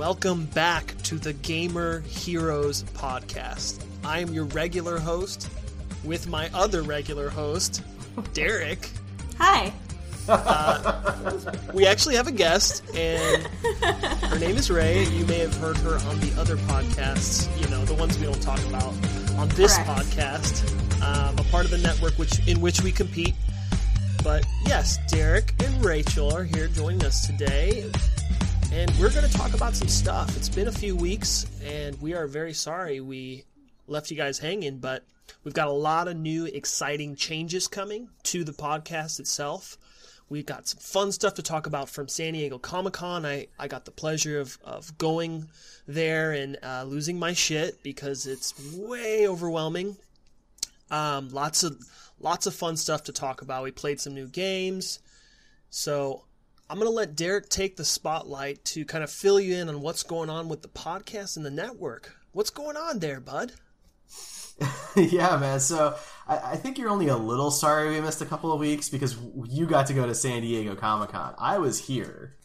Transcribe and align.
Welcome 0.00 0.46
back 0.46 0.94
to 1.02 1.16
the 1.16 1.34
Gamer 1.34 2.00
Heroes 2.00 2.84
podcast. 2.94 3.84
I 4.02 4.20
am 4.20 4.32
your 4.32 4.46
regular 4.46 4.98
host 4.98 5.50
with 6.04 6.26
my 6.26 6.48
other 6.54 6.80
regular 6.80 7.28
host, 7.28 7.82
Derek. 8.32 8.88
Hi. 9.36 9.70
We 11.74 11.86
actually 11.86 12.16
have 12.16 12.28
a 12.28 12.32
guest, 12.32 12.82
and 12.96 13.42
her 13.42 14.38
name 14.38 14.56
is 14.56 14.70
Ray. 14.70 15.04
You 15.04 15.26
may 15.26 15.40
have 15.40 15.54
heard 15.56 15.76
her 15.76 15.96
on 16.08 16.18
the 16.20 16.34
other 16.40 16.56
podcasts, 16.56 17.54
you 17.60 17.68
know, 17.68 17.84
the 17.84 17.92
ones 17.92 18.18
we 18.18 18.24
don't 18.24 18.40
talk 18.40 18.64
about 18.68 18.94
on 19.36 19.50
this 19.50 19.76
Correct. 19.76 19.90
podcast, 19.90 21.02
um, 21.02 21.38
a 21.38 21.44
part 21.50 21.66
of 21.66 21.70
the 21.70 21.78
network 21.78 22.14
which 22.14 22.48
in 22.48 22.62
which 22.62 22.80
we 22.80 22.90
compete. 22.90 23.34
But 24.24 24.46
yes, 24.64 24.96
Derek 25.10 25.52
and 25.62 25.84
Rachel 25.84 26.34
are 26.34 26.44
here 26.44 26.68
joining 26.68 27.04
us 27.04 27.26
today, 27.26 27.84
and 28.72 28.90
we're 29.00 29.10
going 29.10 29.28
to 29.28 29.32
talk 29.36 29.52
about 29.54 29.74
some 29.74 29.88
stuff. 29.88 30.36
It's 30.36 30.48
been 30.48 30.68
a 30.68 30.72
few 30.72 30.94
weeks, 30.94 31.46
and 31.64 32.00
we 32.00 32.14
are 32.14 32.28
very 32.28 32.52
sorry 32.52 33.00
we 33.00 33.44
left 33.88 34.10
you 34.10 34.16
guys 34.16 34.38
hanging, 34.38 34.78
but 34.78 35.04
we've 35.42 35.54
got 35.54 35.66
a 35.66 35.72
lot 35.72 36.06
of 36.06 36.16
new, 36.16 36.44
exciting 36.46 37.16
changes 37.16 37.66
coming 37.66 38.08
to 38.24 38.44
the 38.44 38.52
podcast 38.52 39.18
itself. 39.18 39.76
We've 40.28 40.46
got 40.46 40.68
some 40.68 40.78
fun 40.78 41.10
stuff 41.10 41.34
to 41.34 41.42
talk 41.42 41.66
about 41.66 41.88
from 41.88 42.06
San 42.06 42.34
Diego 42.34 42.58
Comic 42.58 42.92
Con. 42.92 43.26
I, 43.26 43.48
I 43.58 43.66
got 43.66 43.84
the 43.84 43.90
pleasure 43.90 44.38
of, 44.38 44.56
of 44.62 44.96
going 44.98 45.48
there 45.88 46.30
and 46.30 46.56
uh, 46.62 46.84
losing 46.84 47.18
my 47.18 47.32
shit 47.32 47.82
because 47.82 48.28
it's 48.28 48.54
way 48.72 49.26
overwhelming. 49.26 49.96
Um, 50.92 51.30
lots 51.30 51.64
of 51.64 51.76
lots 52.20 52.46
of 52.46 52.54
fun 52.54 52.76
stuff 52.76 53.02
to 53.04 53.12
talk 53.12 53.42
about. 53.42 53.64
We 53.64 53.72
played 53.72 54.00
some 54.00 54.14
new 54.14 54.28
games, 54.28 55.00
so 55.70 56.22
I'm 56.70 56.78
gonna 56.78 56.90
let 56.90 57.16
Derek 57.16 57.48
take 57.48 57.76
the 57.76 57.84
spotlight 57.84 58.64
to 58.66 58.84
kind 58.84 59.02
of 59.02 59.10
fill 59.10 59.40
you 59.40 59.56
in 59.56 59.68
on 59.68 59.80
what's 59.80 60.04
going 60.04 60.30
on 60.30 60.48
with 60.48 60.62
the 60.62 60.68
podcast 60.68 61.36
and 61.36 61.44
the 61.44 61.50
network. 61.50 62.16
What's 62.30 62.50
going 62.50 62.76
on 62.76 63.00
there, 63.00 63.18
bud? 63.18 63.52
yeah, 64.96 65.36
man. 65.36 65.58
So 65.58 65.96
I, 66.28 66.52
I 66.52 66.56
think 66.56 66.78
you're 66.78 66.90
only 66.90 67.08
a 67.08 67.16
little 67.16 67.50
sorry 67.50 67.90
we 67.90 68.00
missed 68.00 68.22
a 68.22 68.26
couple 68.26 68.52
of 68.52 68.60
weeks 68.60 68.88
because 68.88 69.16
you 69.48 69.66
got 69.66 69.88
to 69.88 69.94
go 69.94 70.06
to 70.06 70.14
San 70.14 70.42
Diego 70.42 70.76
Comic 70.76 71.10
Con. 71.10 71.34
I 71.38 71.58
was 71.58 71.76
here. 71.78 72.36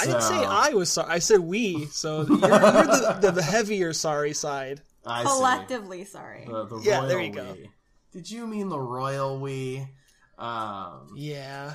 I 0.00 0.06
didn't 0.06 0.22
say 0.22 0.44
I 0.44 0.70
was 0.70 0.90
sorry. 0.90 1.12
I 1.12 1.18
said 1.20 1.38
we. 1.38 1.86
So 1.86 2.22
you're, 2.22 2.38
you're 2.38 2.48
the, 2.48 3.18
the, 3.20 3.30
the 3.30 3.42
heavier 3.44 3.92
sorry 3.92 4.32
side. 4.32 4.80
I 5.06 5.22
see. 5.22 5.28
Collectively 5.28 6.04
sorry. 6.04 6.46
The, 6.48 6.64
the 6.64 6.80
Yeah, 6.80 6.98
royal 6.98 7.08
there 7.08 7.20
you 7.20 7.32
go. 7.32 7.56
Did 8.10 8.28
you 8.28 8.46
mean 8.48 8.68
the 8.70 8.80
royal 8.80 9.38
we? 9.38 9.86
Um, 10.36 11.12
Yeah. 11.14 11.74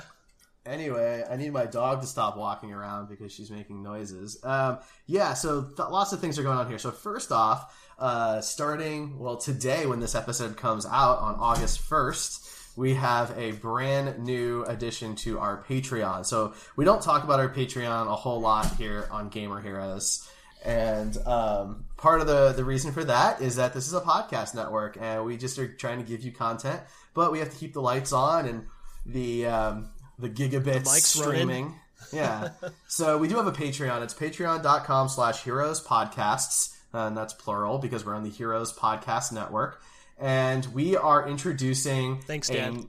Anyway, 0.68 1.24
I 1.28 1.36
need 1.36 1.52
my 1.52 1.64
dog 1.64 2.02
to 2.02 2.06
stop 2.06 2.36
walking 2.36 2.72
around 2.72 3.08
because 3.08 3.32
she's 3.32 3.50
making 3.50 3.82
noises. 3.82 4.38
Um, 4.44 4.78
yeah, 5.06 5.32
so 5.32 5.62
th- 5.62 5.88
lots 5.88 6.12
of 6.12 6.20
things 6.20 6.38
are 6.38 6.42
going 6.42 6.58
on 6.58 6.68
here. 6.68 6.78
So 6.78 6.90
first 6.90 7.32
off, 7.32 7.74
uh, 7.98 8.42
starting 8.42 9.18
well 9.18 9.38
today 9.38 9.86
when 9.86 9.98
this 9.98 10.14
episode 10.14 10.56
comes 10.58 10.84
out 10.84 11.18
on 11.20 11.36
August 11.36 11.80
first, 11.80 12.46
we 12.76 12.94
have 12.94 13.36
a 13.36 13.52
brand 13.52 14.18
new 14.20 14.62
addition 14.64 15.16
to 15.16 15.38
our 15.38 15.64
Patreon. 15.64 16.26
So 16.26 16.52
we 16.76 16.84
don't 16.84 17.02
talk 17.02 17.24
about 17.24 17.40
our 17.40 17.48
Patreon 17.48 18.06
a 18.06 18.14
whole 18.14 18.40
lot 18.40 18.76
here 18.76 19.08
on 19.10 19.30
Gamer 19.30 19.60
Heroes. 19.60 20.28
And 20.64 21.16
um, 21.26 21.86
part 21.96 22.20
of 22.20 22.26
the, 22.26 22.52
the 22.52 22.64
reason 22.64 22.92
for 22.92 23.04
that 23.04 23.40
is 23.40 23.56
that 23.56 23.72
this 23.72 23.86
is 23.86 23.94
a 23.94 24.00
podcast 24.00 24.54
network, 24.54 24.98
and 25.00 25.24
we 25.24 25.36
just 25.36 25.58
are 25.58 25.68
trying 25.68 25.98
to 25.98 26.04
give 26.04 26.22
you 26.22 26.30
content, 26.30 26.80
but 27.14 27.32
we 27.32 27.38
have 27.38 27.50
to 27.50 27.56
keep 27.56 27.72
the 27.72 27.80
lights 27.82 28.12
on 28.12 28.46
and 28.46 28.66
the 29.06 29.46
um, 29.46 29.88
the 30.18 30.28
gigabits 30.28 30.86
running. 30.86 31.02
streaming. 31.02 31.74
Yeah. 32.12 32.50
so 32.88 33.18
we 33.18 33.28
do 33.28 33.36
have 33.36 33.46
a 33.46 33.52
Patreon. 33.52 34.02
It's 34.02 34.14
patreon.com 34.14 35.08
slash 35.08 35.44
heroes 35.44 35.84
podcasts. 35.84 36.74
Uh, 36.92 37.08
and 37.08 37.16
that's 37.16 37.34
plural 37.34 37.78
because 37.78 38.04
we're 38.04 38.14
on 38.14 38.24
the 38.24 38.30
Heroes 38.30 38.72
Podcast 38.72 39.30
Network. 39.30 39.82
And 40.18 40.64
we 40.72 40.96
are 40.96 41.28
introducing 41.28 42.20
Thanks, 42.22 42.48
Dad. 42.48 42.86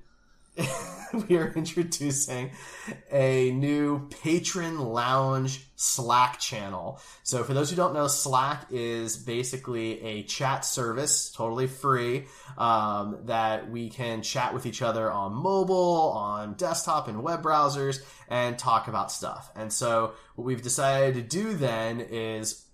we 1.30 1.38
are 1.38 1.52
introducing 1.56 2.52
a 3.12 3.52
new 3.52 4.08
patron 4.22 4.80
lounge 4.80 5.66
Slack 5.76 6.40
channel. 6.40 7.00
So, 7.24 7.44
for 7.44 7.54
those 7.54 7.70
who 7.70 7.76
don't 7.76 7.94
know, 7.94 8.08
Slack 8.08 8.68
is 8.70 9.18
basically 9.18 10.02
a 10.02 10.24
chat 10.24 10.66
service, 10.66 11.32
totally 11.32 11.68
free, 11.68 12.26
um, 12.58 13.20
that 13.26 13.72
we 13.72 13.90
can 13.90 14.22
chat 14.22 14.54
with 14.54 14.66
each 14.66 14.82
other 14.82 15.10
on 15.12 15.34
mobile, 15.34 16.12
on 16.16 16.56
desktop, 16.56 17.08
and 17.08 17.24
web 17.24 17.42
browsers, 17.42 18.00
and 18.28 18.60
talk 18.60 18.88
about 18.88 19.12
stuff. 19.12 19.52
And 19.56 19.72
so, 19.72 20.14
what 20.36 20.46
we've 20.46 20.62
decided 20.62 21.16
to 21.16 21.22
do 21.22 21.54
then 21.54 22.02
is 22.02 22.66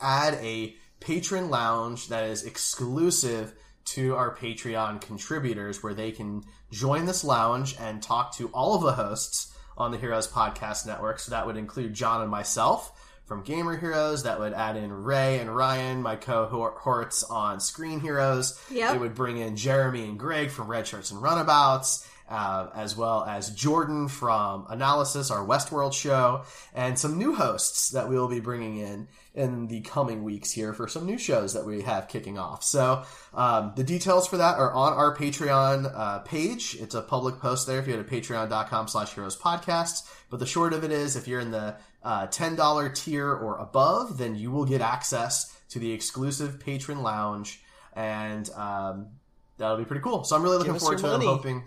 add 0.00 0.34
a 0.34 0.74
patron 1.00 1.50
lounge 1.50 2.08
that 2.08 2.24
is 2.24 2.44
exclusive 2.44 3.52
to 3.94 4.14
our 4.14 4.34
Patreon 4.34 5.00
contributors 5.00 5.82
where 5.82 5.94
they 5.94 6.10
can 6.10 6.44
join 6.70 7.06
this 7.06 7.24
lounge 7.24 7.76
and 7.80 8.02
talk 8.02 8.36
to 8.36 8.48
all 8.48 8.74
of 8.74 8.82
the 8.82 8.92
hosts 8.92 9.54
on 9.76 9.90
the 9.90 9.98
Heroes 9.98 10.28
Podcast 10.28 10.86
Network. 10.86 11.20
So 11.20 11.30
that 11.30 11.46
would 11.46 11.56
include 11.56 11.94
John 11.94 12.20
and 12.20 12.30
myself 12.30 12.92
from 13.24 13.42
Gamer 13.42 13.76
Heroes. 13.76 14.24
That 14.24 14.40
would 14.40 14.52
add 14.52 14.76
in 14.76 14.92
Ray 14.92 15.38
and 15.38 15.54
Ryan, 15.54 16.02
my 16.02 16.16
cohorts 16.16 17.22
on 17.24 17.60
Screen 17.60 18.00
Heroes. 18.00 18.60
Yep. 18.70 18.96
It 18.96 19.00
would 19.00 19.14
bring 19.14 19.38
in 19.38 19.56
Jeremy 19.56 20.04
and 20.04 20.18
Greg 20.18 20.50
from 20.50 20.68
Red 20.68 20.86
Shirts 20.86 21.10
and 21.10 21.22
Runabouts. 21.22 22.08
Uh, 22.28 22.68
as 22.74 22.94
well 22.94 23.24
as 23.24 23.50
Jordan 23.52 24.06
from 24.06 24.66
Analysis, 24.68 25.30
our 25.30 25.46
Westworld 25.46 25.94
show, 25.94 26.42
and 26.74 26.98
some 26.98 27.16
new 27.16 27.34
hosts 27.34 27.88
that 27.90 28.06
we 28.06 28.18
will 28.18 28.28
be 28.28 28.38
bringing 28.40 28.76
in 28.76 29.08
in 29.32 29.66
the 29.68 29.80
coming 29.80 30.24
weeks 30.24 30.50
here 30.50 30.74
for 30.74 30.88
some 30.88 31.06
new 31.06 31.16
shows 31.16 31.54
that 31.54 31.64
we 31.64 31.80
have 31.80 32.08
kicking 32.08 32.38
off. 32.38 32.62
So 32.62 33.04
um, 33.32 33.72
the 33.76 33.84
details 33.84 34.28
for 34.28 34.36
that 34.36 34.58
are 34.58 34.72
on 34.74 34.92
our 34.92 35.16
Patreon 35.16 35.90
uh, 35.94 36.18
page. 36.18 36.76
It's 36.78 36.94
a 36.94 37.00
public 37.00 37.38
post 37.38 37.66
there 37.66 37.78
if 37.78 37.86
you 37.86 37.96
go 37.96 38.02
to 38.02 38.08
patreon.com 38.08 38.88
slash 38.88 39.14
heroes 39.14 39.36
podcasts. 39.36 40.02
But 40.28 40.40
the 40.40 40.46
short 40.46 40.72
of 40.72 40.84
it 40.84 40.90
is 40.90 41.16
if 41.16 41.28
you're 41.28 41.40
in 41.40 41.50
the 41.50 41.76
uh, 42.02 42.26
$10 42.26 42.94
tier 42.94 43.32
or 43.32 43.58
above, 43.58 44.18
then 44.18 44.34
you 44.34 44.50
will 44.50 44.64
get 44.64 44.80
access 44.80 45.56
to 45.70 45.78
the 45.78 45.92
exclusive 45.92 46.60
patron 46.60 47.02
lounge. 47.02 47.62
And 47.94 48.48
um, 48.50 49.08
that'll 49.58 49.76
be 49.76 49.84
pretty 49.84 50.02
cool. 50.02 50.24
So 50.24 50.36
I'm 50.36 50.42
really 50.42 50.58
looking 50.58 50.74
us 50.74 50.80
forward 50.80 50.98
to 50.98 51.06
your 51.06 51.12
it. 51.12 51.16
I'm 51.16 51.22
hoping. 51.22 51.64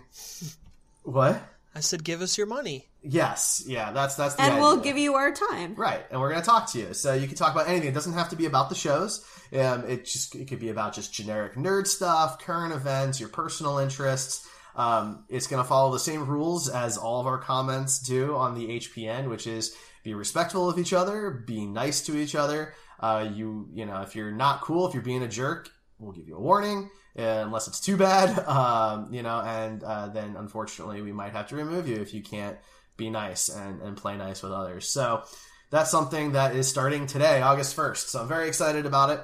What? 1.04 1.42
I 1.74 1.80
said, 1.80 2.04
give 2.04 2.20
us 2.20 2.36
your 2.36 2.46
money. 2.46 2.88
Yes, 3.02 3.64
yeah, 3.66 3.90
that's 3.90 4.14
that's 4.14 4.36
the 4.36 4.42
and 4.42 4.60
we'll 4.60 4.76
give 4.76 4.96
you 4.96 5.14
our 5.14 5.32
time. 5.32 5.74
Right, 5.74 6.04
and 6.10 6.20
we're 6.20 6.30
going 6.30 6.40
to 6.40 6.46
talk 6.46 6.70
to 6.72 6.78
you. 6.78 6.94
So 6.94 7.14
you 7.14 7.26
can 7.26 7.36
talk 7.36 7.52
about 7.52 7.68
anything. 7.68 7.88
It 7.88 7.94
doesn't 7.94 8.12
have 8.12 8.28
to 8.28 8.36
be 8.36 8.46
about 8.46 8.68
the 8.68 8.76
shows. 8.76 9.26
Um, 9.52 9.84
it 9.88 10.04
just 10.04 10.34
it 10.36 10.46
could 10.46 10.60
be 10.60 10.68
about 10.68 10.94
just 10.94 11.12
generic 11.12 11.54
nerd 11.54 11.86
stuff, 11.86 12.38
current 12.38 12.72
events, 12.72 13.18
your 13.18 13.28
personal 13.28 13.78
interests. 13.78 14.46
Um, 14.76 15.24
it's 15.28 15.48
going 15.48 15.62
to 15.62 15.68
follow 15.68 15.92
the 15.92 15.98
same 15.98 16.26
rules 16.26 16.68
as 16.68 16.96
all 16.96 17.20
of 17.20 17.26
our 17.26 17.38
comments 17.38 17.98
do 17.98 18.36
on 18.36 18.54
the 18.54 18.78
HPN, 18.78 19.28
which 19.28 19.46
is 19.46 19.74
be 20.04 20.14
respectful 20.14 20.68
of 20.70 20.78
each 20.78 20.92
other, 20.92 21.42
be 21.46 21.66
nice 21.66 22.02
to 22.06 22.16
each 22.16 22.34
other. 22.34 22.74
Uh, 23.00 23.28
you 23.34 23.68
you 23.72 23.84
know 23.84 24.02
if 24.02 24.14
you're 24.14 24.30
not 24.30 24.60
cool, 24.60 24.86
if 24.86 24.94
you're 24.94 25.02
being 25.02 25.24
a 25.24 25.28
jerk, 25.28 25.68
we'll 26.02 26.12
give 26.12 26.28
you 26.28 26.36
a 26.36 26.40
warning. 26.40 26.90
uh, 27.18 27.22
Unless 27.22 27.68
it's 27.68 27.80
too 27.80 27.96
bad, 27.96 28.38
um, 28.46 29.12
you 29.12 29.22
know, 29.22 29.40
and 29.40 29.82
uh, 29.82 30.08
then 30.08 30.36
unfortunately 30.36 31.02
we 31.02 31.12
might 31.12 31.32
have 31.32 31.48
to 31.48 31.56
remove 31.56 31.88
you 31.88 31.96
if 31.96 32.12
you 32.12 32.22
can't 32.22 32.58
be 32.96 33.10
nice 33.10 33.48
and, 33.48 33.80
and 33.82 33.96
play 33.96 34.16
nice 34.16 34.42
with 34.42 34.52
others. 34.52 34.88
So 34.88 35.22
that's 35.70 35.90
something 35.90 36.32
that 36.32 36.54
is 36.54 36.68
starting 36.68 37.06
today, 37.06 37.40
August 37.40 37.76
1st. 37.76 38.08
So 38.08 38.20
I'm 38.20 38.28
very 38.28 38.48
excited 38.48 38.84
about 38.86 39.10
it. 39.10 39.20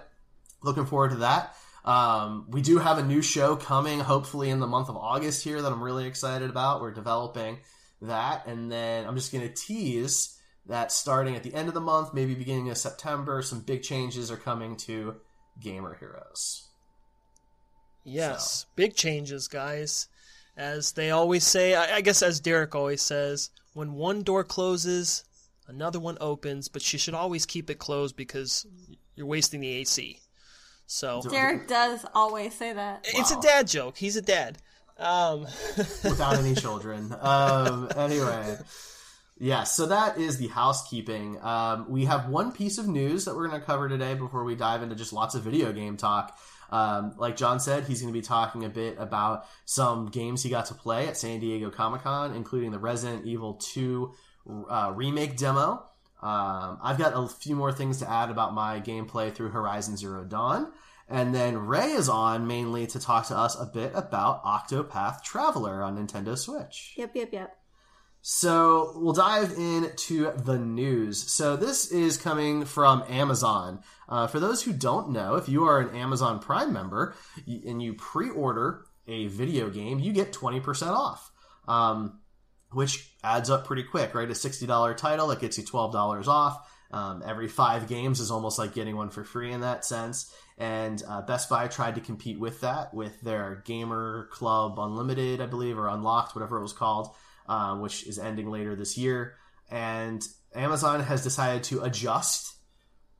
Looking 0.63 0.87
forward 0.87 1.11
to 1.11 1.17
that. 1.17 1.55
Um, 1.85 2.47
we 2.49 2.63
do 2.63 2.79
have 2.79 2.99
a 2.99 3.03
new 3.03 3.23
show 3.23 3.57
coming, 3.57 4.01
hopefully 4.01 4.51
in 4.51 4.61
the 4.61 4.67
month 4.67 4.89
of 4.89 4.97
August 4.97 5.45
here, 5.45 5.63
that 5.63 5.73
I'm 5.73 5.83
really 5.83 6.07
excited 6.07 6.51
about. 6.51 6.81
We're 6.81 6.93
developing 6.93 7.59
that. 8.03 8.47
And 8.47 8.71
then 8.71 9.07
I'm 9.07 9.15
just 9.15 9.33
going 9.33 9.47
to 9.47 9.55
tease 9.55 10.39
that 10.67 10.93
starting 10.93 11.35
at 11.35 11.43
the 11.43 11.55
end 11.55 11.69
of 11.69 11.75
the 11.75 11.81
month, 11.81 12.13
maybe 12.13 12.35
beginning 12.35 12.69
of 12.71 12.77
September, 12.77 13.41
some 13.43 13.61
big 13.61 13.83
changes 13.83 14.31
are 14.31 14.37
coming 14.37 14.77
to 14.77 15.17
Gamer 15.61 15.97
Heroes. 15.99 16.68
Yes, 18.08 18.66
big 18.76 18.94
changes, 18.94 19.49
guys. 19.49 20.08
As 20.56 20.93
they 20.93 21.10
always 21.10 21.44
say, 21.44 21.75
I, 21.75 21.96
I 21.96 22.00
guess 22.00 22.22
as 22.22 22.40
Derek 22.40 22.75
always 22.75 23.00
says, 23.00 23.50
when 23.75 23.93
one 23.93 24.22
door 24.22 24.43
closes, 24.43 25.25
another 25.69 26.00
one 26.00 26.19
opens, 26.20 26.69
but 26.69 26.93
you 26.93 26.99
should 26.99 27.14
always 27.14 27.46
keep 27.46 27.70
it 27.70 27.78
closed 27.78 28.16
because 28.16 28.66
you're 29.14 29.26
wasting 29.26 29.60
the 29.60 29.69
AC. 29.69 30.19
So 30.87 31.20
Derek 31.28 31.69
does 31.69 32.05
always 32.14 32.55
say 32.55 32.72
that. 32.72 33.06
it's 33.08 33.31
a 33.31 33.40
dad 33.40 33.69
joke. 33.69 33.96
He's 33.99 34.16
a 34.16 34.22
dad. 34.22 34.58
Um, 34.99 35.43
without 35.76 36.37
any 36.37 36.55
children. 36.55 37.14
Um, 37.20 37.88
anyway, 37.96 38.58
yeah, 39.38 39.62
so 39.62 39.87
that 39.87 40.19
is 40.19 40.38
the 40.38 40.49
housekeeping. 40.49 41.38
Um, 41.43 41.88
we 41.88 42.06
have 42.06 42.28
one 42.28 42.50
piece 42.52 42.78
of 42.78 42.88
news 42.88 43.26
that 43.26 43.37
we're 43.37 43.49
going 43.49 43.60
to 43.60 43.66
cover 43.66 43.88
today 43.88 44.14
before 44.14 44.43
we 44.43 44.56
dive 44.56 44.82
into 44.82 44.96
just 44.96 45.12
lots 45.12 45.34
of 45.34 45.43
video 45.43 45.72
game 45.72 45.96
talk. 45.96 46.37
Um, 46.70 47.15
like 47.17 47.37
John 47.37 47.61
said, 47.61 47.85
he's 47.85 48.00
going 48.03 48.12
to 48.12 48.19
be 48.19 48.25
talking 48.25 48.65
a 48.65 48.69
bit 48.69 48.97
about 48.99 49.47
some 49.65 50.06
games 50.06 50.43
he 50.43 50.50
got 50.50 50.67
to 50.67 50.75
play 50.75 51.09
at 51.09 51.17
San 51.17 51.41
Diego 51.41 51.70
Comic 51.70 52.03
Con, 52.03 52.35
including 52.35 52.70
the 52.73 52.79
Resident 52.79 53.25
Evil 53.25 53.55
2 53.55 54.12
uh, 54.69 54.93
remake 54.94 55.37
demo. 55.37 55.85
Um, 56.20 56.79
I've 56.82 56.99
got 56.99 57.12
a 57.15 57.29
few 57.29 57.55
more 57.55 57.73
things 57.73 57.99
to 57.99 58.11
add 58.11 58.31
about 58.31 58.53
my 58.53 58.81
gameplay 58.81 59.32
through 59.32 59.50
Horizon 59.50 59.97
Zero 59.97 60.25
Dawn. 60.25 60.73
And 61.09 61.35
then 61.35 61.56
Ray 61.56 61.93
is 61.93 62.09
on 62.09 62.47
mainly 62.47 62.87
to 62.88 63.00
talk 63.00 63.29
to 63.29 63.37
us 63.37 63.59
a 63.59 63.65
bit 63.65 63.93
about 63.94 64.44
Octopath 64.44 65.23
Traveler 65.23 65.82
on 65.82 65.97
Nintendo 65.97 66.37
Switch. 66.37 66.93
Yep, 66.97 67.12
yep, 67.15 67.32
yep. 67.32 67.57
So 68.31 68.93
we'll 68.95 69.15
dive 69.15 69.53
into 69.53 70.31
the 70.33 70.59
news. 70.59 71.33
So 71.33 71.57
this 71.57 71.91
is 71.91 72.19
coming 72.19 72.67
from 72.67 73.03
Amazon. 73.09 73.81
Uh, 74.07 74.27
for 74.27 74.39
those 74.39 74.63
who 74.63 74.75
don't 74.75 75.13
know, 75.13 75.37
if 75.37 75.49
you 75.49 75.65
are 75.65 75.81
an 75.81 75.97
Amazon 75.97 76.39
Prime 76.39 76.71
member 76.71 77.15
and 77.47 77.83
you 77.83 77.95
pre-order 77.95 78.85
a 79.07 79.29
video 79.29 79.71
game, 79.71 79.99
you 79.99 80.13
get 80.13 80.35
20% 80.35 80.89
off. 80.89 81.33
Um, 81.67 82.21
which 82.71 83.11
adds 83.25 83.49
up 83.49 83.65
pretty 83.65 83.85
quick, 83.85 84.15
right? 84.15 84.29
A 84.29 84.35
$60 84.35 84.97
title 84.99 85.29
that 85.29 85.41
gets 85.41 85.57
you 85.57 85.65
$12 85.65 86.27
off. 86.27 86.71
Um, 86.91 87.23
every 87.25 87.49
five 87.49 87.89
games 87.89 88.21
is 88.21 88.31
almost 88.31 88.59
like 88.59 88.75
getting 88.75 88.95
one 88.95 89.09
for 89.09 89.25
free 89.25 89.53
in 89.53 89.63
that 89.63 89.87
sense. 89.87 90.31
And 90.59 91.03
uh, 91.09 91.23
Best 91.23 91.49
Buy 91.49 91.67
tried 91.67 91.95
to 91.95 92.03
compete 92.03 92.39
with 92.39 92.61
that 92.61 92.93
with 92.93 93.23
their 93.23 93.63
Gamer 93.65 94.29
Club 94.33 94.79
Unlimited, 94.79 95.41
I 95.41 95.47
believe, 95.47 95.79
or 95.79 95.89
Unlocked, 95.89 96.35
whatever 96.35 96.59
it 96.59 96.63
was 96.63 96.75
called, 96.75 97.09
uh, 97.49 97.77
which 97.77 98.06
is 98.06 98.19
ending 98.19 98.50
later 98.50 98.77
this 98.77 98.97
year. 98.99 99.35
And 99.71 100.27
Amazon 100.55 101.00
has 101.00 101.23
decided 101.23 101.62
to 101.65 101.83
adjust 101.83 102.55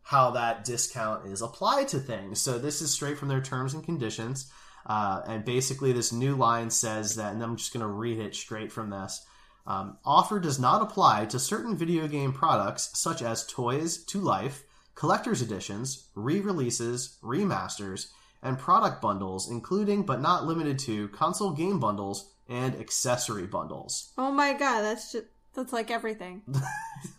how 0.03 0.31
that 0.31 0.65
discount 0.65 1.27
is 1.27 1.43
applied 1.43 1.89
to 1.89 1.99
things. 1.99 2.41
So 2.41 2.59
this 2.59 2.81
is 2.81 2.91
straight 2.91 3.19
from 3.19 3.29
their 3.29 3.43
terms 3.43 3.75
and 3.75 3.85
conditions. 3.85 4.51
Uh, 4.87 5.21
and 5.27 5.45
basically, 5.45 5.93
this 5.93 6.13
new 6.13 6.35
line 6.35 6.71
says 6.71 7.17
that, 7.17 7.35
and 7.35 7.43
I'm 7.43 7.57
just 7.57 7.75
going 7.75 7.83
to 7.83 7.87
read 7.87 8.19
it 8.19 8.35
straight 8.35 8.73
from 8.73 8.89
this. 8.89 9.25
Um, 9.67 9.99
offer 10.07 10.41
does 10.41 10.59
not 10.59 10.81
apply 10.81 11.27
to 11.27 11.39
certain 11.39 11.77
video 11.77 12.09
game 12.09 12.33
products 12.33 12.91
such 12.95 13.21
as 13.21 13.47
Toys 13.47 14.03
to 14.05 14.19
Life, 14.19 14.65
collector's 14.95 15.43
editions, 15.43 16.09
re 16.15 16.41
releases, 16.41 17.19
remasters, 17.23 18.07
and 18.43 18.59
product 18.59 19.03
bundles, 19.03 19.51
including 19.51 20.05
but 20.05 20.23
not 20.23 20.47
limited 20.47 20.79
to 20.81 21.09
console 21.09 21.53
game 21.53 21.79
bundles 21.79 22.33
and 22.49 22.75
accessory 22.77 23.47
bundles. 23.47 24.13
Oh 24.17 24.33
my 24.33 24.53
god, 24.53 24.83
that's 24.83 25.13
just 25.13 25.27
that's 25.55 25.73
like 25.73 25.91
everything. 25.91 26.43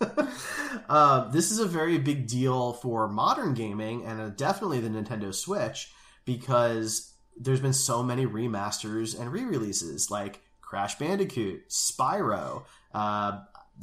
uh, 0.90 1.30
this 1.30 1.52
is 1.52 1.60
a 1.60 1.66
very 1.66 1.98
big 1.98 2.28
deal 2.28 2.74
for 2.74 3.08
modern 3.08 3.54
gaming 3.54 4.06
and 4.06 4.20
uh, 4.20 4.30
definitely 4.30 4.80
the 4.80 4.90
Nintendo 4.90 5.34
Switch 5.34 5.92
because 6.26 7.14
there's 7.38 7.62
been 7.62 7.74
so 7.74 8.04
many 8.04 8.26
remasters 8.26 9.20
and 9.20 9.32
re-releases 9.32 10.12
like 10.12 10.42
Crash 10.62 10.98
Bandicoot, 10.98 11.70
Spyro, 11.70 12.66
uh, 12.94 13.40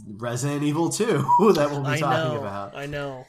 Resident 0.06 0.62
Evil 0.62 0.90
2 0.90 1.04
that 1.54 1.70
we'll 1.70 1.82
be 1.82 1.88
I 1.88 1.98
talking 1.98 2.34
know. 2.34 2.40
about. 2.40 2.76
I 2.76 2.86
know. 2.86 3.26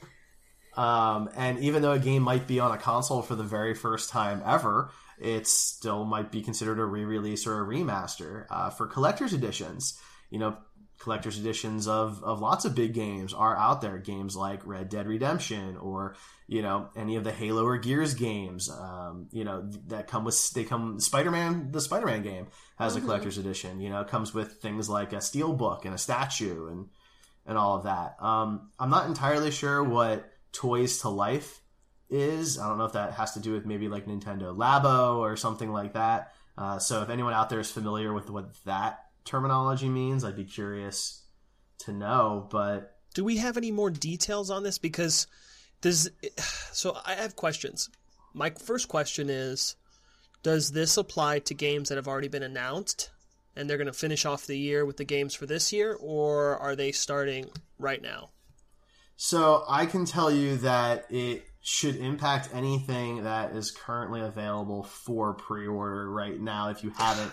Um, 0.76 1.30
and 1.36 1.58
even 1.60 1.82
though 1.82 1.94
a 1.94 2.00
game 2.00 2.22
might 2.22 2.46
be 2.46 2.60
on 2.60 2.72
a 2.72 2.78
console 2.78 3.24
for 3.24 3.36
the 3.36 3.44
very 3.44 3.74
first 3.74 4.12
time 4.12 4.44
ever, 4.46 4.92
it 5.20 5.48
still 5.48 6.06
might 6.06 6.32
be 6.32 6.42
considered 6.42 6.80
a 6.80 6.86
re-release 6.86 7.48
or 7.48 7.62
a 7.62 7.66
remaster. 7.66 8.46
Uh, 8.50 8.70
for 8.70 8.88
collector's 8.88 9.34
editions, 9.34 10.00
you 10.30 10.40
know, 10.40 10.58
collector's 11.00 11.40
editions 11.40 11.88
of, 11.88 12.24
of 12.24 12.40
lots 12.40 12.66
of 12.66 12.74
big 12.74 12.94
games 12.94 13.34
are 13.34 13.56
out 13.56 13.82
there. 13.82 13.98
Games 13.98 14.36
like 14.36 14.66
Red 14.66 14.90
Dead 14.90 15.08
Redemption 15.08 15.78
or, 15.78 16.16
you 16.48 16.62
know, 16.62 16.90
any 16.96 17.16
of 17.16 17.24
the 17.24 17.32
Halo 17.32 17.66
or 17.66 17.78
Gears 17.78 18.16
games, 18.16 18.70
um, 18.70 19.28
you 19.32 19.44
know, 19.44 19.70
that 19.88 20.08
come 20.08 20.24
with, 20.24 20.52
they 20.52 20.64
come, 20.64 21.00
Spider-Man, 21.00 21.72
the 21.72 21.82
Spider-Man 21.82 22.24
game 22.24 22.48
has 22.78 22.96
a 22.96 23.02
collector's 23.02 23.38
edition, 23.38 23.80
you 23.80 23.90
know, 23.90 24.02
it 24.02 24.08
comes 24.08 24.34
with 24.34 24.54
things 24.54 24.90
like 24.90 25.14
a 25.14 25.22
steel 25.22 25.54
book 25.54 25.86
and 25.86 25.94
a 25.94 26.00
statue 26.00 26.68
and, 26.68 26.88
and 27.46 27.58
all 27.58 27.78
of 27.78 27.84
that. 27.84 28.16
Um, 28.20 28.72
I'm 28.80 28.90
not 28.90 29.08
entirely 29.08 29.52
sure 29.52 29.84
what 29.84 30.30
Toys 30.52 31.02
to 31.02 31.10
Life 31.10 31.62
is. 32.10 32.58
I 32.60 32.68
don't 32.68 32.78
know 32.78 32.86
if 32.86 32.94
that 32.94 33.14
has 33.14 33.34
to 33.34 33.40
do 33.40 33.54
with 33.54 33.66
maybe 33.66 33.88
like 33.88 34.06
Nintendo 34.06 34.56
Labo 34.56 35.18
or 35.18 35.36
something 35.36 35.72
like 35.72 35.94
that. 35.94 36.34
Uh, 36.58 36.80
so 36.80 37.02
if 37.02 37.10
anyone 37.10 37.34
out 37.34 37.50
there 37.50 37.60
is 37.60 37.70
familiar 37.70 38.14
with 38.14 38.30
what 38.30 38.54
that 38.66 39.06
terminology 39.26 39.90
means, 39.90 40.24
I'd 40.24 40.36
be 40.36 40.46
curious 40.46 41.24
to 41.80 41.92
know. 41.92 42.48
But 42.50 42.98
Do 43.14 43.24
we 43.24 43.38
have 43.38 43.58
any 43.58 43.72
more 43.72 43.90
details 43.90 44.50
on 44.50 44.64
this? 44.64 44.78
Because 44.78 45.28
does 45.82 46.10
so 46.72 46.98
I 47.06 47.14
have 47.14 47.36
questions. 47.36 47.90
My 48.34 48.50
first 48.50 48.88
question 48.88 49.30
is 49.30 49.76
does 50.44 50.72
this 50.72 50.98
apply 50.98 51.40
to 51.40 51.54
games 51.54 51.90
that 51.90 51.96
have 51.96 52.08
already 52.08 52.28
been 52.28 52.44
announced 52.44 53.12
and 53.56 53.70
they're 53.70 53.78
going 53.78 53.88
to 53.88 53.94
finish 53.94 54.26
off 54.26 54.46
the 54.46 54.58
year 54.58 54.86
with 54.86 54.98
the 54.98 55.04
games 55.04 55.34
for 55.34 55.46
this 55.46 55.74
year 55.74 55.98
or 56.00 56.58
are 56.58 56.76
they 56.76 56.92
starting 56.92 57.50
right 57.80 58.02
now? 58.02 58.30
so 59.18 59.66
I 59.68 59.88
can 59.88 60.06
tell 60.06 60.32
you 60.32 60.58
that 60.58 61.08
it 61.10 61.44
should 61.70 61.98
impact 61.98 62.48
anything 62.54 63.26
that 63.26 63.52
is 63.52 63.72
currently 63.72 64.22
available 64.22 64.84
for 64.84 65.34
pre-order 65.34 66.10
right 66.10 66.40
now 66.40 66.70
if 66.70 66.82
you 66.82 66.90
haven't 66.92 67.30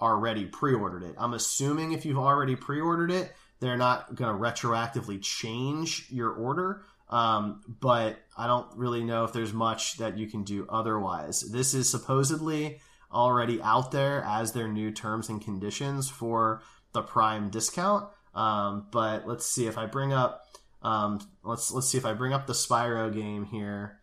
already 0.00 0.44
pre-ordered 0.44 1.02
it. 1.02 1.16
I'm 1.18 1.34
assuming 1.34 1.90
if 1.90 2.06
you've 2.06 2.16
already 2.16 2.54
pre-ordered 2.54 3.10
it, 3.10 3.32
they're 3.58 3.76
not 3.76 4.14
going 4.14 4.32
to 4.32 4.40
retroactively 4.40 5.20
change 5.20 6.06
your 6.10 6.30
order. 6.30 6.84
Um, 7.08 7.60
but 7.80 8.20
I 8.36 8.46
don't 8.46 8.68
really 8.76 9.02
know 9.02 9.24
if 9.24 9.32
there's 9.32 9.52
much 9.52 9.96
that 9.96 10.16
you 10.16 10.28
can 10.28 10.44
do 10.44 10.64
otherwise. 10.68 11.40
This 11.40 11.74
is 11.74 11.90
supposedly 11.90 12.80
already 13.12 13.60
out 13.62 13.90
there 13.90 14.22
as 14.22 14.52
their 14.52 14.68
new 14.68 14.92
terms 14.92 15.28
and 15.28 15.42
conditions 15.42 16.08
for 16.08 16.62
the 16.92 17.02
Prime 17.02 17.50
discount. 17.50 18.08
Um, 18.32 18.86
but 18.92 19.26
let's 19.26 19.44
see 19.44 19.66
if 19.66 19.76
I 19.76 19.86
bring 19.86 20.12
up 20.12 20.46
um, 20.82 21.20
let's 21.42 21.72
let's 21.72 21.88
see 21.88 21.98
if 21.98 22.04
I 22.04 22.14
bring 22.14 22.32
up 22.32 22.46
the 22.46 22.52
Spyro 22.52 23.12
game 23.12 23.44
here. 23.44 23.98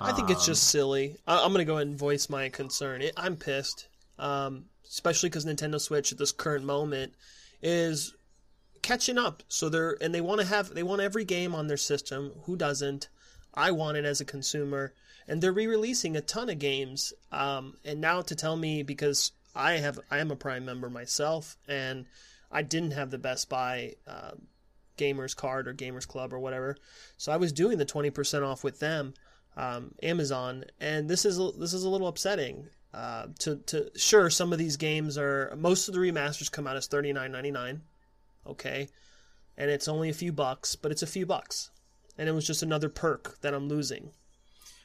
I 0.00 0.12
think 0.12 0.30
it's 0.30 0.46
just 0.46 0.68
silly. 0.68 1.16
I- 1.26 1.44
I'm 1.44 1.52
going 1.52 1.58
to 1.58 1.64
go 1.64 1.74
ahead 1.74 1.86
and 1.86 1.98
voice 1.98 2.28
my 2.28 2.48
concern. 2.48 3.02
It, 3.02 3.12
I'm 3.16 3.36
pissed, 3.36 3.88
um, 4.18 4.66
especially 4.88 5.28
because 5.28 5.44
Nintendo 5.44 5.80
Switch 5.80 6.12
at 6.12 6.18
this 6.18 6.32
current 6.32 6.64
moment 6.64 7.12
is 7.62 8.14
catching 8.82 9.18
up. 9.18 9.42
So 9.48 9.68
they're 9.68 9.96
and 10.00 10.14
they 10.14 10.20
want 10.20 10.40
to 10.40 10.46
have 10.46 10.70
they 10.70 10.82
want 10.82 11.02
every 11.02 11.24
game 11.24 11.54
on 11.54 11.66
their 11.66 11.76
system. 11.76 12.32
Who 12.44 12.56
doesn't? 12.56 13.08
I 13.54 13.70
want 13.70 13.96
it 13.96 14.04
as 14.04 14.20
a 14.20 14.24
consumer, 14.24 14.92
and 15.26 15.42
they're 15.42 15.52
re-releasing 15.52 16.16
a 16.16 16.20
ton 16.20 16.50
of 16.50 16.58
games. 16.58 17.12
Um, 17.32 17.76
and 17.84 18.00
now 18.00 18.20
to 18.22 18.34
tell 18.34 18.56
me 18.56 18.82
because 18.82 19.32
I 19.54 19.72
have 19.74 19.98
I 20.10 20.18
am 20.18 20.30
a 20.30 20.36
Prime 20.36 20.64
member 20.64 20.90
myself, 20.90 21.56
and 21.68 22.06
I 22.50 22.62
didn't 22.62 22.92
have 22.92 23.10
the 23.10 23.18
Best 23.18 23.48
Buy. 23.48 23.94
Uh, 24.06 24.32
gamers 24.96 25.36
card 25.36 25.68
or 25.68 25.74
gamers 25.74 26.06
club 26.06 26.32
or 26.32 26.38
whatever 26.38 26.76
so 27.16 27.32
i 27.32 27.36
was 27.36 27.52
doing 27.52 27.78
the 27.78 27.86
20% 27.86 28.46
off 28.46 28.64
with 28.64 28.80
them 28.80 29.14
um, 29.56 29.92
Amazon, 30.02 30.64
and 30.80 31.08
this 31.08 31.24
is 31.24 31.38
this 31.58 31.72
is 31.72 31.84
a 31.84 31.88
little 31.88 32.08
upsetting. 32.08 32.68
Uh, 32.92 33.26
to 33.40 33.56
to 33.66 33.90
sure, 33.96 34.30
some 34.30 34.52
of 34.52 34.58
these 34.58 34.76
games 34.76 35.16
are 35.18 35.54
most 35.56 35.88
of 35.88 35.94
the 35.94 36.00
remasters 36.00 36.52
come 36.52 36.66
out 36.66 36.76
as 36.76 36.86
thirty 36.86 37.12
nine 37.12 37.32
ninety 37.32 37.50
nine, 37.50 37.82
okay, 38.46 38.88
and 39.56 39.70
it's 39.70 39.88
only 39.88 40.08
a 40.08 40.14
few 40.14 40.32
bucks, 40.32 40.76
but 40.76 40.92
it's 40.92 41.02
a 41.02 41.06
few 41.06 41.24
bucks, 41.24 41.70
and 42.18 42.28
it 42.28 42.32
was 42.32 42.46
just 42.46 42.62
another 42.62 42.88
perk 42.88 43.40
that 43.40 43.54
I'm 43.54 43.68
losing. 43.68 44.10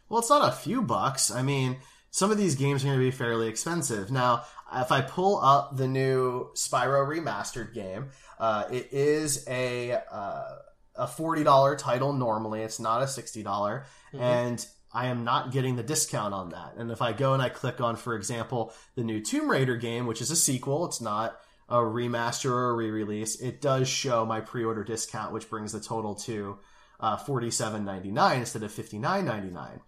Well, 0.07 0.19
it's 0.19 0.29
not 0.29 0.47
a 0.47 0.55
few 0.55 0.81
bucks. 0.81 1.31
I 1.31 1.41
mean, 1.41 1.77
some 2.11 2.29
of 2.29 2.37
these 2.37 2.55
games 2.55 2.83
are 2.83 2.87
going 2.87 2.99
to 2.99 3.03
be 3.03 3.11
fairly 3.11 3.47
expensive. 3.47 4.11
Now, 4.11 4.43
if 4.73 4.91
I 4.91 5.01
pull 5.01 5.39
up 5.41 5.75
the 5.75 5.87
new 5.87 6.51
Spyro 6.53 7.07
remastered 7.07 7.73
game, 7.73 8.09
uh, 8.39 8.65
it 8.71 8.89
is 8.91 9.45
a 9.47 9.93
uh, 10.11 10.55
a 10.95 11.07
forty 11.07 11.43
dollar 11.43 11.75
title 11.75 12.13
normally. 12.13 12.61
It's 12.61 12.79
not 12.79 13.01
a 13.01 13.07
sixty 13.07 13.43
dollar, 13.43 13.85
and 14.13 14.65
I 14.93 15.07
am 15.07 15.23
not 15.23 15.51
getting 15.51 15.77
the 15.77 15.83
discount 15.83 16.33
on 16.33 16.49
that. 16.49 16.73
And 16.77 16.91
if 16.91 17.01
I 17.01 17.13
go 17.13 17.33
and 17.33 17.41
I 17.41 17.49
click 17.49 17.79
on, 17.79 17.95
for 17.95 18.13
example, 18.13 18.73
the 18.95 19.03
new 19.03 19.21
Tomb 19.21 19.49
Raider 19.49 19.77
game, 19.77 20.05
which 20.05 20.21
is 20.21 20.31
a 20.31 20.35
sequel, 20.35 20.85
it's 20.85 20.99
not 21.01 21.39
a 21.69 21.77
remaster 21.77 22.51
or 22.51 22.71
a 22.71 22.73
re-release, 22.73 23.39
it 23.39 23.61
does 23.61 23.87
show 23.87 24.25
my 24.25 24.41
pre-order 24.41 24.83
discount, 24.83 25.31
which 25.31 25.49
brings 25.49 25.71
the 25.71 25.79
total 25.79 26.15
to 26.15 26.59
uh, 26.99 27.15
forty-seven 27.15 27.85
ninety-nine 27.85 28.39
instead 28.39 28.63
of 28.63 28.71
fifty-nine 28.71 29.23
ninety-nine. 29.25 29.79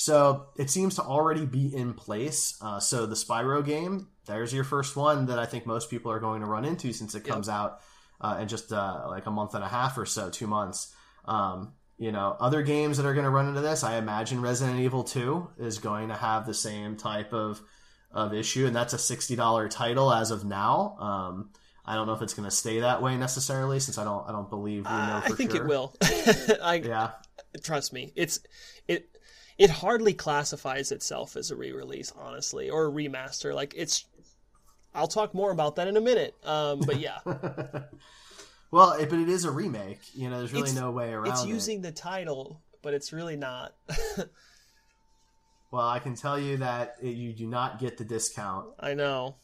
So 0.00 0.46
it 0.56 0.70
seems 0.70 0.94
to 0.94 1.02
already 1.02 1.44
be 1.44 1.74
in 1.74 1.92
place. 1.92 2.56
Uh, 2.62 2.78
so 2.78 3.04
the 3.04 3.16
Spyro 3.16 3.66
game, 3.66 4.06
there's 4.26 4.54
your 4.54 4.62
first 4.62 4.94
one 4.94 5.26
that 5.26 5.40
I 5.40 5.44
think 5.44 5.66
most 5.66 5.90
people 5.90 6.12
are 6.12 6.20
going 6.20 6.40
to 6.40 6.46
run 6.46 6.64
into 6.64 6.92
since 6.92 7.16
it 7.16 7.24
comes 7.24 7.48
out 7.48 7.80
uh, 8.20 8.38
in 8.40 8.46
just 8.46 8.72
uh, 8.72 9.06
like 9.08 9.26
a 9.26 9.32
month 9.32 9.54
and 9.54 9.64
a 9.64 9.68
half 9.68 9.98
or 9.98 10.06
so, 10.06 10.30
two 10.30 10.46
months. 10.46 10.94
Um, 11.24 11.72
you 11.98 12.12
know, 12.12 12.36
other 12.38 12.62
games 12.62 12.98
that 12.98 13.06
are 13.06 13.12
going 13.12 13.24
to 13.24 13.30
run 13.30 13.48
into 13.48 13.60
this, 13.60 13.82
I 13.82 13.96
imagine 13.96 14.40
Resident 14.40 14.78
Evil 14.78 15.02
2 15.02 15.50
is 15.58 15.80
going 15.80 16.10
to 16.10 16.14
have 16.14 16.46
the 16.46 16.54
same 16.54 16.96
type 16.96 17.32
of 17.32 17.60
of 18.10 18.32
issue, 18.32 18.66
and 18.66 18.74
that's 18.74 18.94
a 18.94 18.98
sixty 18.98 19.36
dollar 19.36 19.68
title 19.68 20.10
as 20.10 20.30
of 20.30 20.42
now. 20.44 20.96
Um, 20.98 21.50
I 21.84 21.94
don't 21.94 22.06
know 22.06 22.14
if 22.14 22.22
it's 22.22 22.32
going 22.34 22.48
to 22.48 22.54
stay 22.54 22.80
that 22.80 23.02
way 23.02 23.16
necessarily, 23.16 23.80
since 23.80 23.98
I 23.98 24.04
don't 24.04 24.26
I 24.26 24.32
don't 24.32 24.48
believe 24.48 24.84
we 24.84 24.90
know. 24.90 24.96
Uh, 24.96 25.22
I 25.24 25.28
think 25.30 25.50
sure. 25.50 25.64
it 25.64 25.68
will. 25.68 25.94
I 26.02 26.82
Yeah, 26.84 27.10
trust 27.62 27.92
me. 27.92 28.12
It's 28.16 28.40
it 28.86 29.17
it 29.58 29.70
hardly 29.70 30.14
classifies 30.14 30.92
itself 30.92 31.36
as 31.36 31.50
a 31.50 31.56
re-release, 31.56 32.12
honestly, 32.16 32.70
or 32.70 32.86
a 32.86 32.90
remaster. 32.90 33.52
Like 33.54 33.74
it's. 33.76 34.04
I'll 34.94 35.08
talk 35.08 35.34
more 35.34 35.50
about 35.50 35.76
that 35.76 35.86
in 35.88 35.96
a 35.96 36.00
minute. 36.00 36.34
Um, 36.44 36.80
but 36.80 36.98
yeah, 36.98 37.18
well, 38.70 38.92
it, 38.92 39.10
but 39.10 39.18
it 39.18 39.28
is 39.28 39.44
a 39.44 39.50
remake. 39.50 40.00
You 40.14 40.30
know, 40.30 40.38
there's 40.38 40.52
really 40.52 40.70
It's- 40.70 40.80
no 40.80 40.90
way 40.90 41.12
around 41.12 41.26
it. 41.26 41.30
it's 41.30 41.44
it. 41.44 41.48
using 41.48 41.82
the 41.82 41.92
title, 41.92 42.60
but 42.82 42.94
it's 42.94 43.12
really 43.12 43.36
not. 43.36 43.74
Well, 45.70 45.86
I 45.86 45.98
can 45.98 46.14
tell 46.14 46.38
you 46.40 46.56
that 46.58 46.94
it, 47.02 47.10
you 47.10 47.34
do 47.34 47.46
not 47.46 47.78
get 47.78 47.98
the 47.98 48.04
discount 48.04 48.68
I 48.80 48.94
know. 48.94 49.36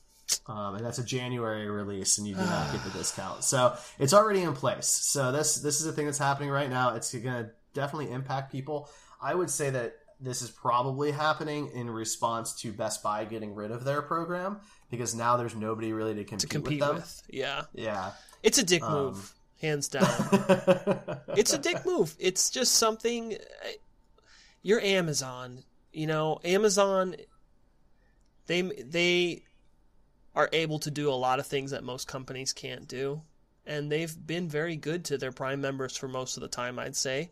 um, 0.46 0.76
and 0.76 0.84
that's 0.84 0.98
a 0.98 1.04
January 1.04 1.68
release, 1.68 2.16
and 2.16 2.26
you 2.26 2.34
do 2.34 2.40
not 2.40 2.72
get 2.72 2.82
the 2.82 2.90
discount. 2.90 3.44
So 3.44 3.76
it's 3.98 4.14
already 4.14 4.40
in 4.40 4.54
place. 4.54 4.86
So 4.86 5.32
this 5.32 5.56
this 5.56 5.80
is 5.82 5.86
a 5.86 5.92
thing 5.92 6.06
that's 6.06 6.16
happening 6.18 6.48
right 6.48 6.70
now. 6.70 6.94
It's 6.94 7.12
going 7.12 7.44
to 7.44 7.50
definitely 7.74 8.10
impact 8.10 8.50
people. 8.52 8.88
I 9.20 9.34
would 9.34 9.50
say 9.50 9.68
that 9.70 9.96
this 10.24 10.42
is 10.42 10.50
probably 10.50 11.10
happening 11.12 11.70
in 11.74 11.88
response 11.90 12.54
to 12.62 12.72
Best 12.72 13.02
Buy 13.02 13.24
getting 13.24 13.54
rid 13.54 13.70
of 13.70 13.84
their 13.84 14.02
program 14.02 14.58
because 14.90 15.14
now 15.14 15.36
there's 15.36 15.54
nobody 15.54 15.92
really 15.92 16.14
to 16.14 16.24
compete, 16.24 16.40
to 16.40 16.46
compete 16.46 16.80
with 16.80 16.94
with. 16.94 17.22
Yeah, 17.28 17.62
Yeah. 17.74 18.12
it's 18.42 18.58
a 18.58 18.62
dick 18.64 18.82
Um, 18.82 18.92
move, 18.92 19.34
hands 19.60 19.88
down. 19.88 20.04
it's 21.36 21.52
a 21.52 21.58
dick 21.58 21.84
move. 21.86 22.14
It's 22.18 22.50
just 22.50 22.74
something. 22.74 23.36
You're 24.62 24.80
Amazon, 24.80 25.62
you 25.92 26.06
know. 26.06 26.40
Amazon, 26.44 27.16
they 28.46 28.62
they 28.62 29.42
are 30.34 30.48
able 30.52 30.78
to 30.80 30.90
do 30.90 31.10
a 31.10 31.14
lot 31.14 31.38
of 31.38 31.46
things 31.46 31.70
that 31.70 31.84
most 31.84 32.08
companies 32.08 32.52
can't 32.52 32.88
do, 32.88 33.22
and 33.66 33.90
they've 33.92 34.14
been 34.26 34.48
very 34.48 34.76
good 34.76 35.04
to 35.06 35.18
their 35.18 35.32
Prime 35.32 35.60
members 35.60 35.96
for 35.96 36.08
most 36.08 36.36
of 36.36 36.40
the 36.42 36.48
time. 36.48 36.78
I'd 36.78 36.96
say. 36.96 37.30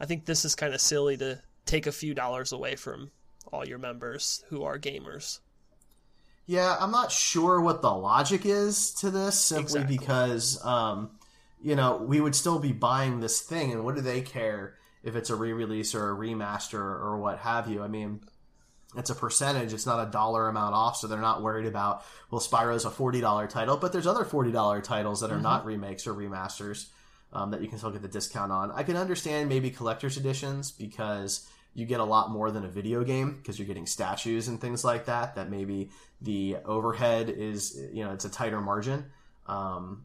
I 0.00 0.06
think 0.06 0.24
this 0.24 0.44
is 0.44 0.56
kind 0.56 0.74
of 0.74 0.80
silly 0.80 1.16
to 1.18 1.40
take 1.66 1.86
a 1.86 1.92
few 1.92 2.14
dollars 2.14 2.52
away 2.52 2.76
from 2.76 3.10
all 3.52 3.66
your 3.66 3.78
members 3.78 4.44
who 4.48 4.62
are 4.62 4.78
gamers. 4.78 5.40
Yeah, 6.46 6.76
I'm 6.80 6.90
not 6.90 7.12
sure 7.12 7.60
what 7.60 7.82
the 7.82 7.90
logic 7.92 8.44
is 8.44 8.92
to 8.94 9.10
this 9.10 9.38
simply 9.38 9.80
Exactly. 9.80 9.96
because, 9.98 10.64
um, 10.64 11.10
you 11.62 11.76
know, 11.76 11.96
we 11.96 12.20
would 12.20 12.34
still 12.34 12.58
be 12.58 12.72
buying 12.72 13.20
this 13.20 13.40
thing, 13.40 13.72
and 13.72 13.84
what 13.84 13.94
do 13.94 14.00
they 14.00 14.20
care 14.22 14.74
if 15.02 15.14
it's 15.14 15.30
a 15.30 15.36
re 15.36 15.52
release 15.52 15.94
or 15.94 16.10
a 16.10 16.16
remaster 16.16 16.80
or 16.80 17.16
what 17.18 17.38
have 17.38 17.68
you? 17.68 17.82
I 17.82 17.88
mean, 17.88 18.22
it's 18.96 19.10
a 19.10 19.14
percentage, 19.14 19.72
it's 19.72 19.86
not 19.86 20.06
a 20.06 20.10
dollar 20.10 20.48
amount 20.48 20.74
off, 20.74 20.96
so 20.96 21.06
they're 21.06 21.20
not 21.20 21.42
worried 21.42 21.66
about, 21.66 22.04
well, 22.30 22.40
Spyro's 22.40 22.84
a 22.84 22.90
$40 22.90 23.48
title, 23.48 23.76
but 23.76 23.92
there's 23.92 24.06
other 24.06 24.24
$40 24.24 24.82
titles 24.82 25.20
that 25.20 25.30
are 25.30 25.40
not 25.40 25.64
remakes 25.64 26.06
or 26.06 26.14
remasters 26.14 26.88
um, 27.32 27.50
that 27.50 27.62
you 27.62 27.68
can 27.68 27.78
still 27.78 27.90
get 27.90 28.02
the 28.02 28.08
discount 28.08 28.52
on. 28.52 28.70
I 28.72 28.82
can 28.82 28.96
understand 28.96 29.48
maybe 29.48 29.70
collector's 29.70 30.16
editions 30.16 30.70
because 30.70 31.48
you 31.74 31.86
get 31.86 32.00
a 32.00 32.04
lot 32.04 32.30
more 32.30 32.50
than 32.50 32.64
a 32.64 32.68
video 32.68 33.02
game 33.02 33.36
because 33.36 33.58
you're 33.58 33.66
getting 33.66 33.86
statues 33.86 34.48
and 34.48 34.60
things 34.60 34.84
like 34.84 35.06
that. 35.06 35.36
That 35.36 35.50
maybe 35.50 35.90
the 36.20 36.56
overhead 36.64 37.30
is, 37.30 37.80
you 37.92 38.04
know, 38.04 38.12
it's 38.12 38.24
a 38.24 38.30
tighter 38.30 38.60
margin. 38.60 39.06
Um, 39.46 40.04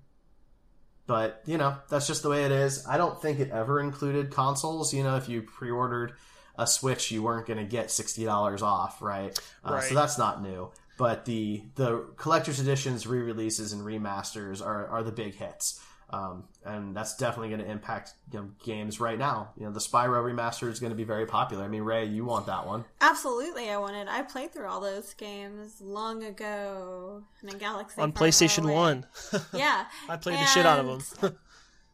but 1.06 1.42
you 1.46 1.58
know, 1.58 1.78
that's 1.90 2.08
just 2.08 2.24
the 2.24 2.30
way 2.30 2.44
it 2.46 2.52
is. 2.52 2.86
I 2.88 2.98
don't 2.98 3.22
think 3.22 3.40
it 3.40 3.52
ever 3.52 3.80
included 3.80 4.32
consoles. 4.32 4.94
You 4.94 5.04
know, 5.04 5.16
if 5.18 5.30
you 5.30 5.42
pre-ordered 5.42 6.14
a 6.58 6.66
Switch, 6.66 7.12
you 7.12 7.24
weren't 7.24 7.48
going 7.48 7.60
to 7.60 7.66
get 7.66 7.92
sixty 7.92 8.26
dollars 8.26 8.62
off, 8.62 9.02
right? 9.02 9.38
Uh, 9.66 9.74
Right. 9.74 9.84
So 9.84 9.96
that's 9.96 10.18
not 10.18 10.42
new. 10.42 10.72
But 10.98 11.26
the 11.26 11.64
the 11.76 12.08
collector's 12.18 12.60
editions, 12.60 13.06
re-releases, 13.06 13.72
and 13.72 13.84
remasters 13.84 14.66
are, 14.66 14.88
are 14.88 15.04
the 15.04 15.12
big 15.12 15.36
hits. 15.36 15.80
Um, 16.10 16.46
and 16.66 16.96
that's 16.96 17.18
definitely 17.18 17.50
going 17.50 17.60
to 17.60 17.70
impact 17.70 18.14
you 18.32 18.40
know, 18.40 18.50
games 18.64 19.02
right 19.02 19.20
now. 19.20 19.50
You 19.58 19.66
know, 19.66 19.74
the 19.74 19.82
Spyro 19.82 20.24
remaster 20.24 20.70
is 20.70 20.80
going 20.80 20.92
to 20.92 20.96
be 20.96 21.04
very 21.04 21.26
popular. 21.26 21.66
I 21.66 21.68
mean, 21.68 21.82
Ray, 21.84 22.06
you 22.06 22.24
want 22.24 22.46
that 22.46 22.66
one? 22.66 22.86
Absolutely, 23.02 23.70
I 23.70 23.78
wanted. 23.78 24.08
I 24.08 24.22
played 24.22 24.54
through 24.54 24.68
all 24.68 24.80
those 24.80 25.14
games 25.16 25.82
long 25.82 26.24
ago 26.24 27.24
in 27.44 27.50
a 27.50 27.58
galaxy 27.58 28.02
On 28.02 28.12
far, 28.14 28.20
far 28.20 28.28
PlayStation 28.28 28.64
away. 28.64 28.74
One, 28.74 29.06
Yeah, 29.54 29.86
I 30.10 30.16
played 30.16 30.40
the 30.40 30.46
shit 30.46 30.66
out 30.66 30.80
of 30.80 31.20
them. 31.20 31.38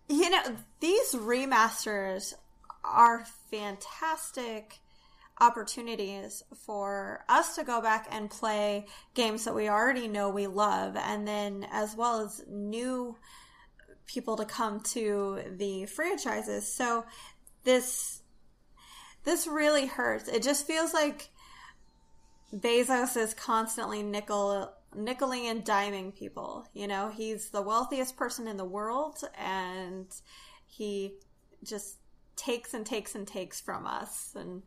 you 0.07 0.29
know, 0.29 0.43
these 0.79 1.15
remasters 1.15 2.35
are 2.83 3.25
fantastic 3.49 4.79
opportunities 5.41 6.43
for 6.65 7.23
us 7.27 7.55
to 7.55 7.63
go 7.63 7.81
back 7.81 8.07
and 8.11 8.29
play 8.29 8.85
games 9.15 9.45
that 9.45 9.55
we 9.55 9.67
already 9.67 10.07
know 10.07 10.29
we 10.29 10.45
love, 10.45 10.95
and 10.95 11.27
then 11.27 11.65
as 11.71 11.95
well 11.95 12.21
as 12.21 12.43
new 12.47 13.15
people 14.05 14.37
to 14.37 14.45
come 14.45 14.79
to 14.81 15.41
the 15.57 15.85
franchises. 15.85 16.71
So 16.71 17.05
this 17.63 18.21
this 19.23 19.47
really 19.47 19.85
hurts. 19.85 20.27
It 20.27 20.43
just 20.43 20.67
feels 20.67 20.93
like 20.93 21.29
Bezos 22.53 23.15
is 23.17 23.33
constantly 23.33 24.03
nickel 24.03 24.73
nickeling 24.95 25.49
and 25.49 25.65
diming 25.65 26.15
people. 26.15 26.67
You 26.73 26.87
know, 26.87 27.09
he's 27.09 27.49
the 27.49 27.61
wealthiest 27.61 28.15
person 28.15 28.47
in 28.47 28.57
the 28.57 28.65
world 28.65 29.19
and 29.37 30.07
he 30.67 31.15
just 31.63 31.97
takes 32.35 32.73
and 32.73 32.85
takes 32.85 33.15
and 33.15 33.27
takes 33.27 33.61
from 33.61 33.87
us 33.87 34.33
and 34.35 34.63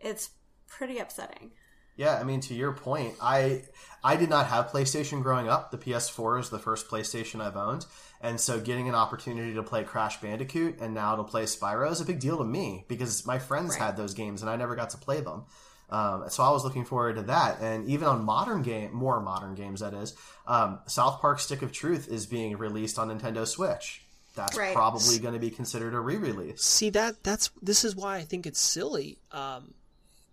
it's 0.00 0.30
pretty 0.66 0.98
upsetting. 0.98 1.52
Yeah, 1.96 2.16
I 2.18 2.24
mean, 2.24 2.40
to 2.40 2.54
your 2.54 2.72
point, 2.72 3.14
I 3.20 3.62
I 4.02 4.16
did 4.16 4.28
not 4.28 4.46
have 4.48 4.66
PlayStation 4.68 5.22
growing 5.22 5.48
up. 5.48 5.70
The 5.70 5.78
PS4 5.78 6.40
is 6.40 6.50
the 6.50 6.58
first 6.58 6.88
PlayStation 6.88 7.40
I've 7.40 7.56
owned, 7.56 7.86
and 8.20 8.40
so 8.40 8.60
getting 8.60 8.88
an 8.88 8.94
opportunity 8.94 9.54
to 9.54 9.62
play 9.62 9.84
Crash 9.84 10.20
Bandicoot 10.20 10.80
and 10.80 10.92
now 10.94 11.16
to 11.16 11.22
play 11.24 11.44
Spyro 11.44 11.90
is 11.90 12.00
a 12.00 12.04
big 12.04 12.20
deal 12.20 12.38
to 12.38 12.44
me 12.44 12.84
because 12.88 13.24
my 13.26 13.38
friends 13.38 13.70
Right. 13.70 13.80
had 13.82 13.96
those 13.96 14.12
games 14.14 14.40
and 14.42 14.50
I 14.50 14.56
never 14.56 14.74
got 14.74 14.90
to 14.90 14.98
play 14.98 15.20
them. 15.20 15.44
Um, 15.90 16.24
so 16.28 16.42
I 16.42 16.50
was 16.50 16.64
looking 16.64 16.84
forward 16.84 17.16
to 17.16 17.22
that, 17.24 17.60
and 17.60 17.88
even 17.88 18.08
on 18.08 18.24
modern 18.24 18.62
game, 18.62 18.92
more 18.92 19.20
modern 19.20 19.54
games, 19.54 19.80
that 19.80 19.94
is, 19.94 20.14
um, 20.46 20.80
South 20.86 21.20
Park: 21.20 21.38
Stick 21.38 21.62
of 21.62 21.70
Truth 21.72 22.08
is 22.08 22.26
being 22.26 22.56
released 22.56 22.98
on 22.98 23.08
Nintendo 23.08 23.46
Switch. 23.46 24.04
That's 24.34 24.56
Right. 24.58 24.74
probably 24.74 25.18
going 25.20 25.34
to 25.34 25.38
be 25.40 25.50
considered 25.50 25.94
a 25.94 26.00
re-release. 26.00 26.64
See 26.64 26.90
that 26.90 27.22
that's 27.22 27.50
this 27.62 27.84
is 27.84 27.94
why 27.94 28.16
I 28.16 28.22
think 28.22 28.46
it's 28.46 28.58
silly, 28.60 29.18
um, 29.30 29.74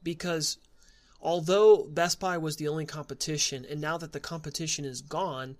because 0.01 0.57
although 1.21 1.85
Best 1.85 2.19
Buy 2.19 2.37
was 2.37 2.55
the 2.55 2.67
only 2.67 2.85
competition, 2.85 3.65
and 3.69 3.79
now 3.79 3.97
that 3.97 4.11
the 4.11 4.19
competition 4.19 4.85
is 4.85 5.01
gone, 5.01 5.57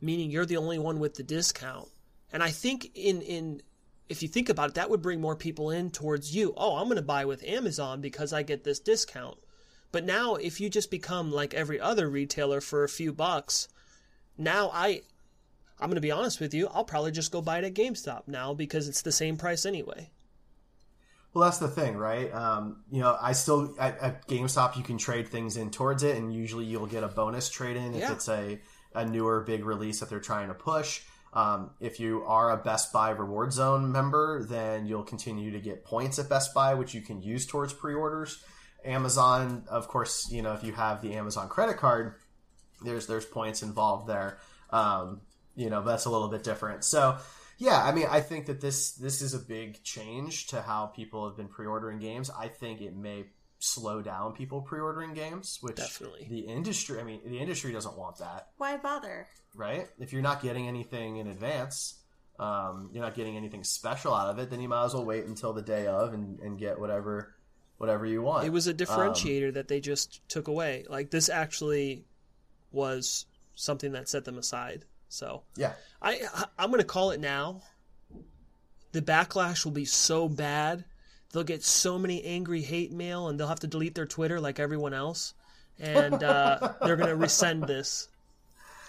meaning 0.00 0.30
you're 0.30 0.46
the 0.46 0.56
only 0.56 0.78
one 0.78 0.98
with 0.98 1.14
the 1.14 1.22
discount, 1.22 1.88
and 2.32 2.42
I 2.42 2.50
think 2.50 2.90
in 2.94 3.22
in 3.22 3.62
if 4.08 4.22
you 4.22 4.28
think 4.28 4.48
about 4.48 4.70
it, 4.70 4.74
that 4.74 4.90
would 4.90 5.02
bring 5.02 5.20
more 5.20 5.36
people 5.36 5.70
in 5.70 5.90
towards 5.90 6.34
you. 6.34 6.52
Oh, 6.56 6.76
I'm 6.76 6.86
going 6.86 6.96
to 6.96 7.02
buy 7.02 7.24
with 7.24 7.44
Amazon 7.44 8.00
because 8.00 8.32
I 8.32 8.42
get 8.42 8.64
this 8.64 8.78
discount. 8.78 9.38
But 9.90 10.04
now, 10.04 10.34
if 10.34 10.60
you 10.60 10.68
just 10.68 10.90
become 10.90 11.30
like 11.30 11.54
every 11.54 11.80
other 11.80 12.08
retailer 12.10 12.60
for 12.60 12.84
a 12.84 12.88
few 12.88 13.12
bucks, 13.12 13.68
now 14.36 14.70
I 14.72 15.02
I'm 15.78 15.88
going 15.88 15.96
to 15.96 16.00
be 16.00 16.10
honest 16.10 16.40
with 16.40 16.54
you, 16.54 16.68
I'll 16.68 16.84
probably 16.84 17.10
just 17.10 17.32
go 17.32 17.40
buy 17.40 17.58
it 17.58 17.64
at 17.64 17.74
GameStop 17.74 18.28
now 18.28 18.54
because 18.54 18.88
it's 18.88 19.02
the 19.02 19.12
same 19.12 19.36
price 19.36 19.66
anyway. 19.66 20.10
Well, 21.34 21.44
that's 21.44 21.58
the 21.58 21.68
thing, 21.68 21.96
right? 21.96 22.32
Um, 22.32 22.82
you 22.90 23.00
know, 23.00 23.16
I 23.20 23.32
still 23.32 23.74
at, 23.78 23.98
at 24.00 24.28
GameStop 24.28 24.76
you 24.76 24.82
can 24.82 24.98
trade 24.98 25.28
things 25.28 25.56
in 25.56 25.70
towards 25.70 26.02
it, 26.02 26.16
and 26.16 26.32
usually 26.34 26.66
you'll 26.66 26.86
get 26.86 27.02
a 27.04 27.08
bonus 27.08 27.48
trade 27.48 27.76
in 27.76 27.94
if 27.94 28.00
Yeah. 28.00 28.12
it's 28.12 28.28
a 28.28 28.60
a 28.94 29.06
newer 29.06 29.40
big 29.40 29.64
release 29.64 30.00
that 30.00 30.10
they're 30.10 30.20
trying 30.20 30.48
to 30.48 30.54
push. 30.54 31.00
Um, 31.32 31.70
if 31.80 31.98
you 31.98 32.24
are 32.26 32.50
a 32.50 32.58
Best 32.58 32.92
Buy 32.92 33.08
Reward 33.08 33.54
Zone 33.54 33.90
member, 33.90 34.44
then 34.44 34.84
you'll 34.84 35.02
continue 35.04 35.50
to 35.52 35.60
get 35.60 35.82
points 35.86 36.18
at 36.18 36.28
Best 36.28 36.52
Buy, 36.52 36.74
which 36.74 36.92
you 36.92 37.00
can 37.00 37.22
use 37.22 37.46
towards 37.46 37.72
pre-orders. 37.72 38.44
Amazon, 38.84 39.64
of 39.70 39.88
course, 39.88 40.28
you 40.30 40.42
know 40.42 40.52
if 40.52 40.62
you 40.62 40.72
have 40.72 41.00
the 41.00 41.14
Amazon 41.14 41.48
credit 41.48 41.78
card, 41.78 42.16
there's 42.84 43.06
there's 43.06 43.24
points 43.24 43.62
involved 43.62 44.06
there. 44.06 44.38
Um, 44.68 45.22
you 45.54 45.70
know, 45.70 45.82
that's 45.82 46.04
a 46.04 46.10
little 46.10 46.28
bit 46.28 46.42
different. 46.44 46.84
So, 46.84 47.16
yeah, 47.62 47.80
I 47.82 47.92
mean, 47.92 48.06
I 48.10 48.20
think 48.20 48.46
that 48.46 48.60
this 48.60 48.92
this 48.92 49.22
is 49.22 49.34
a 49.34 49.38
big 49.38 49.82
change 49.84 50.48
to 50.48 50.60
how 50.62 50.86
people 50.86 51.26
have 51.28 51.36
been 51.36 51.48
pre-ordering 51.48 51.98
games. 52.00 52.28
I 52.36 52.48
think 52.48 52.80
it 52.80 52.96
may 52.96 53.26
slow 53.60 54.02
down 54.02 54.32
people 54.32 54.60
pre-ordering 54.62 55.14
games, 55.14 55.58
which 55.60 55.76
Definitely. 55.76 56.26
the 56.28 56.40
industry. 56.40 56.98
I 57.00 57.04
mean, 57.04 57.20
the 57.24 57.38
industry 57.38 57.72
doesn't 57.72 57.96
want 57.96 58.18
that, 58.18 58.48
Why 58.56 58.76
bother? 58.76 59.28
right? 59.54 59.86
If 60.00 60.12
you're 60.12 60.22
not 60.22 60.42
getting 60.42 60.66
anything 60.66 61.18
in 61.18 61.28
advance, 61.28 61.94
um, 62.40 62.90
you're 62.92 63.04
not 63.04 63.14
getting 63.14 63.36
anything 63.36 63.62
special 63.62 64.12
out 64.14 64.26
of 64.28 64.38
it, 64.40 64.50
then 64.50 64.60
you 64.60 64.68
might 64.68 64.84
as 64.86 64.94
well 64.94 65.04
wait 65.04 65.26
until 65.26 65.52
the 65.52 65.62
day 65.62 65.86
of 65.86 66.12
and, 66.12 66.40
and 66.40 66.58
get 66.58 66.80
whatever 66.80 67.34
whatever 67.78 68.04
you 68.06 68.22
want. 68.22 68.44
It 68.44 68.50
was 68.50 68.66
a 68.66 68.70
Um, 68.72 68.76
differentiator 68.76 69.54
that 69.54 69.68
they 69.68 69.80
just 69.80 70.20
took 70.28 70.48
away. 70.48 70.84
Like 70.88 71.10
this 71.10 71.28
actually 71.28 72.04
was 72.72 73.26
something 73.54 73.92
that 73.92 74.08
set 74.08 74.24
them 74.24 74.38
aside. 74.38 74.84
So 75.12 75.42
yeah, 75.56 75.74
I 76.00 76.22
I'm 76.58 76.70
gonna 76.70 76.84
call 76.84 77.10
it 77.10 77.20
now. 77.20 77.60
The 78.92 79.02
backlash 79.02 79.64
will 79.64 79.72
be 79.72 79.84
so 79.84 80.26
bad. 80.26 80.84
They'll 81.32 81.44
get 81.44 81.62
so 81.62 81.98
many 81.98 82.24
angry 82.24 82.62
hate 82.62 82.92
mail, 82.92 83.28
and 83.28 83.38
they'll 83.38 83.48
have 83.48 83.60
to 83.60 83.66
delete 83.66 83.94
their 83.94 84.06
Twitter 84.06 84.40
like 84.40 84.58
everyone 84.58 84.94
else, 84.94 85.34
and 85.78 86.22
uh, 86.22 86.72
they're 86.82 86.96
gonna 86.96 87.14
resend 87.14 87.66
this. 87.66 88.08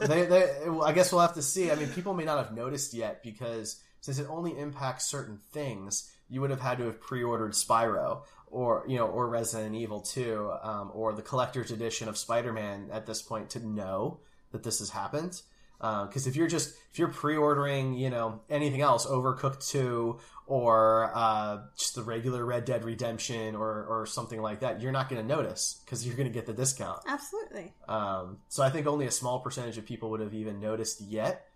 they, 0.00 0.26
they, 0.26 0.52
I 0.84 0.92
guess 0.92 1.12
we'll 1.12 1.22
have 1.22 1.34
to 1.34 1.42
see. 1.42 1.70
I 1.70 1.76
mean, 1.76 1.88
people 1.90 2.12
may 2.12 2.24
not 2.24 2.44
have 2.44 2.52
noticed 2.54 2.92
yet 2.92 3.22
because 3.22 3.80
since 4.00 4.18
it 4.18 4.26
only 4.28 4.58
impacts 4.58 5.06
certain 5.06 5.38
things, 5.52 6.10
you 6.28 6.40
would 6.40 6.50
have 6.50 6.60
had 6.60 6.78
to 6.78 6.86
have 6.86 7.00
pre-ordered 7.00 7.52
Spyro 7.52 8.22
or 8.48 8.84
you 8.88 8.96
know 8.96 9.06
or 9.06 9.28
Resident 9.28 9.76
Evil 9.76 10.00
2 10.00 10.52
um, 10.60 10.90
or 10.92 11.12
the 11.12 11.22
collector's 11.22 11.70
edition 11.70 12.08
of 12.08 12.18
Spider-Man 12.18 12.88
at 12.90 13.06
this 13.06 13.22
point 13.22 13.50
to 13.50 13.64
know 13.64 14.18
that 14.52 14.62
this 14.62 14.78
has 14.80 14.90
happened. 14.90 15.42
Because 15.78 16.26
if 16.26 16.36
you're 16.36 16.46
just 16.46 16.74
if 16.92 16.98
you're 16.98 17.08
pre-ordering, 17.08 17.94
you 17.94 18.10
know 18.10 18.40
anything 18.50 18.82
else, 18.82 19.06
Overcooked 19.06 19.66
2 19.70 20.18
or 20.46 21.10
uh, 21.14 21.58
just 21.78 21.94
the 21.94 22.02
regular 22.02 22.44
Red 22.44 22.66
Dead 22.66 22.84
Redemption 22.84 23.54
or 23.54 23.86
or 23.86 24.04
something 24.04 24.42
like 24.42 24.60
that, 24.60 24.82
you're 24.82 24.92
not 24.92 25.08
going 25.08 25.22
to 25.22 25.26
notice 25.26 25.80
because 25.84 26.06
you're 26.06 26.16
going 26.16 26.28
to 26.28 26.34
get 26.34 26.44
the 26.44 26.52
discount. 26.52 27.00
Absolutely. 27.06 27.72
Um, 27.88 28.38
so 28.48 28.62
I 28.62 28.68
think 28.68 28.86
only 28.86 29.06
a 29.06 29.10
small 29.10 29.40
percentage 29.40 29.78
of 29.78 29.86
people 29.86 30.10
would 30.10 30.20
have 30.20 30.34
even 30.34 30.60
noticed 30.60 31.00
yet, 31.00 31.46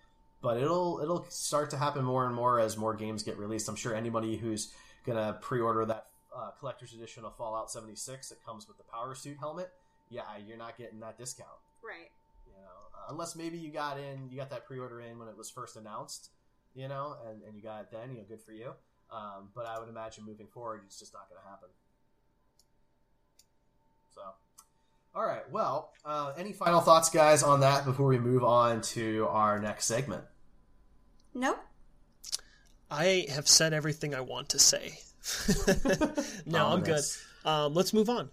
but 0.41 0.57
it'll 0.57 1.01
it'll 1.03 1.27
start 1.29 1.69
to 1.71 1.77
happen 1.77 2.03
more 2.03 2.25
and 2.25 2.35
more 2.35 2.59
as 2.61 2.79
more 2.79 2.95
games 2.95 3.23
get 3.23 3.37
released. 3.37 3.69
I'm 3.69 3.77
sure 3.77 3.95
anybody 3.95 4.37
who's 4.37 4.73
gonna 5.05 5.37
pre-order 5.43 5.85
that 5.85 6.07
uh, 6.35 6.51
collector's 6.59 6.95
edition 6.95 7.25
of 7.25 7.37
Fallout 7.37 7.71
76 7.71 8.29
that 8.31 8.45
comes 8.45 8.67
with 8.67 8.79
the 8.79 8.85
power 8.85 9.15
suit 9.15 9.37
helmet, 9.39 9.71
yeah, 10.09 10.23
you're 10.47 10.57
not 10.57 10.79
getting 10.79 11.01
that 11.01 11.19
discount. 11.19 11.51
Right. 11.83 12.11
You 13.05 13.11
know, 13.11 13.15
unless 13.15 13.37
maybe 13.37 13.59
you 13.59 13.71
got 13.71 13.99
in, 13.99 14.29
you 14.31 14.37
got 14.37 14.51
that 14.51 14.67
pre-order 14.67 15.01
in 15.01 15.19
when 15.19 15.29
it 15.29 15.37
was 15.37 15.51
first 15.51 15.77
announced, 15.77 16.31
you 16.75 16.89
know, 16.89 17.17
and, 17.29 17.43
and 17.43 17.57
you 17.57 17.63
got 17.63 17.83
it 17.83 17.89
then, 17.91 18.11
you 18.11 18.19
know, 18.19 18.25
good 18.29 18.43
for 18.43 18.53
you. 18.53 18.73
Um, 19.13 19.51
but 19.55 19.67
I 19.67 19.79
would 19.79 19.89
imagine 19.89 20.25
moving 20.25 20.47
forward, 20.47 20.83
it's 20.87 20.99
just 20.99 21.13
not 21.13 21.29
going 21.29 21.41
to 21.43 21.49
happen. 21.49 21.69
So, 24.15 24.23
all 25.15 25.27
right. 25.27 25.49
Well, 25.51 25.93
uh, 26.05 26.33
any 26.37 26.53
final 26.53 26.81
thoughts, 26.81 27.11
guys, 27.11 27.43
on 27.43 27.61
that 27.61 27.85
before 27.85 28.07
we 28.07 28.19
move 28.19 28.43
on 28.45 28.81
to 28.83 29.27
our 29.31 29.59
next 29.61 29.87
segment? 29.87 30.25
Nope. 31.35 31.59
I 32.91 33.27
have 33.31 33.49
said 33.49 33.73
everything 33.73 34.15
I 34.15 34.21
want 34.21 34.51
to 34.51 34.59
say. 34.59 34.99
no, 36.47 36.67
I'm 36.67 36.83
good. 36.83 37.03
Um, 37.45 37.75
let's 37.75 37.93
move 37.93 38.09
on. 38.09 38.31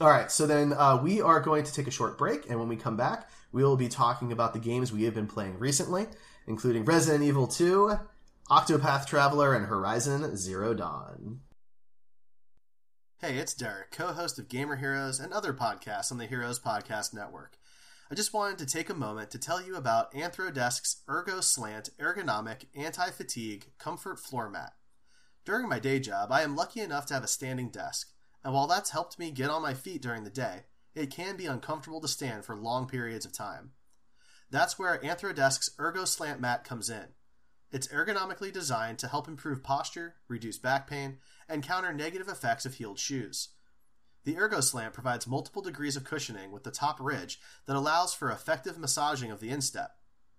All 0.00 0.08
right, 0.08 0.30
so 0.30 0.46
then 0.46 0.72
uh, 0.72 0.98
we 1.02 1.20
are 1.20 1.40
going 1.40 1.64
to 1.64 1.72
take 1.72 1.86
a 1.86 1.90
short 1.90 2.16
break, 2.16 2.48
and 2.48 2.58
when 2.58 2.68
we 2.68 2.76
come 2.76 2.96
back, 2.96 3.28
we 3.52 3.62
will 3.62 3.76
be 3.76 3.88
talking 3.88 4.32
about 4.32 4.54
the 4.54 4.58
games 4.58 4.90
we 4.90 5.04
have 5.04 5.14
been 5.14 5.26
playing 5.26 5.58
recently, 5.58 6.06
including 6.46 6.86
Resident 6.86 7.22
Evil 7.22 7.46
2, 7.46 7.98
Octopath 8.48 9.06
Traveler, 9.06 9.54
and 9.54 9.66
Horizon 9.66 10.34
Zero 10.36 10.72
Dawn. 10.72 11.40
Hey, 13.18 13.36
it's 13.36 13.54
Derek, 13.54 13.90
co 13.92 14.08
host 14.08 14.38
of 14.38 14.48
Gamer 14.48 14.76
Heroes 14.76 15.20
and 15.20 15.32
other 15.32 15.52
podcasts 15.52 16.10
on 16.10 16.16
the 16.16 16.26
Heroes 16.26 16.58
Podcast 16.58 17.12
Network. 17.12 17.58
I 18.10 18.14
just 18.14 18.34
wanted 18.34 18.58
to 18.58 18.66
take 18.66 18.90
a 18.90 18.94
moment 18.94 19.30
to 19.30 19.38
tell 19.38 19.62
you 19.62 19.76
about 19.76 20.12
Anthrodesk's 20.12 21.02
Ergo 21.08 21.40
Slant 21.40 21.90
Ergonomic 22.00 22.64
Anti 22.74 23.10
Fatigue 23.10 23.66
Comfort 23.78 24.18
Floor 24.18 24.48
Mat. 24.48 24.72
During 25.44 25.68
my 25.68 25.78
day 25.78 26.00
job, 26.00 26.32
I 26.32 26.42
am 26.42 26.56
lucky 26.56 26.80
enough 26.80 27.06
to 27.06 27.14
have 27.14 27.22
a 27.22 27.28
standing 27.28 27.70
desk, 27.70 28.10
and 28.44 28.52
while 28.52 28.66
that's 28.66 28.90
helped 28.90 29.18
me 29.18 29.30
get 29.30 29.50
on 29.50 29.62
my 29.62 29.74
feet 29.74 30.02
during 30.02 30.24
the 30.24 30.30
day, 30.30 30.64
it 30.94 31.10
can 31.10 31.36
be 31.36 31.46
uncomfortable 31.46 32.00
to 32.00 32.08
stand 32.08 32.44
for 32.44 32.56
long 32.56 32.86
periods 32.86 33.24
of 33.24 33.32
time. 33.32 33.70
That's 34.50 34.78
where 34.78 34.98
Anthrodesk's 34.98 35.70
Ergo 35.80 36.04
Slant 36.04 36.40
Mat 36.40 36.64
comes 36.64 36.90
in. 36.90 37.06
It's 37.70 37.88
ergonomically 37.88 38.52
designed 38.52 38.98
to 38.98 39.08
help 39.08 39.26
improve 39.26 39.62
posture, 39.62 40.16
reduce 40.28 40.58
back 40.58 40.86
pain, 40.86 41.18
and 41.48 41.62
counter 41.62 41.92
negative 41.92 42.28
effects 42.28 42.66
of 42.66 42.74
heeled 42.74 42.98
shoes. 42.98 43.48
The 44.24 44.36
Ergo 44.38 44.60
Slant 44.60 44.92
provides 44.92 45.26
multiple 45.26 45.62
degrees 45.62 45.96
of 45.96 46.04
cushioning 46.04 46.52
with 46.52 46.64
the 46.64 46.70
top 46.70 47.00
ridge 47.00 47.40
that 47.66 47.76
allows 47.76 48.12
for 48.12 48.30
effective 48.30 48.78
massaging 48.78 49.30
of 49.30 49.40
the 49.40 49.48
instep. 49.48 49.96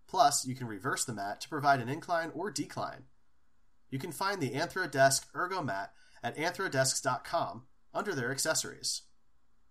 Plus, 0.08 0.46
you 0.46 0.54
can 0.54 0.68
reverse 0.68 1.04
the 1.04 1.14
mat 1.14 1.42
to 1.42 1.50
provide 1.50 1.80
an 1.80 1.90
incline 1.90 2.30
or 2.36 2.52
decline. 2.52 3.06
You 3.90 3.98
can 3.98 4.12
find 4.12 4.40
the 4.40 4.52
Anthrodesk 4.52 5.26
Ergo 5.36 5.64
Mat 5.64 5.92
at 6.24 6.38
anthrodesks.com 6.38 7.64
under 7.94 8.16
their 8.16 8.32
accessories. 8.32 9.04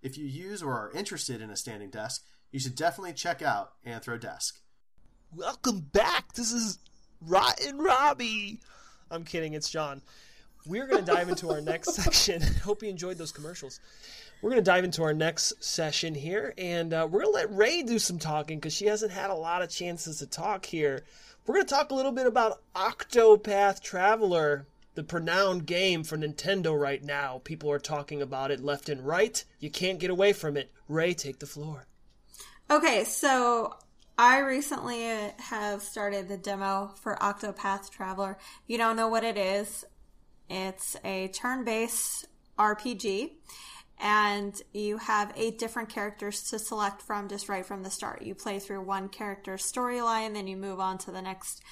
If 0.02 0.18
you 0.18 0.24
use 0.26 0.62
or 0.62 0.72
are 0.72 0.92
interested 0.92 1.40
in 1.40 1.50
a 1.50 1.56
standing 1.56 1.90
desk, 1.90 2.24
you 2.50 2.60
should 2.60 2.74
definitely 2.74 3.14
check 3.14 3.42
out 3.42 3.72
Anthrodesk. 3.86 4.52
Welcome 5.34 5.80
back. 5.92 6.34
This 6.34 6.52
is 6.52 6.78
Rotten 7.20 7.78
Robbie. 7.78 8.60
I'm 9.10 9.24
kidding. 9.24 9.54
It's 9.54 9.70
John. 9.70 10.02
We're 10.66 10.86
going 10.86 11.04
to 11.04 11.12
dive 11.12 11.28
into 11.28 11.50
our 11.50 11.60
next 11.60 11.94
section. 11.94 12.42
Hope 12.64 12.82
you 12.82 12.88
enjoyed 12.88 13.18
those 13.18 13.32
commercials. 13.32 13.80
We're 14.40 14.50
going 14.50 14.62
to 14.62 14.70
dive 14.70 14.84
into 14.84 15.02
our 15.04 15.14
next 15.14 15.62
session 15.62 16.14
here, 16.14 16.52
and 16.58 16.92
uh, 16.92 17.06
we're 17.08 17.22
going 17.22 17.32
to 17.32 17.38
let 17.38 17.56
Ray 17.56 17.82
do 17.82 17.98
some 17.98 18.18
talking 18.18 18.58
because 18.58 18.74
she 18.74 18.86
hasn't 18.86 19.12
had 19.12 19.30
a 19.30 19.34
lot 19.34 19.62
of 19.62 19.70
chances 19.70 20.18
to 20.18 20.26
talk 20.26 20.66
here. 20.66 21.04
We're 21.46 21.54
going 21.54 21.66
to 21.66 21.74
talk 21.74 21.90
a 21.90 21.94
little 21.94 22.12
bit 22.12 22.26
about 22.26 22.60
Octopath 22.74 23.80
Traveler, 23.80 24.66
the 24.94 25.06
renowned 25.10 25.66
game 25.66 26.04
for 26.04 26.16
Nintendo 26.16 26.78
right 26.78 27.02
now. 27.02 27.40
People 27.44 27.70
are 27.70 27.78
talking 27.78 28.20
about 28.20 28.50
it 28.50 28.60
left 28.60 28.88
and 28.88 29.06
right. 29.06 29.44
You 29.58 29.70
can't 29.70 29.98
get 29.98 30.10
away 30.10 30.32
from 30.32 30.56
it. 30.56 30.70
Ray, 30.88 31.14
take 31.14 31.38
the 31.38 31.46
floor. 31.46 31.86
Okay, 32.70 33.04
so 33.04 33.74
I 34.18 34.38
recently 34.38 35.02
have 35.38 35.82
started 35.82 36.28
the 36.28 36.36
demo 36.36 36.92
for 37.00 37.16
Octopath 37.16 37.90
Traveler. 37.90 38.38
If 38.40 38.68
you 38.68 38.78
don't 38.78 38.96
know 38.96 39.08
what 39.08 39.24
it 39.24 39.36
is, 39.36 39.84
it's 40.48 40.96
a 41.04 41.28
turn 41.28 41.64
based 41.64 42.26
RPG, 42.58 43.30
and 43.98 44.60
you 44.72 44.98
have 44.98 45.32
eight 45.36 45.58
different 45.58 45.88
characters 45.88 46.42
to 46.50 46.58
select 46.58 47.02
from 47.02 47.28
just 47.28 47.48
right 47.48 47.64
from 47.64 47.82
the 47.82 47.90
start. 47.90 48.22
You 48.22 48.34
play 48.34 48.58
through 48.58 48.82
one 48.82 49.08
character's 49.08 49.62
storyline, 49.62 50.34
then 50.34 50.46
you 50.46 50.56
move 50.56 50.78
on 50.78 50.98
to 50.98 51.10
the 51.10 51.22
next. 51.22 51.62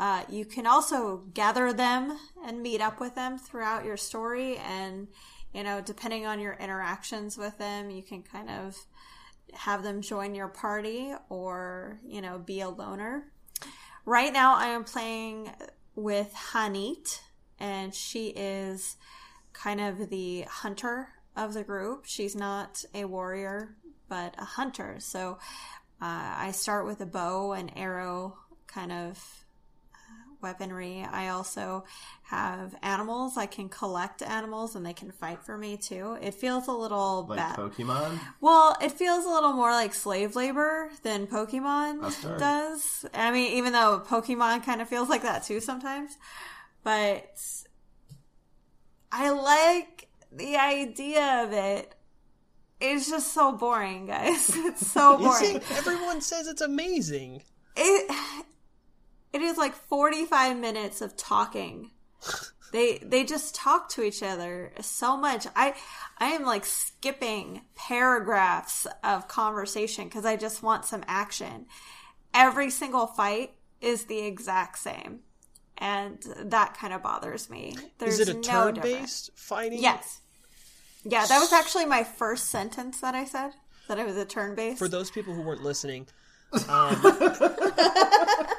Uh, 0.00 0.24
you 0.30 0.46
can 0.46 0.66
also 0.66 1.18
gather 1.34 1.74
them 1.74 2.18
and 2.46 2.62
meet 2.62 2.80
up 2.80 3.00
with 3.00 3.14
them 3.14 3.38
throughout 3.38 3.84
your 3.84 3.98
story, 3.98 4.56
and 4.56 5.08
you 5.52 5.62
know, 5.62 5.80
depending 5.80 6.26
on 6.26 6.40
your 6.40 6.54
interactions 6.54 7.36
with 7.36 7.58
them, 7.58 7.90
you 7.90 8.02
can 8.02 8.22
kind 8.22 8.48
of 8.48 8.76
have 9.52 9.82
them 9.82 10.00
join 10.00 10.34
your 10.34 10.48
party 10.48 11.12
or, 11.28 12.00
you 12.06 12.22
know, 12.22 12.38
be 12.38 12.60
a 12.60 12.68
loner. 12.68 13.32
Right 14.06 14.32
now, 14.32 14.54
I 14.54 14.68
am 14.68 14.84
playing 14.84 15.50
with 15.96 16.32
H'aanit, 16.32 17.20
and 17.58 17.94
she 17.94 18.28
is 18.28 18.96
kind 19.52 19.80
of 19.80 20.08
the 20.08 20.42
hunter 20.42 21.08
of 21.36 21.52
the 21.52 21.64
group. 21.64 22.04
She's 22.06 22.36
not 22.36 22.84
a 22.94 23.04
warrior, 23.04 23.76
but 24.08 24.34
a 24.38 24.44
hunter. 24.44 24.96
So 25.00 25.38
uh, 26.00 26.34
I 26.36 26.52
start 26.52 26.86
with 26.86 27.00
a 27.00 27.06
bow 27.06 27.52
and 27.52 27.72
arrow 27.76 28.38
kind 28.66 28.92
of 28.92 29.39
weaponry. 30.42 31.06
I 31.10 31.28
also 31.28 31.84
have 32.22 32.74
animals. 32.82 33.36
I 33.36 33.46
can 33.46 33.68
collect 33.68 34.22
animals 34.22 34.74
and 34.76 34.84
they 34.86 34.92
can 34.92 35.10
fight 35.10 35.42
for 35.42 35.56
me 35.58 35.76
too. 35.76 36.16
It 36.20 36.34
feels 36.34 36.68
a 36.68 36.72
little 36.72 37.26
Like 37.28 37.38
bad. 37.38 37.56
Pokemon? 37.56 38.18
Well, 38.40 38.76
it 38.80 38.92
feels 38.92 39.24
a 39.24 39.28
little 39.28 39.52
more 39.52 39.70
like 39.72 39.94
slave 39.94 40.36
labor 40.36 40.90
than 41.02 41.26
Pokemon 41.26 42.38
does. 42.38 43.04
I 43.14 43.30
mean, 43.30 43.52
even 43.54 43.72
though 43.72 44.02
Pokemon 44.06 44.64
kind 44.64 44.80
of 44.80 44.88
feels 44.88 45.08
like 45.08 45.22
that 45.22 45.44
too 45.44 45.60
sometimes. 45.60 46.16
But 46.82 47.40
I 49.12 49.30
like 49.30 50.08
the 50.32 50.56
idea 50.56 51.44
of 51.44 51.52
it. 51.52 51.94
It's 52.80 53.10
just 53.10 53.34
so 53.34 53.52
boring, 53.52 54.06
guys. 54.06 54.50
It's 54.56 54.86
so 54.86 55.18
You 55.18 55.24
boring. 55.26 55.60
see, 55.60 55.74
everyone 55.76 56.20
says 56.22 56.46
it's 56.46 56.62
amazing. 56.62 57.42
It 57.76 58.10
it 59.32 59.40
is 59.42 59.56
like 59.56 59.74
45 59.74 60.56
minutes 60.58 61.00
of 61.00 61.16
talking. 61.16 61.90
They 62.72 62.98
they 62.98 63.24
just 63.24 63.54
talk 63.54 63.88
to 63.90 64.02
each 64.02 64.22
other 64.22 64.72
so 64.80 65.16
much. 65.16 65.46
I 65.56 65.74
I 66.18 66.26
am 66.26 66.44
like 66.44 66.64
skipping 66.64 67.62
paragraphs 67.74 68.86
of 69.02 69.26
conversation 69.26 70.04
because 70.04 70.24
I 70.24 70.36
just 70.36 70.62
want 70.62 70.84
some 70.84 71.02
action. 71.08 71.66
Every 72.32 72.70
single 72.70 73.06
fight 73.08 73.54
is 73.80 74.04
the 74.04 74.20
exact 74.20 74.78
same, 74.78 75.20
and 75.78 76.22
that 76.36 76.76
kind 76.76 76.92
of 76.92 77.02
bothers 77.02 77.50
me. 77.50 77.74
There's 77.98 78.20
Is 78.20 78.28
it 78.28 78.32
a 78.32 78.34
no 78.34 78.42
turn 78.42 78.74
difference. 78.74 79.00
based 79.00 79.30
fighting? 79.34 79.82
Yes. 79.82 80.20
Yeah, 81.02 81.24
that 81.26 81.38
was 81.40 81.52
actually 81.52 81.86
my 81.86 82.04
first 82.04 82.50
sentence 82.50 83.00
that 83.00 83.14
I 83.14 83.24
said 83.24 83.52
that 83.88 83.98
it 83.98 84.06
was 84.06 84.16
a 84.16 84.24
turn 84.24 84.54
based. 84.54 84.78
For 84.78 84.86
those 84.86 85.10
people 85.10 85.34
who 85.34 85.42
weren't 85.42 85.62
listening, 85.62 86.06
um, 86.52 86.60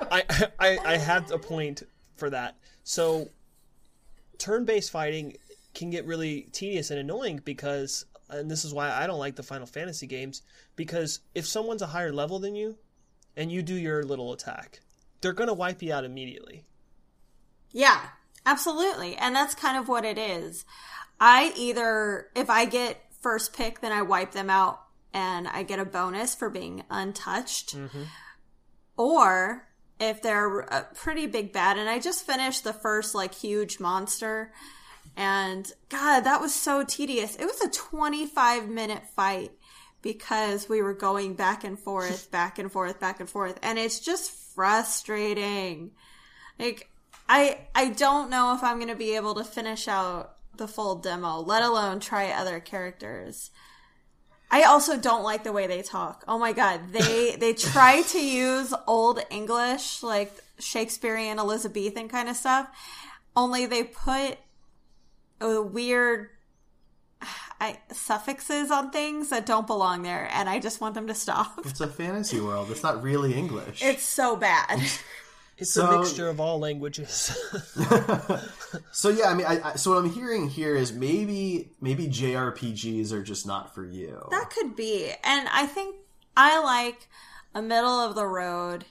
I, 0.09 0.23
I 0.59 0.79
I 0.85 0.97
have 0.97 1.31
a 1.31 1.37
point 1.37 1.83
for 2.15 2.29
that. 2.29 2.55
So, 2.83 3.29
turn-based 4.37 4.91
fighting 4.91 5.35
can 5.73 5.89
get 5.89 6.05
really 6.05 6.47
tedious 6.51 6.91
and 6.91 6.99
annoying 6.99 7.41
because, 7.43 8.05
and 8.29 8.49
this 8.49 8.65
is 8.65 8.73
why 8.73 8.91
I 8.91 9.07
don't 9.07 9.19
like 9.19 9.35
the 9.35 9.43
Final 9.43 9.67
Fantasy 9.67 10.07
games 10.07 10.41
because 10.75 11.19
if 11.35 11.45
someone's 11.45 11.81
a 11.81 11.87
higher 11.87 12.13
level 12.13 12.39
than 12.39 12.55
you, 12.55 12.77
and 13.35 13.51
you 13.51 13.61
do 13.61 13.75
your 13.75 14.03
little 14.03 14.33
attack, 14.33 14.79
they're 15.21 15.33
gonna 15.33 15.53
wipe 15.53 15.81
you 15.81 15.93
out 15.93 16.03
immediately. 16.03 16.65
Yeah, 17.71 18.01
absolutely. 18.45 19.15
And 19.15 19.35
that's 19.35 19.55
kind 19.55 19.77
of 19.77 19.87
what 19.87 20.05
it 20.05 20.17
is. 20.17 20.65
I 21.19 21.53
either, 21.55 22.27
if 22.35 22.49
I 22.49 22.65
get 22.65 23.01
first 23.21 23.53
pick, 23.53 23.81
then 23.81 23.91
I 23.91 24.01
wipe 24.01 24.31
them 24.31 24.49
out 24.49 24.81
and 25.13 25.47
I 25.47 25.63
get 25.63 25.79
a 25.79 25.85
bonus 25.85 26.35
for 26.35 26.49
being 26.49 26.83
untouched. 26.89 27.75
Mm-hmm. 27.75 28.03
Or 28.97 29.67
if 29.99 30.21
they're 30.21 30.59
a 30.59 30.87
pretty 30.95 31.27
big 31.27 31.53
bad, 31.53 31.77
and 31.77 31.89
I 31.89 31.99
just 31.99 32.25
finished 32.25 32.63
the 32.63 32.73
first 32.73 33.13
like 33.13 33.33
huge 33.33 33.79
monster, 33.79 34.51
and 35.15 35.71
God, 35.89 36.21
that 36.21 36.41
was 36.41 36.53
so 36.53 36.83
tedious. 36.83 37.35
It 37.35 37.45
was 37.45 37.61
a 37.61 37.69
25 37.69 38.69
minute 38.69 39.03
fight 39.15 39.51
because 40.01 40.67
we 40.67 40.81
were 40.81 40.93
going 40.93 41.35
back 41.35 41.63
and 41.63 41.77
forth, 41.77 42.31
back 42.31 42.59
and 42.59 42.71
forth, 42.71 42.99
back 42.99 43.19
and 43.19 43.29
forth, 43.29 43.59
and 43.61 43.77
it's 43.77 43.99
just 43.99 44.31
frustrating. 44.55 45.91
Like, 46.59 46.89
I 47.27 47.59
I 47.75 47.89
don't 47.89 48.29
know 48.29 48.55
if 48.55 48.63
I'm 48.63 48.79
gonna 48.79 48.95
be 48.95 49.15
able 49.15 49.35
to 49.35 49.43
finish 49.43 49.87
out 49.87 50.35
the 50.57 50.67
full 50.67 50.95
demo, 50.95 51.39
let 51.39 51.63
alone 51.63 51.99
try 51.99 52.31
other 52.31 52.59
characters. 52.59 53.51
I 54.53 54.63
also 54.63 54.97
don't 54.97 55.23
like 55.23 55.45
the 55.45 55.53
way 55.53 55.65
they 55.65 55.81
talk. 55.81 56.25
Oh 56.27 56.37
my 56.37 56.51
god, 56.51 56.91
they 56.91 57.37
they 57.37 57.53
try 57.53 58.01
to 58.01 58.19
use 58.23 58.73
old 58.85 59.23
English 59.29 60.03
like 60.03 60.33
Shakespearean 60.59 61.39
Elizabethan 61.39 62.09
kind 62.09 62.27
of 62.27 62.35
stuff. 62.35 62.67
Only 63.35 63.65
they 63.65 63.83
put 63.83 64.37
a 65.39 65.61
weird 65.61 66.29
I, 67.61 67.77
suffixes 67.91 68.71
on 68.71 68.89
things 68.89 69.29
that 69.29 69.45
don't 69.45 69.67
belong 69.67 70.01
there, 70.01 70.27
and 70.33 70.49
I 70.49 70.59
just 70.59 70.81
want 70.81 70.95
them 70.95 71.07
to 71.07 71.13
stop. 71.13 71.61
It's 71.63 71.79
a 71.79 71.87
fantasy 71.87 72.41
world. 72.41 72.71
It's 72.71 72.83
not 72.83 73.03
really 73.03 73.35
English. 73.35 73.83
It's 73.83 74.03
so 74.03 74.35
bad. 74.35 74.81
It's 75.61 75.71
So- 75.71 75.85
a 75.89 75.99
mixture 75.99 76.27
of 76.27 76.39
all 76.39 76.59
languages. 76.59 77.31
So 78.91 79.09
yeah, 79.09 79.27
I 79.29 79.33
mean, 79.33 79.45
I, 79.45 79.71
I, 79.71 79.75
so 79.75 79.91
what 79.91 79.99
I'm 79.99 80.09
hearing 80.09 80.49
here 80.49 80.75
is 80.75 80.93
maybe 80.93 81.71
maybe 81.81 82.07
JRPGs 82.07 83.11
are 83.11 83.23
just 83.23 83.45
not 83.45 83.73
for 83.75 83.85
you. 83.85 84.25
That 84.31 84.49
could 84.49 84.75
be. 84.75 85.11
And 85.23 85.47
I 85.49 85.65
think 85.65 85.95
I 86.37 86.61
like 86.61 87.07
a 87.53 87.61
middle 87.61 87.99
of 87.99 88.15
the 88.15 88.25
road 88.25 88.85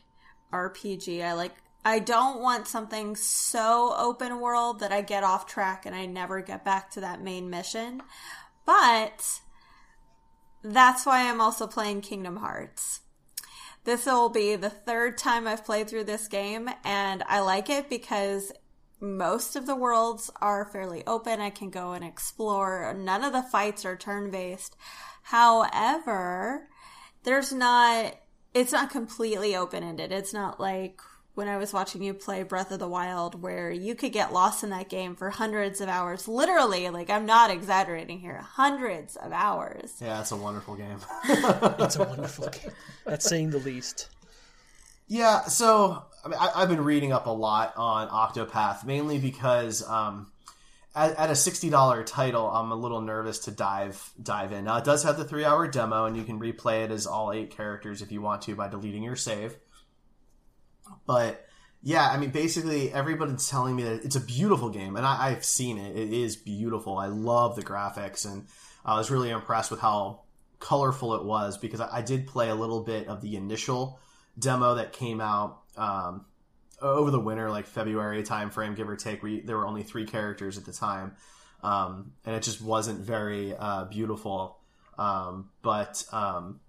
RPG. 0.53 1.23
I 1.25 1.33
like 1.33 1.55
I 1.85 1.99
don't 1.99 2.41
want 2.43 2.67
something 2.67 3.17
so 3.17 3.95
open 3.97 4.41
world 4.41 4.81
that 4.81 4.93
I 4.93 5.01
get 5.01 5.25
off 5.25 5.47
track 5.47 5.87
and 5.87 5.95
I 5.95 6.07
never 6.07 6.41
get 6.43 6.65
back 6.65 6.91
to 6.93 7.01
that 7.01 7.23
main 7.23 7.49
mission. 7.49 8.03
But 8.67 9.41
that's 10.63 11.07
why 11.07 11.29
I'm 11.29 11.41
also 11.41 11.67
playing 11.67 12.03
Kingdom 12.03 12.37
Hearts. 12.37 13.01
This 13.90 14.07
will 14.07 14.29
be 14.29 14.55
the 14.55 14.70
third 14.70 15.18
time 15.18 15.48
I've 15.48 15.64
played 15.64 15.90
through 15.90 16.05
this 16.05 16.29
game 16.29 16.70
and 16.85 17.24
I 17.26 17.40
like 17.40 17.68
it 17.68 17.90
because 17.90 18.53
most 19.00 19.57
of 19.57 19.66
the 19.66 19.74
worlds 19.74 20.31
are 20.40 20.64
fairly 20.64 21.05
open. 21.09 21.40
I 21.40 21.50
can 21.50 21.70
go 21.70 21.90
and 21.94 22.05
explore. 22.05 22.94
None 22.96 23.24
of 23.24 23.33
the 23.33 23.42
fights 23.42 23.85
are 23.85 23.96
turn 23.96 24.31
based. 24.31 24.76
However, 25.24 26.68
there's 27.24 27.53
not, 27.53 28.14
it's 28.55 28.70
not 28.70 28.90
completely 28.90 29.57
open 29.57 29.83
ended. 29.83 30.12
It's 30.12 30.33
not 30.33 30.61
like 30.61 31.00
when 31.40 31.48
I 31.48 31.57
was 31.57 31.72
watching 31.72 32.03
you 32.03 32.12
play 32.12 32.42
Breath 32.42 32.70
of 32.70 32.81
the 32.81 32.87
Wild 32.87 33.40
where 33.40 33.70
you 33.70 33.94
could 33.94 34.12
get 34.12 34.31
lost 34.31 34.62
in 34.62 34.68
that 34.68 34.90
game 34.90 35.16
for 35.16 35.31
hundreds 35.31 35.81
of 35.81 35.88
hours. 35.88 36.29
Literally, 36.29 36.90
like 36.90 37.09
I'm 37.09 37.24
not 37.24 37.50
exaggerating 37.50 38.20
here, 38.20 38.42
hundreds 38.42 39.16
of 39.16 39.33
hours. 39.33 39.94
yeah, 40.03 40.20
it's 40.20 40.33
a 40.33 40.37
wonderful 40.37 40.76
game. 40.76 40.98
it's 41.24 41.96
a 41.96 42.05
wonderful 42.05 42.50
game. 42.50 42.72
That's 43.07 43.26
saying 43.26 43.53
the 43.53 43.59
least. 43.59 44.11
Yeah, 45.09 45.44
so 45.44 46.05
I 46.22 46.29
mean, 46.29 46.38
I, 46.38 46.50
I've 46.57 46.68
been 46.68 46.85
reading 46.85 47.11
up 47.11 47.26
a 47.26 47.31
lot 47.31 47.72
on 47.74 48.09
Octopath, 48.11 48.85
mainly 48.85 49.16
because 49.18 49.83
um, 49.88 50.31
at, 50.94 51.16
at 51.16 51.31
a 51.31 51.35
sixty 51.35 51.70
dollar 51.70 52.05
title, 52.05 52.50
I'm 52.50 52.70
a 52.70 52.76
little 52.76 53.00
nervous 53.00 53.38
to 53.46 53.50
dive 53.50 54.12
dive 54.22 54.53
in. 54.53 54.64
Now, 54.64 54.76
it 54.76 54.85
does 54.85 55.05
have 55.05 55.16
the 55.16 55.24
three 55.24 55.46
hour 55.46 55.66
demo, 55.66 56.05
and 56.05 56.18
you 56.18 56.24
can 56.24 56.38
replay 56.38 56.85
it 56.85 56.90
as 56.90 57.07
all 57.07 57.33
eight 57.33 57.50
characters 57.50 58.03
if 58.03 58.12
you 58.12 58.20
want 58.20 58.42
to 58.42 58.55
by 58.55 58.68
deleting 58.68 59.03
your 59.03 59.16
save. 59.16 59.57
But 61.07 61.46
yeah, 61.83 62.09
I 62.09 62.18
mean, 62.18 62.31
basically, 62.31 62.92
everybody's 62.92 63.48
telling 63.48 63.74
me 63.76 63.83
that 63.85 64.05
it's 64.05 64.16
a 64.16 64.20
beautiful 64.20 64.68
game, 64.68 64.96
and 64.96 65.07
I, 65.07 65.29
I've 65.29 65.44
seen 65.44 65.79
it. 65.79 65.96
It 65.96 66.12
is 66.12 66.37
beautiful. 66.37 66.98
I 66.98 67.07
love 67.07 67.57
the 67.57 67.62
graphics, 67.62 68.31
and 68.31 68.46
I 68.85 68.96
was 68.96 69.11
really 69.11 69.31
impressed 69.31 69.70
with 69.70 69.81
how 69.81 70.22
colorful 70.59 71.14
it 71.14 71.24
was 71.24 71.57
because 71.57 71.81
I, 71.81 71.98
I 71.98 72.03
did 72.03 72.26
play 72.26 72.50
a 72.50 72.55
little 72.55 72.81
bit 72.81 73.09
of 73.09 73.22
the 73.22 73.37
initial 73.37 73.98
demo 74.38 74.74
that 74.74 74.92
came 74.92 75.20
out 75.20 75.62
um, 75.76 76.26
over 76.83 77.11
the 77.11 77.20
winter, 77.20 77.50
like 77.50 77.66
February 77.66 78.22
timeframe, 78.22 78.76
give 78.76 78.88
or 78.88 78.96
take. 78.96 79.22
We, 79.22 79.40
there 79.40 79.57
were 79.57 79.66
only 79.66 79.83
three 79.83 80.05
characters 80.05 80.59
at 80.59 80.66
the 80.66 80.72
time, 80.72 81.16
um, 81.62 82.12
and 82.26 82.37
it 82.37 82.42
just 82.42 82.61
wasn't 82.61 83.00
very 83.00 83.55
uh, 83.57 83.85
beautiful. 83.85 84.59
Um, 84.98 85.48
but 85.62 86.05
um, 86.12 86.61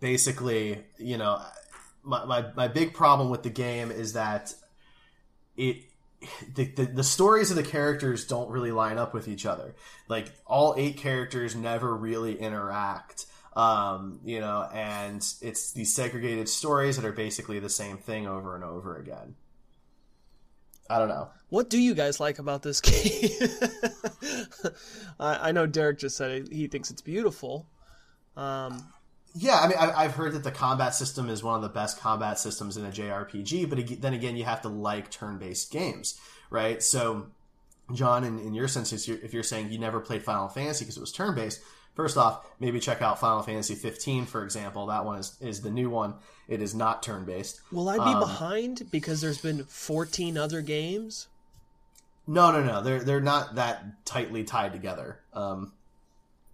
basically, 0.00 0.84
you 0.98 1.16
know, 1.16 1.40
my, 2.04 2.24
my, 2.24 2.44
my 2.54 2.68
big 2.68 2.94
problem 2.94 3.30
with 3.30 3.42
the 3.42 3.50
game 3.50 3.90
is 3.90 4.12
that 4.12 4.54
it 5.56 5.84
the, 6.54 6.64
the, 6.64 6.84
the 6.86 7.04
stories 7.04 7.50
of 7.50 7.56
the 7.56 7.62
characters 7.62 8.26
don't 8.26 8.50
really 8.50 8.72
line 8.72 8.98
up 8.98 9.14
with 9.14 9.28
each 9.28 9.46
other. 9.46 9.74
Like 10.08 10.32
all 10.46 10.74
eight 10.76 10.96
characters 10.96 11.54
never 11.54 11.94
really 11.94 12.38
interact. 12.38 13.26
Um, 13.54 14.20
you 14.24 14.40
know, 14.40 14.68
and 14.72 15.24
it's 15.42 15.72
these 15.72 15.94
segregated 15.94 16.48
stories 16.48 16.96
that 16.96 17.04
are 17.04 17.12
basically 17.12 17.60
the 17.60 17.68
same 17.68 17.98
thing 17.98 18.26
over 18.26 18.54
and 18.54 18.64
over 18.64 18.96
again. 18.96 19.36
I 20.90 20.98
don't 20.98 21.08
know. 21.08 21.30
What 21.48 21.70
do 21.70 21.80
you 21.80 21.94
guys 21.94 22.20
like 22.20 22.38
about 22.38 22.62
this 22.62 22.80
game? 22.80 23.30
I, 25.20 25.48
I 25.48 25.52
know 25.52 25.66
Derek 25.66 25.98
just 25.98 26.16
said 26.16 26.48
he 26.50 26.66
thinks 26.66 26.90
it's 26.90 27.00
beautiful. 27.00 27.66
Um, 28.36 28.92
Yeah, 29.36 29.58
I 29.58 29.66
mean, 29.68 29.76
I- 29.78 30.04
I've 30.04 30.14
heard 30.14 30.32
that 30.34 30.44
the 30.44 30.52
combat 30.52 30.94
system 30.94 31.28
is 31.28 31.42
one 31.42 31.56
of 31.56 31.62
the 31.62 31.68
best 31.68 31.98
combat 31.98 32.38
systems 32.38 32.76
in 32.76 32.84
a 32.84 32.90
JRPG, 32.90 33.68
but 33.68 34.00
then 34.00 34.14
again, 34.14 34.36
you 34.36 34.44
have 34.44 34.62
to 34.62 34.68
like 34.68 35.10
turn-based 35.10 35.72
games, 35.72 36.18
right? 36.50 36.80
So, 36.82 37.26
John, 37.92 38.22
in, 38.24 38.38
in 38.38 38.54
your 38.54 38.68
sense, 38.68 38.92
if 38.92 39.08
you're, 39.08 39.18
if 39.18 39.34
you're 39.34 39.42
saying 39.42 39.70
you 39.72 39.78
never 39.78 39.98
played 40.00 40.22
Final 40.22 40.48
Fantasy 40.48 40.84
because 40.84 40.96
it 40.96 41.00
was 41.00 41.10
turn-based, 41.12 41.60
first 41.94 42.16
off, 42.16 42.46
maybe 42.60 42.78
check 42.78 43.02
out 43.02 43.18
Final 43.18 43.42
Fantasy 43.42 43.74
15, 43.74 44.26
for 44.26 44.44
example. 44.44 44.86
That 44.86 45.04
one 45.04 45.18
is, 45.18 45.36
is 45.40 45.62
the 45.62 45.70
new 45.70 45.90
one. 45.90 46.14
It 46.46 46.62
is 46.62 46.74
not 46.74 47.02
turn-based. 47.02 47.60
will 47.72 47.88
I 47.88 47.96
be 47.96 48.18
behind 48.18 48.88
because 48.92 49.20
there's 49.20 49.40
been 49.40 49.64
14 49.64 50.38
other 50.38 50.60
games? 50.62 51.26
No, 52.26 52.52
no, 52.52 52.62
no. 52.62 52.82
They're 52.82 53.00
they're 53.02 53.20
not 53.20 53.56
that 53.56 54.04
tightly 54.06 54.44
tied 54.44 54.72
together. 54.72 55.20
Um, 55.34 55.72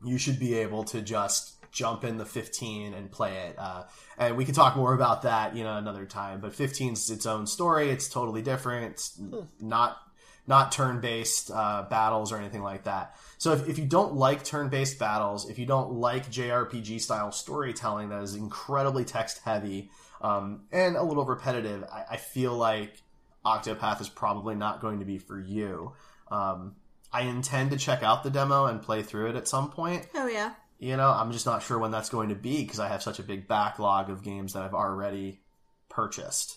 you 0.05 0.19
should 0.19 0.39
be 0.41 0.55
able 0.55 0.83
to 0.85 1.01
just 1.01 1.55
jump 1.73 2.05
in 2.05 2.19
the 2.19 2.25
15 2.25 2.95
and 2.95 3.11
play 3.11 3.37
it. 3.49 3.59
Uh, 3.59 3.85
and 4.19 4.37
we 4.37 4.45
can 4.45 4.55
talk 4.55 4.77
more 4.77 4.95
about 4.95 5.23
that, 5.23 5.57
you 5.57 5.65
know, 5.65 5.77
another 5.77 6.07
time. 6.07 6.41
But 6.41 6.55
15 6.55 6.95
is 6.95 7.11
its 7.11 7.27
own 7.27 7.47
story. 7.47 7.91
It's 7.91 8.09
totally 8.09 8.43
different. 8.43 8.93
It's 8.93 9.21
not 9.61 9.99
not 10.47 10.73
turn 10.73 11.01
based 11.01 11.51
uh, 11.55 11.87
battles 11.89 12.33
or 12.33 12.37
anything 12.37 12.63
like 12.63 12.85
that. 12.85 13.15
So 13.39 13.53
if, 13.53 13.69
if 13.69 13.79
you 13.79 13.87
don't 13.87 14.15
like 14.15 14.43
turn 14.43 14.69
based 14.69 14.99
battles, 14.99 15.49
if 15.49 15.59
you 15.59 15.67
don't 15.67 15.93
like 15.93 16.31
JRPG 16.31 17.01
style 17.01 17.31
storytelling 17.31 18.09
that 18.09 18.23
is 18.23 18.35
incredibly 18.35 19.05
text 19.05 19.41
heavy 19.45 19.91
um, 20.21 20.63
and 20.73 20.97
a 20.97 21.03
little 21.03 21.25
repetitive, 21.25 21.85
I, 21.85 22.05
I 22.13 22.17
feel 22.17 22.55
like 22.55 23.01
Octopath 23.45 24.01
is 24.01 24.09
probably 24.09 24.55
not 24.55 24.81
going 24.81 24.99
to 24.99 25.05
be 25.05 25.19
for 25.19 25.39
you. 25.39 25.93
Um, 26.31 26.75
I 27.13 27.23
intend 27.23 27.71
to 27.71 27.77
check 27.77 28.03
out 28.03 28.23
the 28.23 28.31
demo 28.31 28.67
and 28.67 28.83
play 28.83 29.03
through 29.03 29.31
it 29.31 29.37
at 29.37 29.49
some 29.49 29.71
point. 29.71 30.07
Oh 30.15 30.27
yeah. 30.27 30.55
You 30.81 30.97
know, 30.97 31.11
I'm 31.11 31.31
just 31.31 31.45
not 31.45 31.63
sure 31.63 31.79
when 31.79 31.91
that's 31.91 32.09
going 32.09 32.31
to 32.31 32.35
be 32.35 32.63
because 32.63 32.81
I 32.81 32.89
have 32.89 33.03
such 33.03 33.19
a 33.19 33.23
big 33.23 33.47
backlog 33.47 34.09
of 34.09 34.23
games 34.23 34.55
that 34.55 34.63
I've 34.63 34.75
already 34.75 35.43
purchased. 35.91 36.57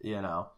You 0.00 0.22
know. 0.22 0.48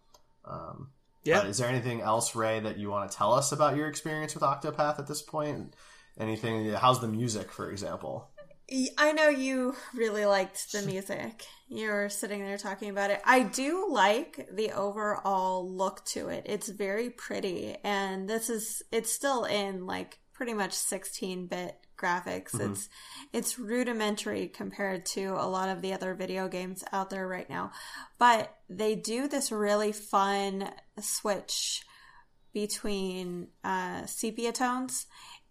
Um, 0.44 0.90
Yeah. 1.24 1.40
but 1.40 1.46
is 1.48 1.56
there 1.58 1.68
anything 1.68 2.02
else, 2.02 2.36
Ray, 2.36 2.60
that 2.60 2.78
you 2.78 2.90
want 2.90 3.10
to 3.10 3.16
tell 3.16 3.32
us 3.32 3.50
about 3.50 3.76
your 3.76 3.88
experience 3.88 4.34
with 4.34 4.42
Octopath 4.42 4.98
at 4.98 5.06
this 5.06 5.22
point? 5.22 5.74
Anything? 6.18 6.70
How's 6.74 7.00
the 7.00 7.08
music, 7.08 7.50
for 7.50 7.70
example? 7.70 8.28
I 8.98 9.12
know 9.12 9.28
you 9.28 9.74
really 9.94 10.24
liked 10.26 10.72
the 10.72 10.82
music. 10.82 11.44
You 11.68 11.88
were 11.88 12.08
sitting 12.08 12.40
there 12.40 12.58
talking 12.58 12.90
about 12.90 13.10
it. 13.10 13.20
I 13.24 13.42
do 13.42 13.88
like 13.90 14.48
the 14.52 14.72
overall 14.72 15.68
look 15.70 16.04
to 16.06 16.28
it. 16.28 16.44
It's 16.46 16.68
very 16.68 17.08
pretty, 17.08 17.76
and 17.82 18.28
this 18.28 18.50
is 18.50 18.82
it's 18.92 19.12
still 19.12 19.44
in 19.44 19.86
like 19.86 20.18
pretty 20.32 20.54
much 20.54 20.72
16-bit 20.72 21.76
graphics. 22.02 22.58
It's 22.58 22.88
it's 23.32 23.58
rudimentary 23.58 24.48
compared 24.48 25.06
to 25.06 25.34
a 25.38 25.46
lot 25.46 25.68
of 25.68 25.82
the 25.82 25.92
other 25.92 26.14
video 26.14 26.48
games 26.48 26.82
out 26.92 27.10
there 27.10 27.28
right 27.28 27.48
now. 27.48 27.70
But 28.18 28.54
they 28.68 28.94
do 28.94 29.28
this 29.28 29.52
really 29.52 29.92
fun 29.92 30.70
switch 31.00 31.84
between 32.52 33.48
uh, 33.64 34.06
sepia 34.06 34.52
tones 34.52 35.06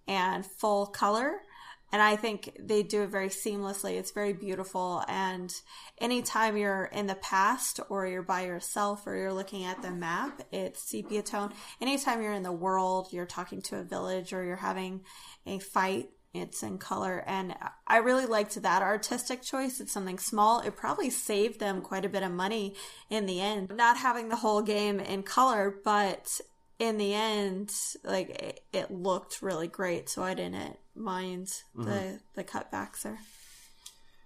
and 0.08 0.46
full 0.46 0.88
color. 0.88 1.40
And 1.94 2.02
I 2.02 2.16
think 2.16 2.56
they 2.58 2.84
do 2.84 3.04
it 3.04 3.10
very 3.10 3.28
seamlessly. 3.28 3.98
It's 3.98 4.12
very 4.12 4.32
beautiful. 4.32 5.04
And 5.10 5.54
anytime 5.98 6.56
you're 6.56 6.86
in 6.86 7.08
the 7.08 7.16
past 7.16 7.82
or 7.90 8.08
you're 8.08 8.22
by 8.22 8.46
yourself 8.46 9.06
or 9.06 9.16
you're 9.18 9.34
looking 9.34 9.66
at 9.66 9.82
the 9.82 9.92
map, 9.92 10.42
it's 10.54 10.90
sepia 10.90 11.22
tone. 11.22 11.52
Anytime 11.82 12.22
you're 12.22 12.32
in 12.32 12.44
the 12.44 12.52
world, 12.52 13.10
you're 13.12 13.26
talking 13.26 13.62
to 13.64 13.80
a 13.80 13.84
village 13.84 14.32
or 14.32 14.44
you're 14.46 14.56
having 14.56 15.02
a 15.46 15.60
fight, 15.60 16.10
it's 16.34 16.64
in 16.64 16.78
color. 16.78 17.24
And 17.28 17.56
I 17.88 17.98
really 17.98 18.26
liked 18.26 18.62
that 18.62 18.82
artistic 18.82 19.42
choice. 19.42 19.80
It's 19.80 19.92
something 19.92 20.18
small. 20.20 20.62
It 20.62 20.76
probably 20.76 21.10
saved 21.10 21.60
them 21.60 21.82
quite 21.82 22.06
a 22.06 22.10
bit 22.10 22.24
of 22.24 22.32
money 22.32 22.76
in 23.10 23.26
the 23.26 23.42
end, 23.42 23.72
not 23.76 23.98
having 23.98 24.30
the 24.30 24.38
whole 24.38 24.62
game 24.62 25.00
in 25.00 25.24
color, 25.24 25.76
but 25.84 26.40
in 26.80 26.98
the 26.98 27.14
end, 27.14 27.72
like 28.04 28.30
it, 28.30 28.64
it 28.74 28.92
looked 28.92 29.42
really 29.42 29.68
great. 29.68 30.10
So 30.10 30.24
I 30.24 30.34
didn't 30.34 30.78
mind 30.96 31.54
the, 31.76 32.20
the 32.36 32.44
cutbacks 32.44 33.04
there. 33.04 33.20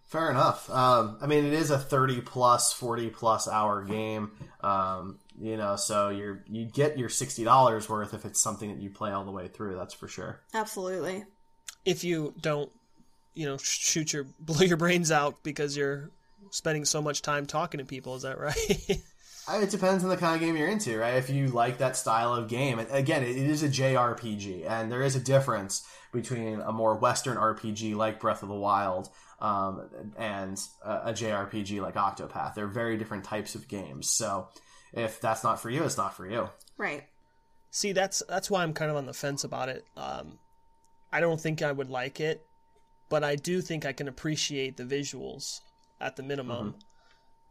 Fair 0.05 0.29
enough. 0.29 0.69
Um, 0.69 1.17
I 1.19 1.25
mean, 1.25 1.45
it 1.45 1.53
is 1.53 1.71
a 1.71 1.79
thirty 1.79 2.21
plus, 2.21 2.71
forty 2.71 3.09
plus 3.09 3.47
hour 3.47 3.83
game. 3.83 4.31
Um, 4.61 5.19
you 5.37 5.57
know, 5.57 5.75
so 5.75 6.09
you're 6.09 6.43
you 6.47 6.65
get 6.65 6.97
your 6.97 7.09
sixty 7.09 7.43
dollars 7.43 7.89
worth 7.89 8.13
if 8.13 8.23
it's 8.23 8.39
something 8.39 8.69
that 8.69 8.81
you 8.81 8.91
play 8.91 9.11
all 9.11 9.25
the 9.25 9.31
way 9.31 9.47
through. 9.47 9.75
That's 9.75 9.95
for 9.95 10.07
sure. 10.07 10.39
Absolutely. 10.53 11.25
If 11.85 12.03
you 12.03 12.33
don't, 12.41 12.71
you 13.33 13.45
know, 13.45 13.57
shoot 13.57 14.11
your 14.13 14.23
blow 14.39 14.61
your 14.61 14.77
brains 14.77 15.11
out 15.11 15.43
because 15.43 15.77
you're 15.77 16.09
spending 16.51 16.85
so 16.85 17.01
much 17.01 17.21
time 17.21 17.45
talking 17.45 17.77
to 17.79 17.85
people, 17.85 18.15
is 18.15 18.23
that 18.23 18.39
right? 18.39 18.55
I- 19.47 19.61
It 19.61 19.69
depends 19.69 20.03
on 20.03 20.09
the 20.09 20.17
kind 20.17 20.33
of 20.35 20.41
game 20.41 20.57
you're 20.57 20.67
into, 20.67 20.97
right? 20.97 21.15
If 21.15 21.29
you 21.29 21.47
like 21.47 21.77
that 21.77 21.95
style 21.95 22.33
of 22.33 22.47
game, 22.47 22.79
and 22.79 22.89
again, 22.91 23.23
it 23.23 23.35
is 23.37 23.61
a 23.61 23.69
JRPG, 23.69 24.67
and 24.69 24.91
there 24.91 25.01
is 25.03 25.15
a 25.15 25.19
difference 25.19 25.85
between 26.11 26.61
a 26.61 26.71
more 26.71 26.95
Western 26.95 27.37
RPG 27.37 27.95
like 27.95 28.19
Breath 28.19 28.41
of 28.41 28.49
the 28.49 28.55
Wild 28.55 29.09
um, 29.39 29.87
and 30.17 30.57
a, 30.83 31.09
a 31.09 31.13
JRPG 31.13 31.81
like 31.81 31.95
Octopath. 31.95 32.55
They're 32.55 32.67
very 32.67 32.97
different 32.97 33.23
types 33.25 33.53
of 33.53 33.67
games. 33.67 34.09
So 34.09 34.47
if 34.93 35.19
that's 35.21 35.43
not 35.43 35.59
for 35.61 35.69
you, 35.69 35.83
it's 35.83 35.97
not 35.97 36.15
for 36.15 36.25
you. 36.27 36.49
Right. 36.77 37.03
See, 37.69 37.91
that's 37.91 38.23
that's 38.29 38.49
why 38.49 38.63
I'm 38.63 38.73
kind 38.73 38.89
of 38.89 38.95
on 38.97 39.05
the 39.05 39.13
fence 39.13 39.43
about 39.43 39.67
it. 39.69 39.85
Um, 39.97 40.39
I 41.11 41.19
don't 41.19 41.39
think 41.39 41.61
I 41.61 41.71
would 41.71 41.89
like 41.89 42.19
it, 42.19 42.45
but 43.09 43.23
I 43.23 43.35
do 43.35 43.61
think 43.61 43.85
I 43.85 43.93
can 43.93 44.07
appreciate 44.07 44.77
the 44.77 44.83
visuals 44.83 45.61
at 46.01 46.15
the 46.15 46.23
minimum. 46.23 46.75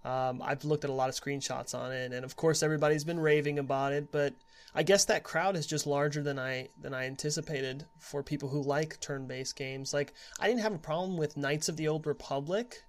Um, 0.05 0.43
I've 0.43 0.65
looked 0.65 0.85
at 0.85 0.91
a 0.91 0.95
lot 0.95 1.09
of 1.09 1.15
screenshots 1.15 1.75
on 1.75 1.91
it, 1.93 2.13
and 2.13 2.25
of 2.25 2.37
course 2.37 2.63
everybody's 2.63 3.05
been 3.05 3.21
raving 3.21 3.59
about 3.59 3.93
it. 3.93 4.13
But 4.13 4.35
I 4.75 4.83
guess 4.83 5.07
that 5.07 5.23
crowd 5.23 5.57
is 5.57 5.67
just 5.67 5.87
larger 5.87 6.23
than 6.23 6.39
I 6.39 6.69
than 6.79 6.93
I 6.93 7.07
anticipated 7.07 7.87
for 7.99 8.23
people 8.23 8.51
who 8.51 8.63
like 8.63 9.01
turn-based 9.01 9.57
games. 9.57 9.95
Like 9.95 10.13
I 10.39 10.49
didn't 10.49 10.63
have 10.63 10.75
a 10.75 10.79
problem 10.79 11.17
with 11.17 11.37
Knights 11.37 11.69
of 11.69 11.77
the 11.77 11.89
Old 11.89 12.07
Republic. 12.07 12.83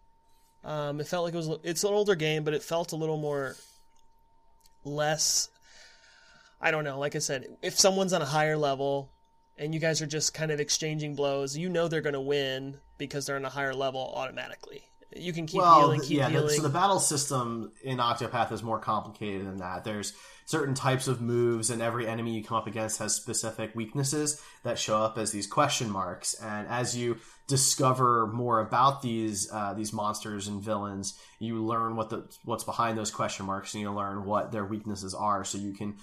Um, 0.63 0.99
it 0.99 1.08
felt 1.08 1.23
like 1.23 1.34
it 1.34 1.38
was 1.38 1.49
it's 1.63 1.84
an 1.84 1.93
older 1.93 2.15
game, 2.15 2.43
but 2.43 2.54
it 2.54 2.63
felt 2.63 2.91
a 2.91 2.97
little 2.97 3.17
more 3.17 3.56
less 4.84 5.49
I 6.60 6.71
don't 6.71 6.84
know. 6.84 6.99
Like 6.99 7.15
I 7.15 7.19
said, 7.19 7.45
if 7.62 7.80
someone's 7.80 8.13
on 8.13 8.21
a 8.21 8.25
higher 8.25 8.58
level 8.58 9.12
and 9.58 9.74
you 9.74 9.80
guys 9.80 10.02
are 10.02 10.08
just 10.08 10.34
kind 10.34 10.52
of 10.52 10.60
exchanging 10.60 11.15
blows, 11.15 11.58
you 11.58 11.70
know 11.70 11.88
they're 11.88 12.02
going 12.02 12.13
to 12.13 12.22
win 12.22 12.78
because 12.98 13.26
they're 13.26 13.36
on 13.36 13.46
a 13.46 13.50
higher 13.50 13.74
level 13.74 14.13
automatically. 14.15 14.84
You 15.15 15.32
can 15.32 15.46
keep 15.46 15.62
well, 15.62 15.80
healing, 15.80 16.02
keep 16.02 16.18
yeah. 16.18 16.30
healing. 16.30 16.56
so 16.56 16.62
the 16.62 16.70
battle 16.70 17.00
system 17.00 17.72
in 17.84 18.00
Octopath 18.00 18.52
is 18.52 18.62
more 18.62 18.80
complicated 18.80 19.48
than 19.48 19.58
that. 19.58 19.86
There's 19.86 20.13
certain 20.46 20.76
types 20.76 21.08
of 21.08 21.22
moves, 21.22 21.70
and 21.70 21.82
every 21.82 22.08
enemy 22.08 22.36
you 22.36 22.44
come 22.44 22.58
up 22.58 22.68
against 22.68 23.00
has 23.00 23.15
specific 23.15 23.74
weaknesses 23.76 24.41
that 24.63 24.78
show 24.78 24.98
up 24.98 25.18
as 25.18 25.32
these 25.32 25.48
question 25.48 25.89
marks. 25.89 26.34
And 26.36 26.68
as 26.68 26.98
you 26.98 27.18
discover 27.48 28.28
more 28.28 28.60
about 28.60 29.02
these 29.02 29.50
uh, 29.52 29.74
these 29.74 29.94
monsters 29.94 30.48
and 30.48 30.62
villains, 30.62 31.18
you 31.39 31.63
learn 31.63 31.96
what 31.96 32.10
the 32.10 32.28
what's 32.44 32.63
behind 32.63 32.98
those 32.98 33.12
question 33.12 33.46
marks, 33.46 33.74
and 33.74 33.82
you 33.82 33.91
learn 33.91 34.26
what 34.26 34.52
their 34.52 34.65
weaknesses 34.65 35.13
are, 35.13 35.46
so 35.46 35.58
you 35.58 35.74
can 35.74 35.96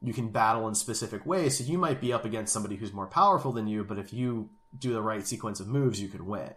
you 0.00 0.12
can 0.12 0.28
battle 0.28 0.68
in 0.68 0.74
specific 0.74 1.26
ways. 1.26 1.58
So 1.58 1.64
you 1.64 1.78
might 1.78 2.00
be 2.00 2.12
up 2.12 2.24
against 2.24 2.52
somebody 2.52 2.76
who's 2.76 2.92
more 2.92 3.06
powerful 3.06 3.52
than 3.52 3.66
you, 3.66 3.84
but 3.84 3.98
if 3.98 4.12
you 4.12 4.50
do 4.78 4.92
the 4.92 5.02
right 5.02 5.26
sequence 5.26 5.60
of 5.60 5.66
moves, 5.66 6.00
you 6.00 6.08
could 6.08 6.22
win. 6.22 6.52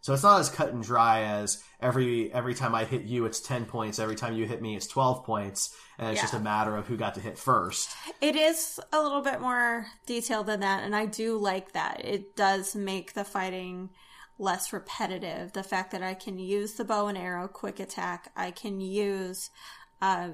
So 0.00 0.12
it's 0.12 0.24
not 0.24 0.40
as 0.40 0.48
cut 0.48 0.72
and 0.72 0.82
dry 0.82 1.22
as 1.22 1.62
every 1.80 2.32
every 2.34 2.54
time 2.54 2.74
I 2.74 2.84
hit 2.84 3.02
you, 3.02 3.24
it's 3.24 3.38
ten 3.38 3.64
points. 3.66 4.00
Every 4.00 4.16
time 4.16 4.34
you 4.34 4.46
hit 4.46 4.60
me, 4.60 4.74
it's 4.74 4.88
twelve 4.88 5.24
points, 5.24 5.76
and 5.96 6.08
it's 6.08 6.16
Yeah. 6.16 6.22
just 6.22 6.34
a 6.34 6.40
matter 6.40 6.76
of 6.76 6.88
who 6.88 6.96
got 6.96 7.14
to 7.14 7.20
hit 7.20 7.38
first. 7.38 7.88
It 8.20 8.34
is 8.34 8.80
a 8.92 9.00
little 9.00 9.22
bit 9.22 9.40
more 9.40 9.86
detailed 10.04 10.46
than 10.46 10.58
that, 10.58 10.82
and 10.82 10.96
I 10.96 11.06
do 11.06 11.38
like 11.38 11.70
that. 11.72 12.04
It 12.04 12.34
does 12.34 12.74
make 12.74 13.12
the 13.14 13.22
fighting 13.22 13.90
less 14.38 14.72
repetitive. 14.72 15.52
The 15.52 15.62
fact 15.62 15.92
that 15.92 16.02
I 16.02 16.14
can 16.14 16.36
use 16.36 16.74
the 16.74 16.84
bow 16.84 17.06
and 17.06 17.16
arrow 17.16 17.46
quick 17.46 17.78
attack, 17.78 18.32
I 18.34 18.50
can 18.50 18.80
use 18.80 19.50
uh, 20.02 20.30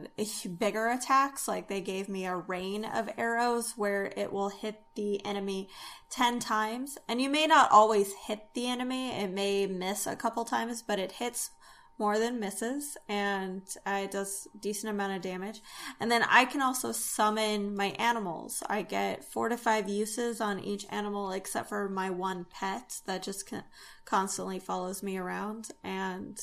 bigger 0.58 0.88
attacks. 0.88 1.46
Like 1.46 1.68
they 1.68 1.82
gave 1.82 2.08
me 2.08 2.24
a 2.24 2.34
rain 2.34 2.86
of 2.86 3.10
arrows 3.18 3.74
where 3.76 4.10
it 4.16 4.32
will 4.32 4.48
hit 4.48 4.80
the 4.96 5.24
enemy 5.24 5.68
10 6.10 6.40
times. 6.40 6.96
And 7.06 7.20
you 7.20 7.28
may 7.28 7.46
not 7.46 7.70
always 7.70 8.14
hit 8.26 8.40
the 8.54 8.66
enemy, 8.66 9.10
it 9.10 9.30
may 9.30 9.66
miss 9.66 10.06
a 10.06 10.16
couple 10.16 10.44
times, 10.46 10.82
but 10.82 10.98
it 10.98 11.12
hits 11.12 11.50
more 11.98 12.18
than 12.18 12.38
misses 12.38 12.96
and 13.08 13.62
uh, 13.84 14.02
it 14.04 14.12
does 14.12 14.46
decent 14.60 14.88
amount 14.88 15.12
of 15.12 15.20
damage 15.20 15.60
and 15.98 16.12
then 16.12 16.22
i 16.30 16.44
can 16.44 16.62
also 16.62 16.92
summon 16.92 17.74
my 17.74 17.86
animals 17.98 18.62
i 18.68 18.82
get 18.82 19.24
four 19.24 19.48
to 19.48 19.56
five 19.56 19.88
uses 19.88 20.40
on 20.40 20.60
each 20.60 20.86
animal 20.90 21.32
except 21.32 21.68
for 21.68 21.88
my 21.88 22.08
one 22.08 22.46
pet 22.48 23.00
that 23.06 23.20
just 23.20 23.50
con- 23.50 23.64
constantly 24.04 24.60
follows 24.60 25.02
me 25.02 25.18
around 25.18 25.70
and 25.82 26.40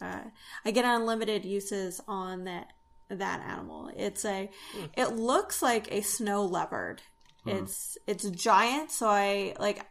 uh, 0.00 0.22
i 0.64 0.70
get 0.70 0.84
unlimited 0.84 1.44
uses 1.44 2.00
on 2.06 2.44
that 2.44 2.68
that 3.10 3.40
animal. 3.40 3.90
It's 3.96 4.24
a 4.24 4.50
it 4.96 5.16
looks 5.16 5.62
like 5.62 5.90
a 5.90 6.02
snow 6.02 6.44
leopard. 6.44 7.02
It's 7.46 7.96
it's 8.06 8.28
giant 8.28 8.90
so 8.90 9.08
i 9.08 9.54
like 9.58 9.86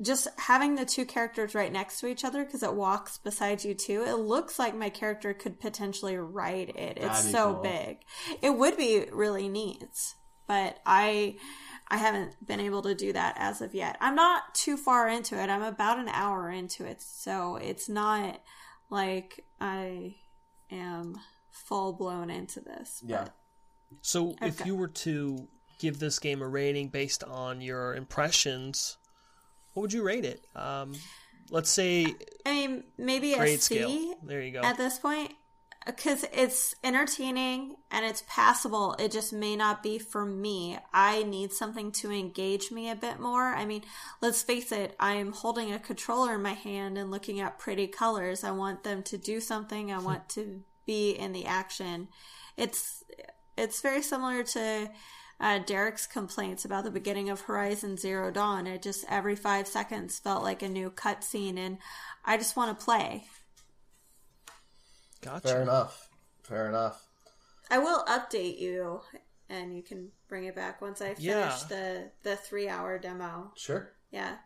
just 0.00 0.28
having 0.38 0.76
the 0.76 0.86
two 0.86 1.04
characters 1.04 1.54
right 1.54 1.70
next 1.70 2.00
to 2.00 2.06
each 2.06 2.24
other 2.24 2.42
because 2.42 2.62
it 2.62 2.72
walks 2.72 3.18
beside 3.18 3.62
you 3.64 3.74
too 3.74 4.02
it 4.06 4.14
looks 4.14 4.58
like 4.58 4.74
my 4.74 4.88
character 4.88 5.34
could 5.34 5.60
potentially 5.60 6.16
ride 6.16 6.70
it. 6.70 6.96
It's 6.98 7.30
so 7.30 7.52
cool. 7.52 7.62
big. 7.64 7.98
It 8.40 8.50
would 8.56 8.78
be 8.78 9.04
really 9.12 9.48
neat 9.48 10.14
but 10.46 10.78
i 10.86 11.36
i 11.88 11.98
haven't 11.98 12.34
been 12.46 12.60
able 12.60 12.80
to 12.80 12.94
do 12.94 13.12
that 13.12 13.36
as 13.38 13.60
of 13.60 13.74
yet. 13.74 13.98
I'm 14.00 14.14
not 14.14 14.54
too 14.54 14.78
far 14.78 15.06
into 15.06 15.38
it. 15.38 15.50
I'm 15.50 15.62
about 15.62 15.98
an 15.98 16.08
hour 16.08 16.50
into 16.50 16.86
it 16.86 17.02
so 17.02 17.56
it's 17.56 17.90
not 17.90 18.40
like 18.90 19.44
i 19.60 20.14
am 20.70 21.14
full 21.50 21.92
blown 21.92 22.30
into 22.30 22.60
this 22.60 23.02
Yeah. 23.04 23.24
but 23.24 23.34
so 24.02 24.34
if 24.42 24.60
Okay. 24.60 24.66
you 24.68 24.74
were 24.76 24.88
to 24.88 25.48
give 25.78 25.98
this 25.98 26.18
game 26.18 26.42
a 26.42 26.48
rating 26.48 26.88
based 26.88 27.22
on 27.24 27.60
your 27.60 27.94
impressions, 27.94 28.96
what 29.72 29.82
would 29.82 29.92
you 29.92 30.02
rate 30.02 30.24
it? 30.24 30.46
Um, 30.56 30.94
let's 31.50 31.70
say 31.70 32.04
i 32.44 32.50
mean 32.52 32.84
maybe 32.98 33.32
a 33.32 33.36
grade 33.38 33.60
C 33.62 33.76
scale. 33.76 34.14
There 34.24 34.42
you 34.42 34.52
go. 34.52 34.60
at 34.62 34.76
this 34.76 34.98
point 34.98 35.32
because 35.88 36.26
it's 36.34 36.74
entertaining 36.84 37.76
and 37.90 38.04
it's 38.04 38.22
passable. 38.28 38.94
It 38.98 39.10
just 39.10 39.32
may 39.32 39.56
not 39.56 39.82
be 39.82 39.98
for 39.98 40.26
me. 40.26 40.78
I 40.92 41.22
need 41.22 41.50
something 41.50 41.92
to 41.92 42.12
engage 42.12 42.70
me 42.70 42.90
a 42.90 42.94
bit 42.94 43.18
more. 43.18 43.54
I 43.54 43.64
mean 43.64 43.82
let's 44.20 44.42
face 44.42 44.70
it 44.70 44.94
i'm 45.00 45.32
holding 45.32 45.72
a 45.72 45.78
controller 45.78 46.34
in 46.34 46.42
my 46.42 46.52
hand 46.52 46.98
and 46.98 47.10
looking 47.10 47.40
at 47.40 47.58
pretty 47.58 47.86
colors. 47.86 48.44
I 48.44 48.50
want 48.50 48.84
them 48.84 49.02
to 49.04 49.16
do 49.16 49.40
something. 49.40 49.90
I 49.90 49.98
want 49.98 50.28
to 50.30 50.60
be 50.84 51.12
in 51.12 51.32
the 51.32 51.46
action. 51.46 52.08
It's 52.58 53.02
it's 53.56 53.80
very 53.80 54.02
similar 54.02 54.42
to 54.44 54.90
uh, 55.40 55.58
Derek's 55.60 56.06
complaints 56.06 56.64
about 56.64 56.84
the 56.84 56.90
beginning 56.90 57.30
of 57.30 57.42
Horizon 57.42 57.96
Zero 57.96 58.30
Dawn. 58.30 58.66
It 58.66 58.82
just 58.82 59.06
every 59.08 59.36
five 59.36 59.66
seconds 59.66 60.18
felt 60.18 60.42
like 60.42 60.62
a 60.62 60.68
new 60.68 60.90
cutscene, 60.90 61.56
and 61.56 61.78
I 62.24 62.36
just 62.36 62.56
want 62.56 62.78
to 62.78 62.84
play. 62.84 63.24
Gotcha. 65.20 65.48
Fair 65.48 65.62
enough. 65.62 66.08
Fair 66.42 66.68
enough. 66.68 67.04
I 67.70 67.78
will 67.78 68.04
update 68.06 68.58
you, 68.58 69.00
and 69.48 69.76
you 69.76 69.82
can 69.82 70.08
bring 70.28 70.44
it 70.44 70.54
back 70.56 70.80
once 70.80 71.00
I 71.02 71.14
finish 71.14 71.22
Yeah. 71.24 71.58
the 71.68 72.10
the 72.22 72.36
three 72.36 72.68
hour 72.68 72.98
demo. 72.98 73.52
Sure. 73.56 73.92
Yeah, 74.10 74.36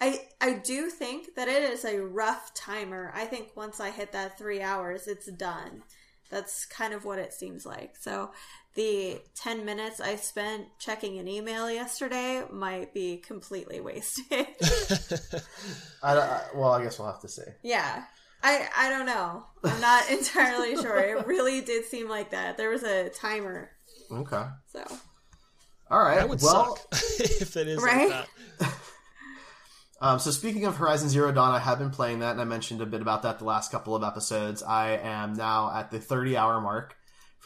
I 0.00 0.28
I 0.40 0.54
do 0.54 0.88
think 0.90 1.34
that 1.34 1.48
it 1.48 1.62
is 1.62 1.84
a 1.84 1.98
rough 2.00 2.54
timer. 2.54 3.10
I 3.14 3.24
think 3.24 3.56
once 3.56 3.80
I 3.80 3.90
hit 3.90 4.12
that 4.12 4.38
three 4.38 4.62
hours, 4.62 5.08
it's 5.08 5.30
done. 5.32 5.82
That's 6.30 6.66
kind 6.66 6.92
of 6.92 7.04
what 7.06 7.18
it 7.18 7.32
seems 7.32 7.64
like. 7.64 7.96
So 7.98 8.30
the 8.74 9.20
10 9.34 9.64
minutes 9.64 9.98
I 9.98 10.16
spent 10.16 10.66
checking 10.78 11.18
an 11.18 11.26
email 11.26 11.70
yesterday 11.70 12.44
might 12.52 12.92
be 12.92 13.16
completely 13.16 13.80
wasted. 13.80 14.26
I, 16.02 16.16
I, 16.16 16.42
well, 16.54 16.72
I 16.72 16.82
guess 16.84 16.98
we'll 16.98 17.08
have 17.10 17.20
to 17.22 17.28
see. 17.28 17.42
yeah. 17.62 18.04
I, 18.42 18.68
I 18.76 18.90
don't 18.90 19.06
know. 19.06 19.44
I'm 19.64 19.80
not 19.80 20.10
entirely 20.10 20.76
sure. 20.76 20.98
It 20.98 21.26
really 21.26 21.60
did 21.60 21.84
seem 21.84 22.08
like 22.08 22.30
that. 22.30 22.56
There 22.56 22.70
was 22.70 22.82
a 22.82 23.08
timer. 23.10 23.70
Okay. 24.10 24.44
So, 24.72 24.84
All 25.90 25.98
right. 26.00 26.16
That 26.16 26.28
would 26.28 26.40
well, 26.42 26.76
suck 26.76 26.86
if 27.20 27.56
it 27.56 27.68
is 27.68 27.82
Right? 27.82 28.10
like 28.10 28.26
that. 28.60 28.74
Um, 30.00 30.20
so 30.20 30.30
speaking 30.30 30.64
of 30.64 30.76
Horizon 30.76 31.08
Zero 31.08 31.32
Dawn, 31.32 31.52
I 31.52 31.58
have 31.58 31.80
been 31.80 31.90
playing 31.90 32.20
that, 32.20 32.30
and 32.30 32.40
I 32.40 32.44
mentioned 32.44 32.80
a 32.80 32.86
bit 32.86 33.02
about 33.02 33.22
that 33.24 33.40
the 33.40 33.44
last 33.44 33.72
couple 33.72 33.96
of 33.96 34.04
episodes. 34.04 34.62
I 34.62 34.90
am 34.90 35.32
now 35.32 35.72
at 35.74 35.90
the 35.90 35.98
30 35.98 36.36
hour 36.36 36.60
mark 36.60 36.94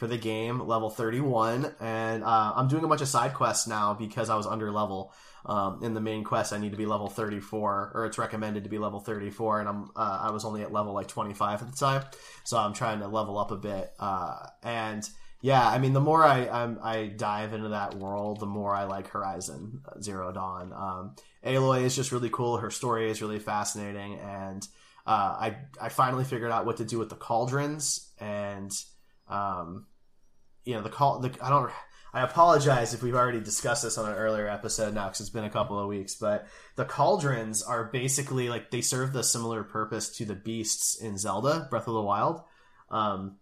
for 0.03 0.07
the 0.09 0.17
game, 0.17 0.59
level 0.59 0.89
31, 0.89 1.75
and 1.79 2.25
uh, 2.25 2.51
I'm 2.57 2.67
doing 2.67 2.83
a 2.83 2.89
bunch 2.89 2.99
of 2.99 3.07
side 3.07 3.33
quests 3.33 3.67
now 3.67 3.93
because 3.93 4.29
I 4.29 4.35
was 4.35 4.45
under 4.45 4.69
level. 4.69 5.13
Um, 5.45 5.81
in 5.81 5.93
the 5.93 6.01
main 6.01 6.25
quest, 6.25 6.51
I 6.51 6.57
need 6.57 6.71
to 6.71 6.77
be 6.77 6.85
level 6.85 7.07
34, 7.07 7.91
or 7.95 8.05
it's 8.05 8.17
recommended 8.17 8.65
to 8.65 8.69
be 8.69 8.77
level 8.77 8.99
34, 8.99 9.61
and 9.61 9.69
I'm 9.69 9.83
uh, 9.95 10.19
I 10.23 10.31
was 10.31 10.43
only 10.43 10.61
at 10.61 10.73
level 10.73 10.91
like 10.91 11.07
25 11.07 11.61
at 11.61 11.71
the 11.71 11.77
time, 11.77 12.03
so 12.43 12.57
I'm 12.57 12.73
trying 12.73 12.99
to 12.99 13.07
level 13.07 13.37
up 13.37 13.51
a 13.51 13.55
bit. 13.55 13.93
Uh, 13.97 14.45
and 14.61 15.09
yeah, 15.39 15.65
I 15.65 15.77
mean, 15.77 15.93
the 15.93 16.01
more 16.01 16.25
I 16.25 16.49
I'm, 16.49 16.79
I 16.83 17.05
dive 17.05 17.53
into 17.53 17.69
that 17.69 17.93
world, 17.93 18.41
the 18.41 18.45
more 18.45 18.75
I 18.75 18.83
like 18.83 19.07
Horizon 19.07 19.83
Zero 20.01 20.33
Dawn. 20.33 20.73
Um, 20.73 21.15
Aloy 21.45 21.83
is 21.83 21.95
just 21.95 22.11
really 22.11 22.29
cool. 22.29 22.57
Her 22.57 22.71
story 22.71 23.09
is 23.09 23.21
really 23.21 23.39
fascinating, 23.39 24.19
and 24.19 24.67
uh, 25.07 25.33
I 25.39 25.57
I 25.81 25.87
finally 25.87 26.25
figured 26.25 26.51
out 26.51 26.65
what 26.65 26.75
to 26.77 26.83
do 26.83 26.99
with 26.99 27.07
the 27.07 27.15
cauldrons, 27.15 28.11
and 28.19 28.69
um, 29.27 29.85
you 30.65 30.75
know 30.75 30.81
the 30.81 30.89
call. 30.89 31.19
The, 31.19 31.31
I 31.41 31.49
don't. 31.49 31.71
I 32.15 32.21
apologize 32.21 32.93
if 32.93 33.01
we've 33.01 33.15
already 33.15 33.39
discussed 33.41 33.81
this 33.81 33.97
on 33.97 34.07
an 34.07 34.15
earlier 34.15 34.47
episode 34.47 34.93
now 34.93 35.05
because 35.07 35.21
it's 35.21 35.29
been 35.31 35.45
a 35.45 35.49
couple 35.49 35.79
of 35.79 35.87
weeks. 35.87 36.13
But 36.13 36.47
the 36.75 36.85
cauldrons 36.85 37.63
are 37.63 37.85
basically 37.85 38.49
like 38.49 38.69
they 38.69 38.81
serve 38.81 39.13
the 39.13 39.23
similar 39.23 39.63
purpose 39.63 40.09
to 40.17 40.25
the 40.25 40.35
beasts 40.35 40.95
in 41.01 41.17
Zelda 41.17 41.67
Breath 41.71 41.87
of 41.87 41.95
the 41.95 42.01
Wild. 42.03 42.41
Um, 42.91 43.37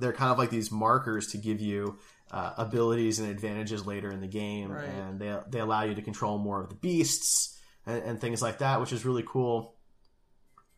they're 0.00 0.12
kind 0.12 0.32
of 0.32 0.38
like 0.38 0.50
these 0.50 0.72
markers 0.72 1.28
to 1.28 1.38
give 1.38 1.60
you 1.60 1.98
uh, 2.32 2.52
abilities 2.58 3.20
and 3.20 3.30
advantages 3.30 3.86
later 3.86 4.10
in 4.10 4.20
the 4.20 4.26
game, 4.28 4.72
Right. 4.72 4.88
and 4.88 5.20
they 5.20 5.36
they 5.48 5.60
allow 5.60 5.84
you 5.84 5.94
to 5.94 6.02
control 6.02 6.36
more 6.38 6.60
of 6.62 6.68
the 6.68 6.74
beasts 6.76 7.56
and, 7.86 8.02
and 8.02 8.20
things 8.20 8.42
like 8.42 8.58
that, 8.58 8.80
which 8.80 8.92
is 8.92 9.04
really 9.04 9.24
cool. 9.26 9.76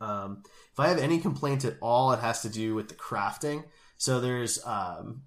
Um, 0.00 0.42
if 0.72 0.80
I 0.80 0.88
have 0.88 0.98
any 0.98 1.18
complaint 1.18 1.64
at 1.64 1.76
all, 1.80 2.12
it 2.12 2.20
has 2.20 2.42
to 2.42 2.48
do 2.48 2.74
with 2.74 2.88
the 2.88 2.94
crafting. 2.94 3.64
So 3.96 4.20
there's 4.20 4.64
um, 4.66 5.22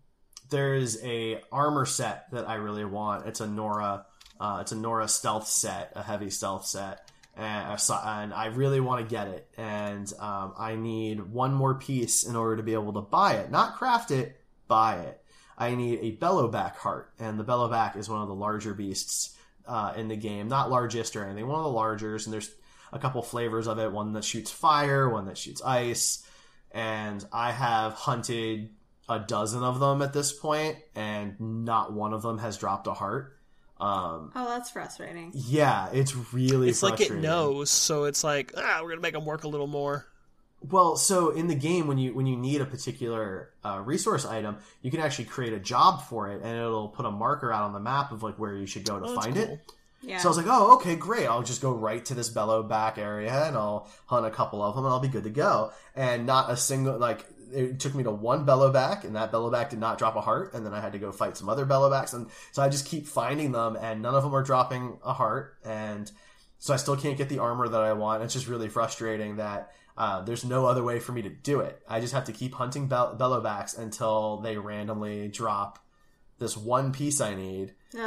there's 0.49 1.03
a 1.03 1.41
armor 1.51 1.86
set 1.86 2.31
that 2.31 2.47
I 2.47 2.55
really 2.55 2.86
want. 2.86 3.27
It's 3.27 3.41
a 3.41 3.47
Nora, 3.47 4.05
uh, 4.39 4.60
it's 4.62 4.71
a 4.71 4.75
Nora 4.75 5.08
stealth 5.08 5.47
set, 5.47 5.93
a 5.95 6.03
heavy 6.03 6.29
stealth 6.29 6.65
set, 6.65 7.10
and, 7.36 7.47
I 7.47 8.21
and 8.21 8.34
I 8.34 8.47
really 8.47 8.79
want 8.79 9.08
to 9.08 9.10
get 9.10 9.27
it. 9.27 9.47
And 9.58 10.12
um, 10.19 10.53
I 10.58 10.75
need 10.75 11.21
one 11.21 11.53
more 11.53 11.75
piece 11.75 12.25
in 12.25 12.36
order 12.36 12.58
to 12.58 12.63
be 12.63 12.73
able 12.73 12.93
to 12.93 13.01
buy 13.01 13.36
it, 13.36 13.51
not 13.51 13.75
craft 13.75 14.12
it, 14.12 14.39
buy 14.67 14.99
it. 14.99 15.21
I 15.58 15.75
need 15.75 15.99
a 16.01 16.17
bellowback 16.17 16.75
heart, 16.75 17.13
and 17.17 17.39
the 17.39 17.45
bellowback 17.45 17.95
is 17.95 18.10
one 18.10 18.21
of 18.21 18.27
the 18.27 18.36
larger 18.36 18.73
beasts 18.73 19.36
uh, 19.67 19.93
in 19.95 20.08
the 20.08 20.15
game. 20.15 20.47
Not 20.47 20.69
largest 20.69 21.15
or 21.15 21.25
anything, 21.25 21.47
one 21.47 21.60
of 21.60 21.65
the 21.65 21.71
largers. 21.71 22.25
And 22.25 22.34
there's 22.34 22.51
a 22.91 22.99
couple 22.99 23.21
flavors 23.21 23.67
of 23.67 23.79
it. 23.79 23.91
One 23.91 24.13
that 24.13 24.23
shoots 24.23 24.51
fire, 24.51 25.10
one 25.10 25.25
that 25.25 25.38
shoots 25.38 25.62
ice. 25.63 26.25
And 26.71 27.25
I 27.31 27.51
have 27.51 27.93
hunted 27.93 28.69
a 29.08 29.20
dozen 29.20 29.63
of 29.63 29.80
them 29.80 30.02
at 30.02 30.13
this 30.13 30.34
point, 30.34 30.78
and 30.96 31.39
not 31.39 31.94
one 31.94 32.13
of 32.13 32.22
them 32.22 32.38
has 32.39 32.58
dropped 32.58 32.88
a 32.88 32.94
heart. 32.94 33.38
Um, 33.80 34.32
oh, 34.36 34.46
that's 34.48 34.72
frustrating. 34.72 35.32
yeah, 35.34 35.89
it's 35.91 36.15
really 36.34 36.70
It's 36.70 36.82
like 36.82 37.02
it 37.02 37.13
knows, 37.13 37.70
so 37.70 38.06
it's 38.06 38.24
like 38.24 38.54
ah, 38.58 38.80
we're 38.82 38.89
gonna 38.89 39.02
make 39.02 39.13
them 39.13 39.26
work 39.26 39.44
a 39.44 39.48
little 39.50 39.68
more. 39.68 40.06
Well, 40.62 40.96
so 40.96 41.30
in 41.32 41.48
the 41.48 41.56
game, 41.56 41.86
when 41.86 41.98
you 41.98 42.13
when 42.15 42.26
you 42.26 42.38
need 42.38 42.62
a 42.62 42.65
particular 42.65 43.52
uh, 43.63 43.82
resource 43.84 44.26
item, 44.26 44.58
you 44.82 44.89
can 44.91 45.02
actually 45.02 45.26
create 45.26 45.54
a 45.54 45.60
job 45.60 46.04
for 46.04 46.32
it, 46.32 46.41
and 46.41 46.58
it'll 46.58 46.88
put 46.88 47.06
a 47.06 47.12
marker 47.12 47.52
out 47.52 47.63
on 47.63 47.74
the 47.74 47.80
map 47.80 48.12
of 48.12 48.24
like 48.24 48.39
where 48.39 48.56
you 48.56 48.65
should 48.65 48.86
go 48.86 48.98
to 49.00 49.06
Oh, 49.08 49.15
find 49.15 49.36
cool. 49.36 49.44
it. 49.44 49.60
Yeah. 50.02 50.20
So 50.20 50.28
I 50.28 50.30
was 50.30 50.38
like, 50.38 50.46
oh, 50.48 50.76
okay, 50.76 50.96
great. 50.96 51.26
I'll 51.26 51.44
just 51.44 51.62
go 51.62 51.72
right 51.74 52.04
to 52.06 52.13
this 52.13 52.30
bellow 52.30 52.63
back 52.63 52.98
area, 52.98 53.46
and 53.48 53.58
I'll 53.58 53.89
hunt 54.06 54.26
a 54.26 54.32
couple 54.32 54.62
of 54.63 54.76
them, 54.76 54.86
and 54.86 54.94
I'll 54.94 55.00
be 55.00 55.08
good 55.08 55.24
to 55.26 55.30
go. 55.30 55.72
And 55.96 56.26
not 56.26 56.50
a 56.50 56.56
single 56.58 56.98
like 56.98 57.26
it 57.56 57.80
took 57.80 57.96
me 57.96 58.04
to 58.04 58.12
one 58.12 58.46
bellow 58.46 58.72
back, 58.72 59.04
and 59.04 59.15
that 59.15 59.32
bellow 59.32 59.50
back 59.50 59.70
did 59.70 59.80
not 59.80 59.98
drop 59.98 60.15
a 60.15 60.22
heart, 60.22 60.54
and 60.54 60.65
then 60.65 60.74
I 60.74 60.82
had 60.82 60.91
to 60.94 61.00
go 61.00 61.12
fight 61.12 61.38
some 61.38 61.50
other 61.50 61.65
bellow 61.65 61.89
backs, 61.89 62.13
and 62.13 62.28
so 62.52 62.62
I 62.62 62.70
just 62.70 62.86
keep 62.86 63.08
finding 63.08 63.52
them, 63.52 63.76
and 63.76 64.02
none 64.02 64.15
of 64.15 64.24
them 64.24 64.36
are 64.36 64.44
dropping 64.44 65.00
a 65.04 65.13
heart, 65.13 65.58
and 65.63 66.12
so 66.60 66.74
I 66.74 66.78
still 66.78 66.96
can't 66.98 67.18
get 67.18 67.30
the 67.30 67.39
armor 67.39 67.68
that 67.68 67.82
I 67.82 67.94
want. 67.94 68.24
It's 68.24 68.34
just 68.34 68.48
really 68.48 68.70
frustrating 68.70 69.38
that 69.38 69.72
uh, 69.98 70.22
there's 70.24 70.44
no 70.44 70.65
other 70.65 70.84
way 70.84 71.00
for 71.00 71.12
me 71.12 71.22
to 71.22 71.30
do 71.30 71.60
it. 71.62 71.82
I 71.88 72.00
just 72.00 72.13
have 72.13 72.26
to 72.26 72.32
keep 72.34 72.54
hunting 72.54 72.88
bell- 72.88 73.15
bellowbacks 73.18 73.78
until 73.78 74.38
they 74.38 74.58
randomly 74.58 75.28
drop 75.28 75.80
this 76.38 76.58
one 76.58 76.91
piece 76.91 77.22
I 77.22 77.34
need. 77.36 77.74
Uh, 77.98 78.02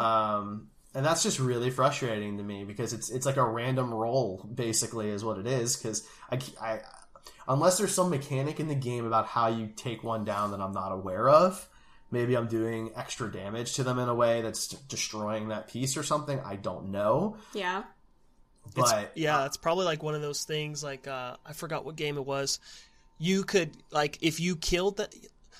Um, 0.00 0.68
and 0.94 1.04
that's 1.04 1.22
just 1.22 1.38
really 1.38 1.70
frustrating 1.70 2.38
to 2.38 2.42
me 2.42 2.64
because 2.64 2.92
it's 2.92 3.10
it's 3.10 3.24
like 3.26 3.36
a 3.36 3.44
random 3.44 3.92
roll 3.94 4.48
basically 4.52 5.08
is 5.10 5.24
what 5.24 5.38
it 5.38 5.46
is 5.46 5.76
because 5.76 6.06
I, 6.30 6.38
I 6.60 6.80
unless 7.50 7.76
there's 7.76 7.92
some 7.92 8.08
mechanic 8.08 8.60
in 8.60 8.68
the 8.68 8.74
game 8.74 9.04
about 9.04 9.26
how 9.26 9.48
you 9.48 9.68
take 9.76 10.02
one 10.02 10.24
down 10.24 10.52
that 10.52 10.60
I'm 10.60 10.72
not 10.72 10.92
aware 10.92 11.28
of 11.28 11.68
maybe 12.10 12.36
I'm 12.36 12.46
doing 12.48 12.90
extra 12.96 13.30
damage 13.30 13.74
to 13.74 13.82
them 13.84 13.98
in 13.98 14.08
a 14.08 14.14
way 14.14 14.40
that's 14.40 14.68
destroying 14.68 15.48
that 15.48 15.68
piece 15.68 15.96
or 15.96 16.02
something 16.02 16.40
I 16.40 16.56
don't 16.56 16.90
know 16.90 17.36
yeah. 17.52 17.82
It's- 18.76 18.92
but 18.92 19.12
yeah, 19.14 19.46
it's 19.46 19.56
probably 19.56 19.84
like 19.84 20.02
one 20.02 20.14
of 20.14 20.20
those 20.22 20.44
things. 20.44 20.84
Like 20.84 21.08
uh, 21.08 21.36
I 21.44 21.52
forgot 21.54 21.84
what 21.84 21.96
game 21.96 22.16
it 22.18 22.24
was. 22.26 22.60
You 23.18 23.42
could 23.42 23.70
like 23.90 24.18
if 24.20 24.38
you 24.38 24.54
killed 24.54 24.98
that. 24.98 25.14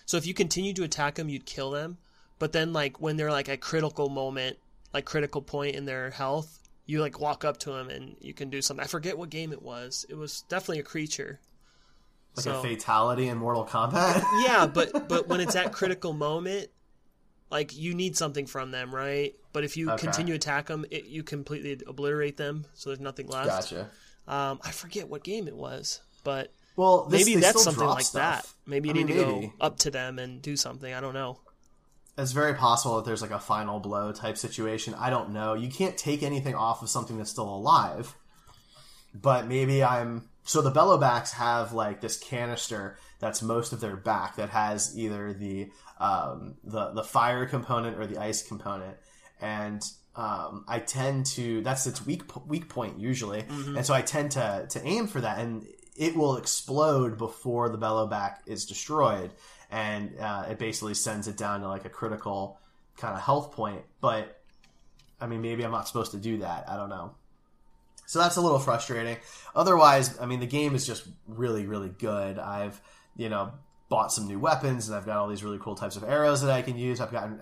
So 0.07 0.17
if 0.17 0.27
you 0.27 0.35
continue 0.35 0.73
to 0.75 0.83
attack 0.85 1.15
them, 1.15 1.29
you'd 1.29 1.47
kill 1.47 1.71
them. 1.71 1.97
But 2.39 2.53
then 2.53 2.73
like 2.73 3.01
when 3.01 3.17
they're 3.17 3.33
like 3.33 3.49
a 3.49 3.57
critical 3.57 4.11
moment, 4.11 4.59
like 4.93 5.07
critical 5.07 5.43
point 5.43 5.77
in 5.77 5.87
their 5.87 6.11
health, 6.11 6.59
you 6.87 7.01
like 7.01 7.19
walk 7.21 7.45
up 7.45 7.57
to 7.61 7.73
them 7.73 7.89
and 7.89 8.17
you 8.21 8.35
can 8.35 8.51
do 8.51 8.61
something. 8.63 8.85
I 8.85 8.87
forget 8.87 9.17
what 9.19 9.31
game 9.31 9.53
it 9.53 9.63
was. 9.63 10.05
It 10.09 10.15
was 10.17 10.43
definitely 10.43 10.81
a 10.81 10.85
creature. 10.85 11.41
Like 12.37 12.45
So- 12.45 12.59
a 12.59 12.63
fatality 12.63 13.29
in 13.29 13.39
Mortal 13.39 13.65
Kombat 13.67 14.23
yeah, 14.47 14.67
but 14.67 15.09
but 15.09 15.29
when 15.29 15.41
it's 15.41 15.57
at 15.57 15.73
critical 15.73 16.13
moment, 16.13 16.69
like 17.51 17.77
you 17.77 17.95
need 17.95 18.17
something 18.17 18.47
from 18.47 18.71
them, 18.71 18.95
right? 18.95 19.35
But 19.53 19.65
if 19.65 19.77
you 19.77 19.91
Okay. 19.91 20.03
continue 20.05 20.35
to 20.35 20.37
attack 20.37 20.67
them, 20.67 20.85
it, 20.91 21.07
you 21.07 21.23
completely 21.25 21.81
obliterate 21.87 22.37
them, 22.37 22.65
so 22.75 22.91
there's 22.91 23.01
nothing 23.01 23.27
left. 23.27 23.49
gotcha 23.49 23.91
Um, 24.29 24.61
I 24.63 24.71
forget 24.71 25.09
what 25.09 25.25
game 25.25 25.49
it 25.49 25.57
was, 25.57 26.01
but 26.23 26.53
well 26.77 27.07
this, 27.07 27.27
maybe 27.27 27.41
that's 27.41 27.63
something 27.65 27.85
like 27.87 28.05
stuff. 28.05 28.43
that. 28.43 28.71
Maybe 28.71 28.89
you 28.89 28.95
I 28.95 28.99
mean, 28.99 29.07
need 29.09 29.13
to 29.15 29.27
maybe. 29.27 29.47
go 29.49 29.53
up 29.61 29.79
to 29.81 29.91
them 29.91 30.19
and 30.21 30.41
do 30.41 30.57
something. 30.57 30.93
I 30.95 31.01
don't 31.01 31.15
know. 31.15 31.41
it's 32.17 32.33
very 32.33 32.55
possible 32.55 32.97
that 32.97 33.07
there's 33.07 33.23
like 33.23 33.31
a 33.33 33.39
final 33.41 33.81
blow 33.81 34.13
type 34.13 34.37
situation. 34.39 34.95
I 34.95 35.11
don't 35.11 35.31
know. 35.31 35.55
You 35.55 35.69
can't 35.71 35.97
take 35.97 36.23
anything 36.23 36.55
off 36.55 36.83
of 36.83 36.89
something 36.91 37.17
that's 37.19 37.31
still 37.31 37.49
alive. 37.53 38.15
But 39.15 39.47
maybe 39.49 39.83
I'm 39.83 40.29
so 40.51 40.61
the 40.63 40.73
bellowbacks 40.73 41.31
have 41.31 41.73
like 41.73 42.01
this 42.01 42.19
canister 42.19 42.99
that's 43.21 43.41
most 43.41 43.73
of 43.73 43.81
their 43.81 43.95
back 43.95 44.35
that 44.35 44.51
has 44.51 44.99
either 44.99 45.33
the 45.33 45.71
um, 46.01 46.57
the 46.65 46.91
the 46.91 47.05
fire 47.05 47.47
component 47.47 47.97
or 47.97 48.05
the 48.05 48.19
ice 48.19 48.43
component, 48.43 48.97
and 49.41 49.81
um, 50.17 50.65
I 50.67 50.81
tend 50.81 51.27
to 51.37 51.61
that's 51.61 51.87
its 51.87 52.05
weak 52.05 52.23
weak 52.49 52.69
point 52.69 52.99
usually, 52.99 53.45
and 53.77 53.87
so 53.87 53.95
I 53.95 54.03
tend 54.03 54.33
to 54.33 54.67
to 54.69 54.85
aim 54.85 55.07
for 55.07 55.21
that, 55.21 55.39
and 55.39 55.65
it 55.97 56.17
will 56.17 56.37
explode 56.37 57.17
before 57.17 57.69
the 57.69 57.79
bellowback 57.79 58.39
is 58.47 58.67
destroyed, 58.67 59.31
and 59.71 60.19
uh, 60.19 60.47
it 60.51 60.59
basically 60.59 60.95
sends 60.95 61.29
it 61.29 61.37
down 61.37 61.61
to 61.61 61.69
like 61.69 61.85
a 61.85 61.91
critical 61.91 62.59
kind 62.97 63.15
of 63.15 63.23
health 63.23 63.53
point. 63.53 63.83
But 64.01 64.43
I 65.21 65.29
mean, 65.29 65.43
maybe 65.43 65.65
I'm 65.65 65.71
not 65.71 65.87
supposed 65.87 66.11
to 66.11 66.19
do 66.19 66.39
that. 66.39 66.69
I 66.69 66.77
don't 66.77 66.89
know. 66.89 67.15
So 68.11 68.19
that's 68.19 68.35
a 68.35 68.41
little 68.41 68.59
frustrating. 68.59 69.19
Otherwise, 69.55 70.19
I 70.19 70.27
mean, 70.27 70.41
the 70.41 70.47
game 70.47 70.75
is 70.75 70.85
just 70.85 71.07
really, 71.29 71.65
really 71.65 71.91
good. 71.91 72.41
I've, 72.41 72.81
you 73.17 73.29
know, 73.29 73.53
bought 73.89 74.13
some 74.13 74.27
new 74.27 74.41
weapons 74.41 74.89
and 74.89 74.97
I've 74.97 75.07
got 75.07 75.19
all 75.19 75.29
these 75.29 75.45
really 75.45 75.61
cool 75.61 75.77
types 75.77 75.95
of 75.95 76.03
arrows 76.03 76.43
that 76.43 76.51
I 76.51 76.63
can 76.63 76.77
use. 76.77 77.01
I've 77.01 77.13
gotten, 77.13 77.39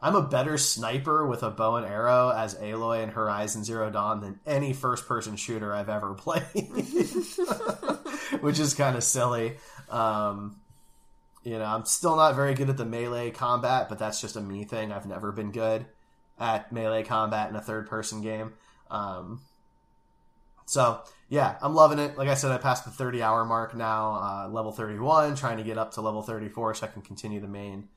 I'm, 0.00 0.16
a 0.16 0.22
better 0.22 0.56
sniper 0.56 1.26
with 1.26 1.42
a 1.42 1.50
bow 1.50 1.76
and 1.76 1.84
arrow 1.84 2.30
as 2.30 2.54
Aloy 2.54 3.02
in 3.02 3.10
Horizon 3.10 3.62
Zero 3.62 3.90
Dawn 3.90 4.22
than 4.22 4.40
any 4.46 4.72
first 4.72 5.06
person 5.06 5.36
shooter 5.36 5.74
I've 5.74 5.90
ever 5.90 6.14
played, 6.14 6.44
which 8.40 8.58
is 8.58 8.72
kind 8.72 8.96
of 8.96 9.04
silly. 9.04 9.58
Um, 9.90 10.56
you 11.44 11.58
know, 11.58 11.66
I'm 11.66 11.84
still 11.84 12.16
not 12.16 12.36
very 12.36 12.54
good 12.54 12.70
at 12.70 12.78
the 12.78 12.86
melee 12.86 13.32
combat, 13.32 13.90
but 13.90 13.98
that's 13.98 14.22
just 14.22 14.34
a 14.34 14.40
me 14.40 14.64
thing. 14.64 14.92
I've 14.92 15.04
never 15.04 15.30
been 15.30 15.50
good 15.50 15.84
at 16.38 16.72
melee 16.72 17.02
combat 17.02 17.50
in 17.50 17.56
a 17.56 17.60
third 17.60 17.86
person 17.86 18.22
game. 18.22 18.54
Um, 18.90 19.42
so 20.70 21.02
yeah, 21.28 21.56
I'm 21.60 21.74
loving 21.74 21.98
it. 21.98 22.16
Like 22.16 22.28
I 22.28 22.34
said, 22.34 22.52
I 22.52 22.58
passed 22.58 22.84
the 22.84 22.90
30 22.90 23.22
hour 23.22 23.44
mark 23.44 23.74
now, 23.74 24.12
uh, 24.12 24.48
level 24.48 24.70
31, 24.70 25.34
trying 25.34 25.58
to 25.58 25.64
get 25.64 25.78
up 25.78 25.94
to 25.94 26.00
level 26.00 26.22
34 26.22 26.74
so 26.74 26.86
I 26.86 26.90
can 26.90 27.02
continue 27.02 27.40
the 27.40 27.48
main 27.48 27.88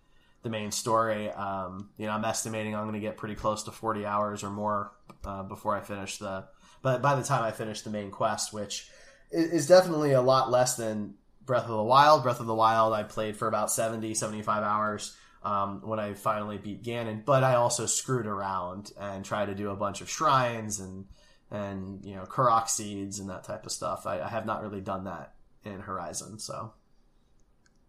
the 0.42 0.50
main 0.50 0.72
story. 0.72 1.30
Um, 1.32 1.92
you 1.98 2.08
know, 2.08 2.12
I'm 2.12 2.26
estimating 2.26 2.76
I'm 2.76 2.84
going 2.84 2.96
to 2.96 3.00
get 3.00 3.16
pretty 3.16 3.36
close 3.36 3.64
to 3.64 3.72
40 3.72 4.06
hours 4.06 4.44
or 4.44 4.50
more 4.50 4.92
uh, 5.24 5.44
before 5.44 5.76
I 5.76 5.82
finish 5.82 6.18
the. 6.18 6.46
But 6.82 7.02
by 7.02 7.16
the 7.16 7.24
time 7.24 7.44
I 7.44 7.52
finish 7.52 7.82
the 7.82 7.92
main 7.92 8.12
quest, 8.12 8.52
which 8.52 8.90
is, 9.32 9.68
definitely 9.68 10.12
a 10.12 10.22
lot 10.22 10.52
less 10.52 10.76
than 10.76 11.14
Breath 11.46 11.64
of 11.64 11.78
the 11.78 11.84
Wild. 11.84 12.24
Breath 12.24 12.42
of 12.42 12.46
the 12.46 12.56
Wild, 12.56 12.94
I 12.94 13.04
played 13.04 13.38
for 13.38 13.48
about 13.48 13.72
70, 13.72 14.16
75 14.16 14.64
hours. 14.64 15.16
Um, 15.44 15.82
when 15.84 16.00
I 16.00 16.14
finally 16.14 16.58
beat 16.58 16.84
Ganon, 16.84 17.26
but 17.26 17.44
I 17.44 17.56
also 17.56 17.86
screwed 17.86 18.28
around 18.28 18.94
and 18.98 19.26
tried 19.26 19.48
to 19.48 19.56
do 19.56 19.72
a 19.72 19.76
bunch 19.76 20.00
of 20.00 20.10
shrines 20.10 20.80
and 20.80 21.06
and 21.54 22.04
you 22.04 22.16
know 22.16 22.24
Korok 22.24 22.68
seeds 22.68 23.20
and 23.20 23.30
that 23.30 23.46
type 23.46 23.66
of 23.66 23.72
stuff. 23.72 24.06
I, 24.06 24.20
I 24.20 24.28
have 24.28 24.46
not 24.46 24.62
really 24.62 24.82
done 24.82 25.06
that 25.06 25.36
in 25.64 25.80
Horizon, 25.80 26.40
so 26.40 26.74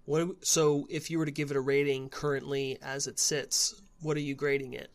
What? 0.05 0.45
So, 0.45 0.87
if 0.89 1.11
you 1.11 1.19
were 1.19 1.25
to 1.25 1.33
give 1.33 1.51
it 1.51 1.57
a 1.57 1.61
rating 1.61 2.11
currently 2.11 2.79
as 2.83 3.09
it 3.09 3.19
sits, 3.19 3.75
what 4.01 4.17
are 4.17 4.21
you 4.21 4.35
grading 4.37 4.75
it? 4.75 4.91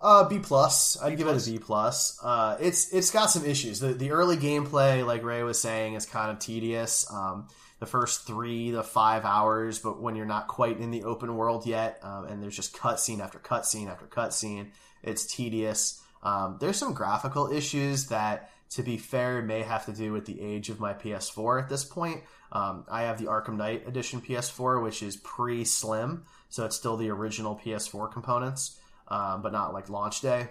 Uh, 0.00 0.26
B 0.26 0.38
plus. 0.38 0.96
I'd 1.02 1.18
give 1.18 1.26
it 1.26 1.46
a 1.46 1.50
B 1.50 1.58
plus. 1.58 2.18
Uh, 2.22 2.56
it's 2.60 2.92
it's 2.94 3.10
got 3.10 3.26
some 3.26 3.44
issues. 3.44 3.80
The 3.80 3.92
the 3.92 4.12
early 4.12 4.36
gameplay, 4.36 5.04
like 5.04 5.22
Ray 5.22 5.42
was 5.42 5.60
saying, 5.60 5.94
is 5.94 6.06
kind 6.06 6.30
of 6.30 6.38
tedious. 6.38 7.10
Um, 7.12 7.48
the 7.80 7.86
first 7.86 8.26
three 8.26 8.70
to 8.70 8.82
five 8.82 9.24
hours, 9.24 9.78
but 9.78 10.00
when 10.00 10.14
you're 10.14 10.26
not 10.26 10.48
quite 10.48 10.78
in 10.78 10.90
the 10.90 11.04
open 11.04 11.34
world 11.34 11.66
yet, 11.66 11.98
um, 12.02 12.26
and 12.26 12.42
there's 12.42 12.56
just 12.56 12.76
cutscene 12.76 13.20
after 13.20 13.38
cutscene 13.38 13.88
after 13.88 14.06
cutscene, 14.06 14.68
it's 15.02 15.26
tedious. 15.26 15.99
Um, 16.22 16.58
there's 16.60 16.76
some 16.76 16.92
graphical 16.92 17.50
issues 17.50 18.06
that, 18.08 18.50
to 18.70 18.82
be 18.82 18.96
fair, 18.96 19.42
may 19.42 19.62
have 19.62 19.86
to 19.86 19.92
do 19.92 20.12
with 20.12 20.26
the 20.26 20.40
age 20.40 20.68
of 20.68 20.78
my 20.80 20.92
PS4 20.92 21.62
at 21.62 21.68
this 21.68 21.84
point. 21.84 22.22
Um, 22.52 22.84
I 22.90 23.02
have 23.02 23.18
the 23.18 23.26
Arkham 23.26 23.56
Knight 23.56 23.86
Edition 23.86 24.20
PS4, 24.20 24.82
which 24.82 25.02
is 25.02 25.16
pre 25.16 25.64
Slim, 25.64 26.24
so 26.48 26.64
it's 26.64 26.76
still 26.76 26.96
the 26.96 27.10
original 27.10 27.58
PS4 27.64 28.12
components 28.12 28.76
um, 29.10 29.42
but 29.42 29.52
not 29.52 29.72
like 29.74 29.88
launch 29.90 30.20
day. 30.20 30.48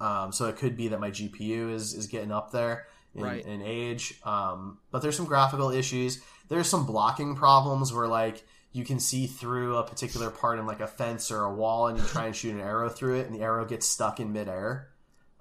Um, 0.00 0.32
so 0.32 0.48
it 0.48 0.56
could 0.56 0.76
be 0.76 0.88
that 0.88 1.00
my 1.00 1.10
GPU 1.10 1.72
is, 1.72 1.94
is 1.94 2.06
getting 2.06 2.32
up 2.32 2.50
there 2.50 2.86
in, 3.14 3.22
Right. 3.22 3.44
in 3.44 3.62
age. 3.62 4.14
Um, 4.24 4.78
but 4.90 5.02
there's 5.02 5.16
some 5.16 5.26
graphical 5.26 5.70
issues. 5.70 6.22
There's 6.48 6.68
some 6.68 6.86
blocking 6.86 7.34
problems 7.34 7.92
where 7.92 8.06
like 8.08 8.44
you 8.72 8.84
can 8.84 9.00
see 9.00 9.26
through 9.26 9.76
a 9.76 9.82
particular 9.84 10.30
part 10.30 10.58
in 10.58 10.66
like 10.66 10.80
a 10.80 10.86
fence 10.86 11.30
or 11.30 11.42
a 11.44 11.52
wall, 11.54 11.86
and 11.88 11.98
you 11.98 12.04
try 12.04 12.26
and 12.26 12.36
shoot 12.36 12.54
an 12.54 12.60
arrow 12.60 12.88
through 12.88 13.20
it, 13.20 13.26
and 13.26 13.34
the 13.34 13.42
arrow 13.42 13.64
gets 13.64 13.86
stuck 13.86 14.20
in 14.20 14.32
midair. 14.32 14.88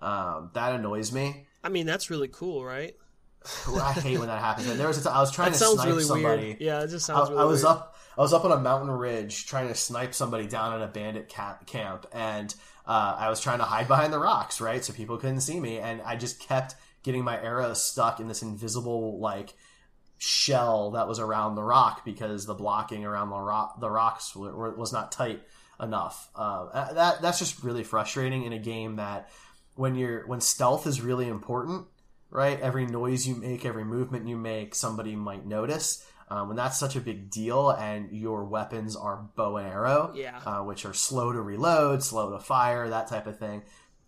Um, 0.01 0.51
that 0.53 0.73
annoys 0.73 1.11
me. 1.11 1.47
I 1.63 1.69
mean, 1.69 1.85
that's 1.85 2.09
really 2.09 2.27
cool, 2.27 2.63
right? 2.63 2.95
I 3.75 3.93
hate 3.93 4.17
when 4.17 4.27
that 4.27 4.39
happens. 4.39 4.67
And 4.69 4.79
there 4.79 4.87
was 4.87 4.97
a 4.97 5.03
t- 5.03 5.09
I 5.09 5.19
was 5.19 5.31
trying 5.31 5.47
That 5.51 5.57
to 5.57 5.63
sounds 5.63 5.75
snipe 5.75 5.87
really 5.87 6.03
somebody. 6.03 6.43
weird. 6.43 6.61
Yeah, 6.61 6.83
it 6.83 6.89
just 6.89 7.09
I, 7.09 7.13
sounds. 7.15 7.29
really 7.29 7.41
I 7.41 7.45
was 7.45 7.63
weird. 7.63 7.75
up. 7.75 7.95
I 8.17 8.21
was 8.21 8.33
up 8.33 8.45
on 8.45 8.51
a 8.51 8.59
mountain 8.59 8.89
ridge 8.91 9.45
trying 9.45 9.67
to 9.67 9.75
snipe 9.75 10.13
somebody 10.13 10.47
down 10.47 10.75
in 10.75 10.81
a 10.81 10.87
bandit 10.87 11.27
camp, 11.27 11.65
camp 11.67 12.07
and 12.13 12.53
uh, 12.87 13.15
I 13.19 13.29
was 13.29 13.41
trying 13.41 13.57
to 13.59 13.65
hide 13.65 13.87
behind 13.87 14.13
the 14.13 14.19
rocks, 14.19 14.61
right, 14.61 14.83
so 14.83 14.93
people 14.93 15.17
couldn't 15.17 15.41
see 15.41 15.59
me, 15.59 15.79
and 15.79 16.01
I 16.03 16.15
just 16.15 16.39
kept 16.39 16.75
getting 17.03 17.23
my 17.23 17.41
arrows 17.41 17.83
stuck 17.83 18.19
in 18.19 18.27
this 18.27 18.41
invisible 18.41 19.19
like 19.19 19.53
shell 20.17 20.91
that 20.91 21.07
was 21.07 21.19
around 21.19 21.55
the 21.55 21.63
rock 21.63 22.05
because 22.05 22.45
the 22.45 22.53
blocking 22.53 23.05
around 23.05 23.29
the 23.29 23.37
rock 23.39 23.79
the 23.79 23.89
rocks 23.89 24.35
was 24.35 24.93
not 24.93 25.11
tight 25.11 25.41
enough. 25.79 26.29
Uh, 26.35 26.93
that 26.93 27.21
that's 27.21 27.39
just 27.39 27.63
really 27.63 27.83
frustrating 27.83 28.43
in 28.43 28.53
a 28.53 28.59
game 28.59 28.95
that 28.95 29.29
when 29.75 29.95
you're 29.95 30.25
when 30.27 30.39
stealth 30.41 30.87
is 30.87 31.01
really 31.01 31.27
important, 31.27 31.85
right? 32.29 32.59
Every 32.61 32.85
noise 32.85 33.27
you 33.27 33.35
make, 33.35 33.65
every 33.65 33.83
movement 33.83 34.27
you 34.27 34.37
make, 34.37 34.73
somebody 34.75 35.15
might 35.15 35.45
notice. 35.45 36.05
Um, 36.27 36.47
when 36.47 36.57
that's 36.57 36.79
such 36.79 36.95
a 36.95 37.01
big 37.01 37.29
deal, 37.29 37.69
and 37.69 38.11
your 38.11 38.45
weapons 38.45 38.95
are 38.95 39.27
bow 39.35 39.57
and 39.57 39.67
arrow, 39.67 40.11
Yeah. 40.15 40.39
uh, 40.43 40.63
which 40.63 40.83
are 40.83 40.93
slow 40.93 41.31
to 41.31 41.39
reload, 41.39 42.01
slow 42.01 42.31
to 42.31 42.39
fire, 42.39 42.89
that 42.89 43.07
type 43.07 43.27
of 43.27 43.37
thing. 43.37 43.61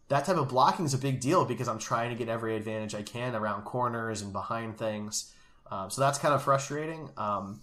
That 0.07 0.25
type 0.25 0.37
of 0.37 0.47
blocking 0.49 0.85
is 0.85 0.95
a 0.95 0.97
big 0.97 1.19
deal 1.19 1.45
because 1.45 1.67
I'm 1.67 1.77
trying 1.77 2.09
to 2.09 2.15
get 2.15 2.27
every 2.27 2.55
advantage 2.55 2.95
I 2.95 3.03
can 3.03 3.35
around 3.35 3.65
corners 3.65 4.23
and 4.23 4.33
behind 4.33 4.79
things. 4.79 5.31
Um, 5.71 5.89
so 5.89 6.01
that's 6.01 6.17
kind 6.17 6.33
of 6.33 6.43
frustrating. 6.43 7.09
Um, 7.17 7.61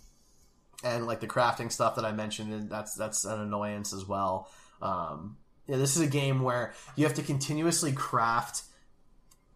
and 0.82 1.07
like 1.07 1.20
the 1.20 1.26
crafting 1.26 1.72
stuff 1.72 1.96
that 1.96 2.05
I 2.05 2.12
mentioned, 2.12 2.70
that's 2.70 2.94
that's 2.94 3.24
an 3.24 3.40
annoyance 3.40 3.92
as 3.92 4.07
well. 4.07 4.50
Um, 4.82 5.36
yeah, 5.66 5.76
this 5.76 5.96
is 5.96 6.02
a 6.02 6.07
game 6.07 6.42
where 6.42 6.74
you 6.96 7.05
have 7.05 7.14
to 7.14 7.22
continuously 7.22 7.92
craft 7.92 8.62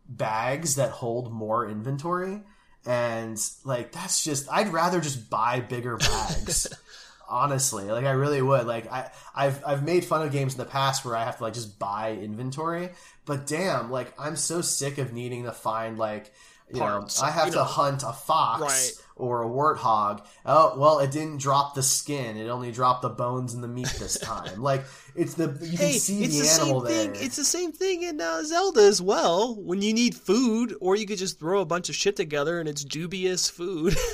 bags 0.09 0.77
that 0.77 0.91
hold 0.91 1.33
more 1.33 1.69
inventory, 1.69 2.43
and 2.87 3.39
like 3.65 3.93
that's 3.93 4.25
just 4.25 4.51
I'd 4.51 4.73
rather 4.73 5.01
just 5.01 5.29
buy 5.29 5.61
bigger 5.61 5.97
bags. 5.97 6.69
honestly 7.31 7.85
like 7.85 8.07
i 8.07 8.11
really 8.13 8.41
would 8.41 8.67
like 8.67 8.91
i 8.91 9.11
i've 9.35 9.63
i've 9.67 9.85
made 9.85 10.03
fun 10.03 10.23
of 10.23 10.33
games 10.33 10.55
in 10.55 10.59
the 10.59 10.65
past 10.65 11.05
where 11.05 11.15
i 11.15 11.25
have 11.25 11.37
to 11.37 11.43
like 11.43 11.53
just 11.53 11.79
buy 11.79 12.13
inventory 12.13 12.89
but 13.27 13.47
damn 13.47 13.91
like 13.91 14.15
i'm 14.19 14.35
so 14.35 14.63
sick 14.63 14.97
of 14.97 15.13
needing 15.13 15.45
to 15.45 15.53
find 15.53 15.99
like 15.99 16.33
you 16.73 16.81
know 16.81 17.07
i 17.23 17.31
have 17.31 17.47
you 17.47 17.53
to 17.53 17.59
know. 17.59 17.65
hunt 17.65 18.03
a 18.07 18.13
fox 18.13 18.61
Right. 18.63 18.93
or 19.17 19.43
a 19.43 19.49
warthog 19.49 20.25
oh 20.45 20.79
well 20.79 20.99
it 20.99 21.11
didn't 21.11 21.39
drop 21.39 21.75
the 21.75 21.83
skin 21.83 22.37
it 22.37 22.49
only 22.49 22.71
dropped 22.73 23.03
the 23.03 23.09
bones 23.09 23.55
and 23.55 23.63
the 23.65 23.69
meat 23.69 23.89
this 23.99 24.19
time 24.23 24.61
like 24.63 24.85
it's 25.15 25.35
the 25.35 25.45
you 25.63 25.77
can 25.79 25.93
see 25.93 26.23
it's 26.25 26.37
the, 26.39 26.43
the, 26.43 26.63
animal 26.63 26.81
same 26.87 26.89
thing. 26.95 27.13
there 27.15 27.23
It's 27.25 27.37
the 27.37 27.45
same 27.45 27.73
thing 27.73 28.03
in 28.03 28.21
uh, 28.21 28.45
Zelda 28.45 28.83
as 28.83 29.03
well. 29.03 29.57
When 29.57 29.83
you 29.83 29.93
need 29.93 30.15
food, 30.15 30.77
or 30.81 30.95
you 30.95 31.07
could 31.07 31.19
just 31.19 31.41
throw 31.41 31.61
a 31.61 31.65
bunch 31.65 31.89
of 31.89 31.97
shit 31.97 32.15
together 32.15 32.61
and 32.61 32.69
it's 32.69 32.85
dubious 32.85 33.51
food. 33.51 33.97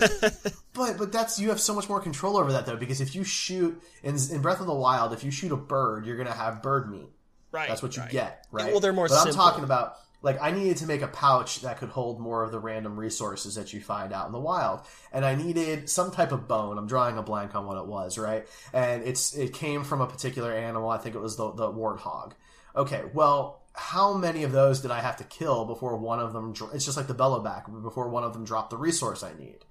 But 0.73 0.99
but 0.99 1.13
that's 1.13 1.39
you 1.39 1.51
have 1.51 1.61
so 1.61 1.73
much 1.75 1.89
more 1.89 2.01
control 2.01 2.37
over 2.37 2.51
that 2.53 2.67
though 2.67 2.77
because 2.77 3.01
if 3.01 3.15
you 3.15 3.23
shoot 3.23 3.81
in, 4.03 4.17
in 4.33 4.41
Breath 4.43 4.61
of 4.61 4.67
the 4.67 4.75
Wild, 4.75 5.13
if 5.13 5.23
you 5.23 5.31
shoot 5.31 5.53
a 5.53 5.57
bird, 5.57 6.05
you're 6.07 6.17
gonna 6.17 6.33
have 6.33 6.63
bird 6.63 6.91
meat. 6.91 7.11
right. 7.53 7.69
That's 7.69 7.83
what 7.83 7.95
you 7.97 8.03
right. 8.03 8.11
get, 8.11 8.47
right? 8.51 8.73
well, 8.73 8.81
they're 8.81 8.93
more 8.93 9.07
But 9.09 9.27
I'm 9.27 9.33
talking 9.35 9.63
about 9.63 9.99
like 10.25 10.43
I 10.43 10.51
needed 10.51 10.79
to 10.79 10.87
make 10.87 11.03
a 11.03 11.07
pouch 11.09 11.61
that 11.61 11.79
could 11.79 11.91
hold 11.91 12.19
more 12.19 12.43
of 12.43 12.51
the 12.51 12.59
random 12.59 12.99
resources 12.99 13.55
that 13.55 13.73
you 13.73 13.81
find 13.81 14.13
out 14.13 14.27
in 14.27 14.33
the 14.33 14.41
wild, 14.41 14.81
and 15.13 15.25
I 15.25 15.37
needed 15.37 15.89
some 15.89 16.11
type 16.11 16.33
of 16.33 16.49
bone. 16.49 16.79
I'm 16.79 16.89
drawing 16.89 17.17
a 17.19 17.23
blank 17.23 17.55
on 17.55 17.67
what 17.67 17.77
it 17.79 17.87
was, 17.87 18.19
right? 18.19 18.47
And 18.73 19.05
it's 19.05 19.37
it 19.37 19.53
came 19.53 19.85
from 19.85 20.01
a 20.01 20.07
particular 20.09 20.53
animal. 20.53 20.91
I 20.91 20.99
think 20.99 21.15
it 21.15 21.21
was 21.21 21.37
the 21.37 21.53
the 21.53 21.69
warthog. 21.71 22.33
Okay, 22.75 23.03
well. 23.15 23.61
How 23.77 24.15
many 24.15 24.45
of 24.45 24.53
those 24.53 24.83
did 24.83 24.93
I 24.93 25.01
have 25.01 25.17
to 25.17 25.25
kill 25.25 25.65
before 25.65 25.97
one 25.97 26.21
of 26.21 26.33
them? 26.33 26.53
dro- 26.53 26.71
It's 26.73 26.85
just 26.85 26.97
like 26.97 27.09
the 27.09 27.15
Bellowback 27.15 27.65
before 27.83 28.09
one 28.09 28.23
of 28.23 28.33
them 28.33 28.45
dropped 28.45 28.71
the 28.71 28.77
resource 28.77 29.25
I 29.25 29.33
need 29.37 29.65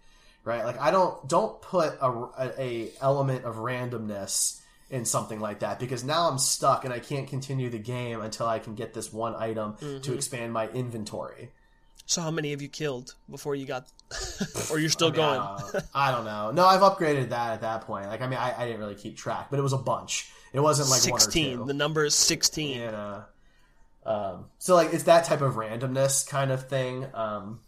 right? 0.44 0.66
Like 0.66 0.78
I 0.78 0.92
don't 0.92 1.26
don't 1.30 1.62
put 1.62 1.94
a, 2.02 2.10
a, 2.38 2.52
a 2.62 2.92
element 3.02 3.46
of 3.46 3.56
randomness 3.56 4.60
in 4.94 5.06
something 5.06 5.40
like 5.40 5.60
that 5.60 5.80
because 5.80 6.04
now 6.04 6.30
I'm 6.30 6.38
stuck 6.38 6.86
and 6.86 6.94
I 6.94 7.00
can't 7.00 7.28
continue 7.28 7.70
the 7.70 7.80
game 7.80 8.22
until 8.22 8.46
I 8.48 8.60
can 8.60 8.76
get 8.76 8.94
this 8.94 9.12
one 9.12 9.34
item 9.36 9.74
Mm-hmm. 9.74 10.02
to 10.02 10.14
expand 10.14 10.54
my 10.54 10.68
inventory. 10.70 11.52
So, 12.06 12.22
how 12.22 12.32
many 12.32 12.52
have 12.52 12.62
you 12.62 12.68
killed 12.68 13.16
before 13.30 13.56
you 13.56 13.66
got, 13.66 13.88
or 14.72 14.78
you're 14.78 14.90
still 14.90 15.10
going? 15.10 15.40
Uh, 15.40 15.82
I 15.96 16.12
don't 16.12 16.26
know. 16.32 16.52
No, 16.52 16.66
I've 16.66 16.82
upgraded 16.82 17.30
that 17.30 17.54
at 17.54 17.62
that 17.62 17.82
point. 17.82 18.08
Like 18.08 18.22
I 18.22 18.28
mean, 18.28 18.38
I, 18.40 18.54
I 18.58 18.66
didn't 18.66 18.82
really 18.82 18.96
keep 18.96 19.18
track, 19.18 19.48
but 19.50 19.58
it 19.58 19.64
was 19.64 19.74
a 19.74 19.78
bunch. 19.78 20.30
It 20.54 20.60
wasn't 20.60 20.90
like 20.90 21.02
Sixteen. 21.02 21.66
The 21.66 21.74
number 21.74 22.04
is 22.06 22.14
sixteen. 22.14 22.82
Uh, 22.82 23.24
um, 24.06 24.46
so 24.60 24.76
like 24.76 24.94
it's 24.94 25.04
that 25.06 25.24
type 25.26 25.42
of 25.42 25.54
randomness 25.56 26.28
kind 26.28 26.52
of 26.52 26.68
thing. 26.68 27.08
Um, 27.14 27.62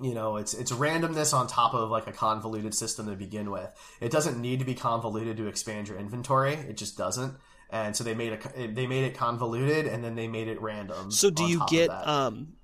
you 0.00 0.14
know, 0.14 0.36
it's 0.36 0.54
it's 0.54 0.72
randomness 0.72 1.32
on 1.34 1.46
top 1.46 1.74
of 1.74 1.90
like 1.90 2.06
a 2.06 2.12
convoluted 2.12 2.74
system 2.74 3.06
to 3.06 3.16
begin 3.16 3.50
with. 3.50 3.70
It 4.00 4.10
doesn't 4.10 4.40
need 4.40 4.58
to 4.60 4.64
be 4.64 4.74
convoluted 4.74 5.36
to 5.38 5.46
expand 5.46 5.88
your 5.88 5.98
inventory. 5.98 6.54
It 6.54 6.76
just 6.76 6.96
doesn't. 6.96 7.34
And 7.70 7.96
so 7.96 8.04
they 8.04 8.14
made 8.14 8.32
a 8.32 8.66
they 8.68 8.86
made 8.86 9.04
it 9.04 9.16
convoluted 9.16 9.86
and 9.86 10.02
then 10.04 10.14
they 10.14 10.28
made 10.28 10.48
it 10.48 10.60
random. 10.60 11.10
So 11.10 11.30
do 11.30 11.44
you 11.44 11.62
get 11.68 11.90
um 11.90 12.56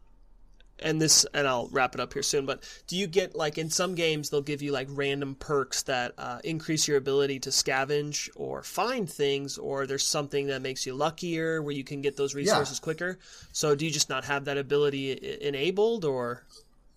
and 0.79 1.01
this 1.01 1.25
and 1.33 1.47
I'll 1.47 1.69
wrap 1.69 1.95
it 1.95 2.01
up 2.01 2.13
here 2.13 2.23
soon, 2.23 2.47
but 2.47 2.63
do 2.87 2.97
you 2.97 3.07
get 3.07 3.35
like 3.35 3.59
in 3.59 3.71
some 3.71 3.95
games 3.95 4.31
they'll 4.31 4.43
give 4.43 4.63
you 4.63 4.73
like 4.73 4.89
random 4.91 5.35
perks 5.35 5.83
that 5.85 6.13
uh, 6.19 6.39
increase 6.45 6.87
your 6.89 6.97
ability 6.97 7.41
to 7.41 7.51
scavenge 7.51 8.29
or 8.37 8.63
find 8.63 9.09
things 9.09 9.59
or 9.59 9.87
there's 9.87 10.07
something 10.07 10.49
that 10.49 10.63
makes 10.63 10.87
you 10.87 10.95
luckier 10.95 11.63
where 11.63 11.73
you 11.73 11.85
can 11.85 12.03
get 12.03 12.17
those 12.17 12.35
resources 12.35 12.79
quicker. 12.81 13.19
So 13.53 13.75
do 13.75 13.85
you 13.85 13.91
just 13.91 14.09
not 14.09 14.25
have 14.25 14.45
that 14.47 14.59
ability 14.59 15.13
I- 15.13 15.47
enabled 15.47 16.05
or 16.05 16.45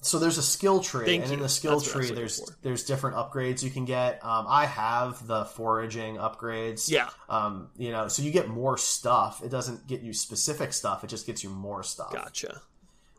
so 0.06 0.20
there's 0.20 0.38
a 0.38 0.44
skill 0.44 0.82
tree, 0.82 1.06
Thank 1.06 1.24
and 1.24 1.34
in 1.34 1.40
the 1.40 1.50
skill 1.50 1.80
That's 1.80 1.88
what 1.88 1.96
I 1.96 1.98
was 2.00 2.08
tree, 2.08 2.16
there's 2.16 2.40
for. 2.40 2.58
there's 2.62 2.84
different 2.84 3.16
upgrades 3.18 3.64
you 3.64 3.70
can 3.70 3.86
get. 3.86 4.24
Um, 4.24 4.46
I 4.48 4.66
have 4.66 5.26
the 5.26 5.46
foraging 5.46 6.18
upgrades. 6.18 6.90
Yeah. 6.90 7.10
Um, 7.28 7.70
you 7.78 7.92
know, 7.92 8.08
so 8.08 8.22
you 8.22 8.32
get 8.32 8.48
more 8.48 8.78
stuff. 8.78 9.42
It 9.44 9.50
doesn't 9.50 9.88
get 9.88 10.02
you 10.02 10.14
specific 10.14 10.74
stuff. 10.74 11.04
It 11.04 11.08
just 11.08 11.26
gets 11.26 11.44
you 11.44 11.50
more 11.50 11.84
stuff. 11.84 12.14
gotcha. 12.14 12.62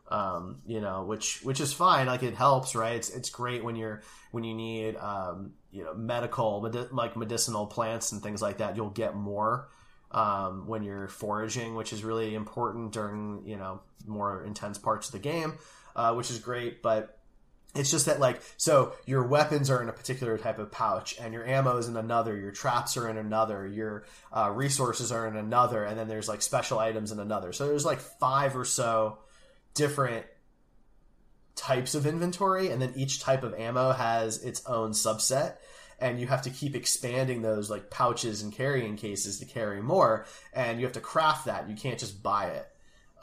Um, 0.09 0.63
you 0.67 0.81
know, 0.81 1.03
which 1.03 1.41
which 1.43 1.61
is 1.61 1.73
fine. 1.73 2.07
Like 2.07 2.23
it 2.23 2.35
helps, 2.35 2.77
right? 2.77 2.95
It's 2.95 3.11
it's 3.11 3.31
great 3.31 3.65
when 3.65 3.75
you're 3.75 4.03
when 4.31 4.45
you 4.45 4.55
need 4.55 4.97
um, 4.97 5.55
you 5.73 5.83
know 5.83 5.95
medical 5.95 6.61
medi- 6.61 6.89
like 6.93 7.17
medicinal 7.17 7.67
plants 7.67 8.13
and 8.13 8.23
things 8.23 8.41
like 8.41 8.59
that. 8.59 8.77
You'll 8.77 8.91
get 8.91 9.17
more 9.17 9.69
um, 10.13 10.69
when 10.69 10.85
you're 10.85 11.09
foraging, 11.09 11.75
which 11.75 11.93
is 11.93 12.05
really 12.05 12.35
important 12.37 12.93
during 12.93 13.43
you 13.45 13.57
know 13.57 13.81
more 14.07 14.45
intense 14.45 14.79
parts 14.79 15.09
of 15.09 15.13
the 15.13 15.19
game, 15.19 15.59
uh, 15.97 16.15
which 16.15 16.31
is 16.31 16.39
great. 16.39 16.83
But 16.83 17.19
It's 17.75 17.91
just 17.91 18.07
that 18.07 18.21
like 18.21 18.41
so 18.57 18.95
your 19.05 19.27
weapons 19.27 19.69
are 19.69 19.83
in 19.83 19.89
a 19.89 19.93
particular 19.93 20.39
type 20.39 20.59
of 20.59 20.71
pouch, 20.71 21.17
and 21.21 21.35
your 21.35 21.45
ammo 21.47 21.77
is 21.77 21.89
in 21.89 21.97
another. 21.97 22.37
Your 22.37 22.53
traps 22.53 22.97
are 22.97 23.09
in 23.09 23.19
another. 23.19 23.67
Your 23.67 24.05
uh, 24.33 24.51
resources 24.55 25.13
are 25.13 25.27
in 25.27 25.37
another, 25.37 25.85
and 25.85 25.99
then 25.99 26.09
there's 26.09 26.29
like 26.29 26.41
special 26.43 26.79
items 26.79 27.13
in 27.13 27.19
another. 27.21 27.53
So 27.53 27.67
there's 27.67 27.85
like 27.85 28.01
five 28.01 28.57
or 28.57 28.65
so 28.65 29.19
different 29.75 30.25
types 31.55 31.95
of 31.95 32.07
inventory, 32.07 32.71
and 32.71 32.81
then 32.81 32.93
each 32.97 33.21
type 33.21 33.43
of 33.43 33.53
ammo 33.55 33.93
has 33.93 34.43
its 34.43 34.65
own 34.67 34.93
subset. 34.93 35.57
And 35.99 36.21
you 36.21 36.27
have 36.27 36.43
to 36.43 36.51
keep 36.51 36.75
expanding 36.75 37.41
those 37.41 37.71
like 37.71 37.91
pouches 37.91 38.43
and 38.43 38.53
carrying 38.53 38.97
cases 38.97 39.41
to 39.41 39.47
carry 39.47 39.83
more, 39.83 40.27
and 40.53 40.79
you 40.79 40.87
have 40.87 40.95
to 40.95 41.01
craft 41.01 41.47
that. 41.47 41.69
You 41.69 41.77
can't 41.77 41.99
just 41.99 42.23
buy 42.23 42.49
it. 42.49 42.69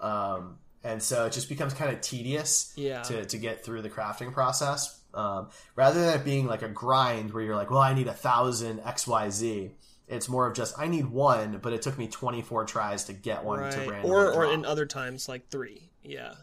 Um, 0.01 0.57
and 0.84 1.01
so 1.01 1.25
it 1.25 1.31
just 1.34 1.49
becomes 1.49 1.73
kind 1.73 1.91
of 1.93 2.01
tedious 2.01 2.73
Yeah. 2.75 3.01
to, 3.03 3.25
to 3.25 3.38
get 3.38 3.63
through 3.63 3.81
the 3.81 3.89
crafting 3.89 4.34
process 4.34 4.99
um, 5.13 5.49
rather 5.75 6.03
than 6.05 6.19
it 6.19 6.25
being 6.25 6.45
like 6.47 6.61
a 6.63 6.69
grind 6.69 7.34
where 7.34 7.43
you're 7.43 7.55
like 7.55 7.69
well 7.71 7.79
i 7.81 7.93
need 7.93 8.07
a 8.07 8.13
thousand 8.13 8.79
xyz 8.81 9.71
it's 10.07 10.27
more 10.29 10.47
of 10.47 10.53
just 10.55 10.77
i 10.77 10.88
need 10.88 11.05
one 11.05 11.59
but 11.61 11.71
it 11.73 11.81
took 11.81 11.97
me 11.97 12.07
24 12.07 12.65
tries 12.65 13.05
to 13.05 13.13
get 13.13 13.43
one 13.43 13.59
to 13.59 13.63
right. 13.79 13.88
randomly 13.89 14.09
Or 14.11 14.31
or 14.34 14.45
in 14.53 14.65
other 14.65 14.86
times 14.86 15.29
like 15.29 15.49
three. 15.49 15.89
Yeah. 16.03 16.34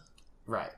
right 0.47 0.71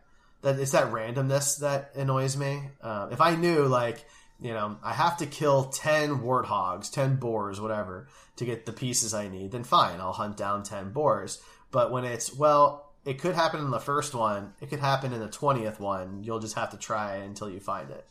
that 0.42 0.58
it's 0.58 0.72
that 0.72 0.90
randomness 0.92 1.60
that 1.60 1.92
annoys 1.94 2.36
me 2.36 2.62
uh, 2.82 3.08
if 3.12 3.20
i 3.20 3.36
knew 3.36 3.66
like 3.66 4.04
you 4.40 4.52
know 4.52 4.76
i 4.82 4.92
have 4.92 5.18
to 5.18 5.26
kill 5.26 5.64
10 5.66 6.18
warthogs 6.20 6.90
10 6.90 7.16
boars 7.16 7.60
whatever 7.60 8.08
to 8.36 8.44
get 8.44 8.66
the 8.66 8.72
pieces 8.72 9.14
i 9.14 9.28
need 9.28 9.52
then 9.52 9.62
fine 9.62 10.00
i'll 10.00 10.12
hunt 10.12 10.36
down 10.36 10.64
10 10.64 10.90
boars 10.92 11.40
but 11.70 11.92
when 11.92 12.04
it's 12.04 12.34
well 12.34 12.91
it 13.04 13.18
could 13.18 13.34
happen 13.34 13.60
in 13.60 13.70
the 13.70 13.80
first 13.80 14.14
one. 14.14 14.52
It 14.60 14.70
could 14.70 14.80
happen 14.80 15.12
in 15.12 15.20
the 15.20 15.28
20th 15.28 15.80
one. 15.80 16.22
You'll 16.22 16.38
just 16.38 16.54
have 16.54 16.70
to 16.70 16.76
try 16.76 17.16
until 17.16 17.50
you 17.50 17.60
find 17.60 17.90
it. 17.90 18.06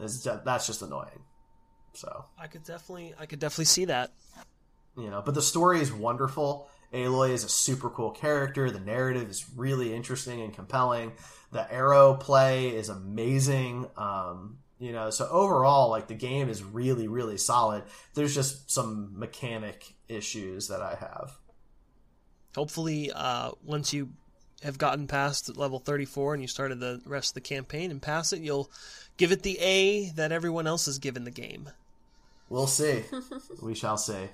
It's 0.00 0.26
that's 0.44 0.66
just 0.66 0.82
annoying. 0.82 1.22
So. 1.94 2.24
I 2.38 2.48
could 2.48 2.64
definitely 2.64 3.14
I 3.18 3.26
could 3.26 3.38
definitely 3.38 3.66
see 3.66 3.86
that. 3.86 4.12
you 4.98 5.10
know 5.10 5.22
but 5.24 5.34
the 5.34 5.42
story 5.42 5.80
is 5.80 5.92
wonderful. 5.92 6.68
Aloy 6.92 7.30
is 7.30 7.44
a 7.44 7.48
super 7.48 7.90
cool 7.90 8.10
character. 8.10 8.70
The 8.70 8.80
narrative 8.80 9.28
is 9.28 9.46
really 9.56 9.94
interesting 9.94 10.40
and 10.40 10.54
compelling. 10.54 11.12
The 11.52 11.72
arrow 11.72 12.14
play 12.14 12.68
is 12.68 12.88
amazing 12.88 13.86
um, 13.96 14.58
you 14.78 14.92
know 14.92 15.08
so 15.08 15.26
overall 15.30 15.88
like 15.88 16.08
the 16.08 16.14
game 16.14 16.48
is 16.50 16.62
really 16.62 17.08
really 17.08 17.38
solid. 17.38 17.84
There's 18.14 18.34
just 18.34 18.70
some 18.70 19.18
mechanic 19.18 19.94
issues 20.08 20.68
that 20.68 20.80
i 20.82 20.94
have 20.94 21.36
Hopefully, 22.56 23.12
uh, 23.12 23.52
once 23.64 23.92
you 23.92 24.08
have 24.62 24.78
gotten 24.78 25.06
past 25.06 25.56
level 25.56 25.78
34 25.78 26.34
and 26.34 26.42
you 26.42 26.48
started 26.48 26.80
the 26.80 27.00
rest 27.06 27.30
of 27.30 27.34
the 27.34 27.40
campaign 27.42 27.90
and 27.90 28.02
pass 28.02 28.32
it, 28.32 28.40
you'll 28.40 28.70
give 29.16 29.30
it 29.30 29.42
the 29.42 29.58
A 29.60 30.10
that 30.10 30.32
everyone 30.32 30.66
else 30.66 30.86
has 30.86 30.98
given 30.98 31.24
the 31.24 31.30
game. 31.30 31.70
We'll 32.48 32.66
see. 32.66 33.04
we 33.62 33.74
shall 33.74 33.96
see. 33.96 34.28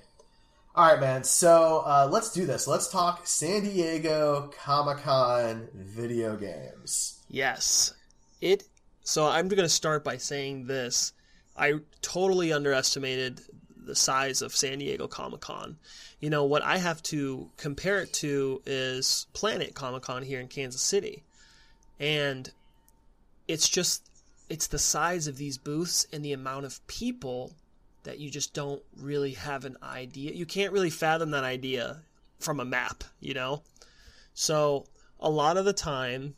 All 0.75 0.87
right, 0.87 0.99
man. 0.99 1.23
So 1.23 1.83
uh, 1.85 2.09
let's 2.11 2.31
do 2.31 2.47
this. 2.47 2.67
Let's 2.67 2.87
talk 2.87 3.27
San 3.27 3.63
Diego 3.63 4.51
Comic 4.57 5.03
Con 5.03 5.67
video 5.75 6.35
games. 6.35 7.19
Yes. 7.29 7.93
It 8.41 8.63
so 9.03 9.27
I'm 9.27 9.49
going 9.49 9.63
to 9.63 9.69
start 9.69 10.03
by 10.03 10.17
saying 10.17 10.67
this. 10.67 11.13
I 11.57 11.73
totally 12.01 12.53
underestimated 12.53 13.41
the 13.85 13.95
size 13.95 14.41
of 14.41 14.55
San 14.55 14.79
Diego 14.79 15.07
Comic-Con. 15.07 15.77
You 16.23 16.29
know, 16.29 16.45
what 16.45 16.63
I 16.63 16.77
have 16.77 17.03
to 17.03 17.49
compare 17.57 17.99
it 17.99 18.13
to 18.13 18.61
is 18.65 19.27
Planet 19.33 19.75
Comic-Con 19.75 20.23
here 20.23 20.39
in 20.39 20.47
Kansas 20.47 20.81
City. 20.81 21.21
And 21.99 22.49
it's 23.45 23.67
just 23.67 24.09
it's 24.47 24.67
the 24.67 24.79
size 24.79 25.27
of 25.27 25.35
these 25.35 25.57
booths 25.57 26.07
and 26.13 26.23
the 26.23 26.31
amount 26.31 26.65
of 26.65 26.87
people 26.87 27.51
that 28.03 28.19
you 28.19 28.29
just 28.29 28.53
don't 28.53 28.81
really 28.95 29.33
have 29.33 29.65
an 29.65 29.75
idea. 29.83 30.31
You 30.31 30.45
can't 30.45 30.71
really 30.71 30.89
fathom 30.89 31.31
that 31.31 31.43
idea 31.43 32.03
from 32.39 32.61
a 32.61 32.65
map, 32.65 33.03
you 33.19 33.33
know? 33.33 33.61
So, 34.33 34.85
a 35.19 35.29
lot 35.29 35.57
of 35.57 35.65
the 35.65 35.73
time 35.73 36.35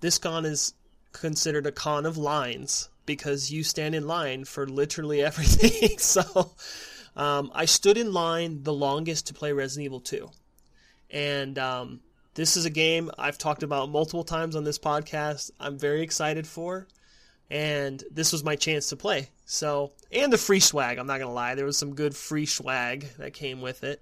this 0.00 0.18
con 0.18 0.44
is 0.44 0.74
considered 1.12 1.68
a 1.68 1.70
con 1.70 2.06
of 2.06 2.18
lines 2.18 2.88
because 3.06 3.52
you 3.52 3.62
stand 3.62 3.94
in 3.94 4.08
line 4.08 4.46
for 4.46 4.66
literally 4.66 5.22
everything. 5.24 5.96
so 5.98 6.56
um, 7.16 7.50
I 7.54 7.64
stood 7.66 7.98
in 7.98 8.12
line 8.12 8.62
the 8.62 8.72
longest 8.72 9.26
to 9.28 9.34
play 9.34 9.52
Resident 9.52 9.84
Evil 9.86 10.00
2. 10.00 10.30
And 11.10 11.58
um, 11.58 12.00
this 12.34 12.56
is 12.56 12.64
a 12.64 12.70
game 12.70 13.10
I've 13.18 13.38
talked 13.38 13.62
about 13.62 13.90
multiple 13.90 14.24
times 14.24 14.56
on 14.56 14.64
this 14.64 14.78
podcast. 14.78 15.50
I'm 15.60 15.78
very 15.78 16.02
excited 16.02 16.46
for. 16.46 16.88
And 17.50 18.02
this 18.10 18.32
was 18.32 18.42
my 18.42 18.56
chance 18.56 18.88
to 18.88 18.96
play. 18.96 19.28
So, 19.44 19.92
and 20.10 20.32
the 20.32 20.38
free 20.38 20.60
swag, 20.60 20.96
I'm 20.96 21.06
not 21.06 21.18
going 21.18 21.28
to 21.28 21.34
lie. 21.34 21.54
There 21.54 21.66
was 21.66 21.76
some 21.76 21.94
good 21.94 22.16
free 22.16 22.46
swag 22.46 23.06
that 23.18 23.34
came 23.34 23.60
with 23.60 23.84
it. 23.84 24.00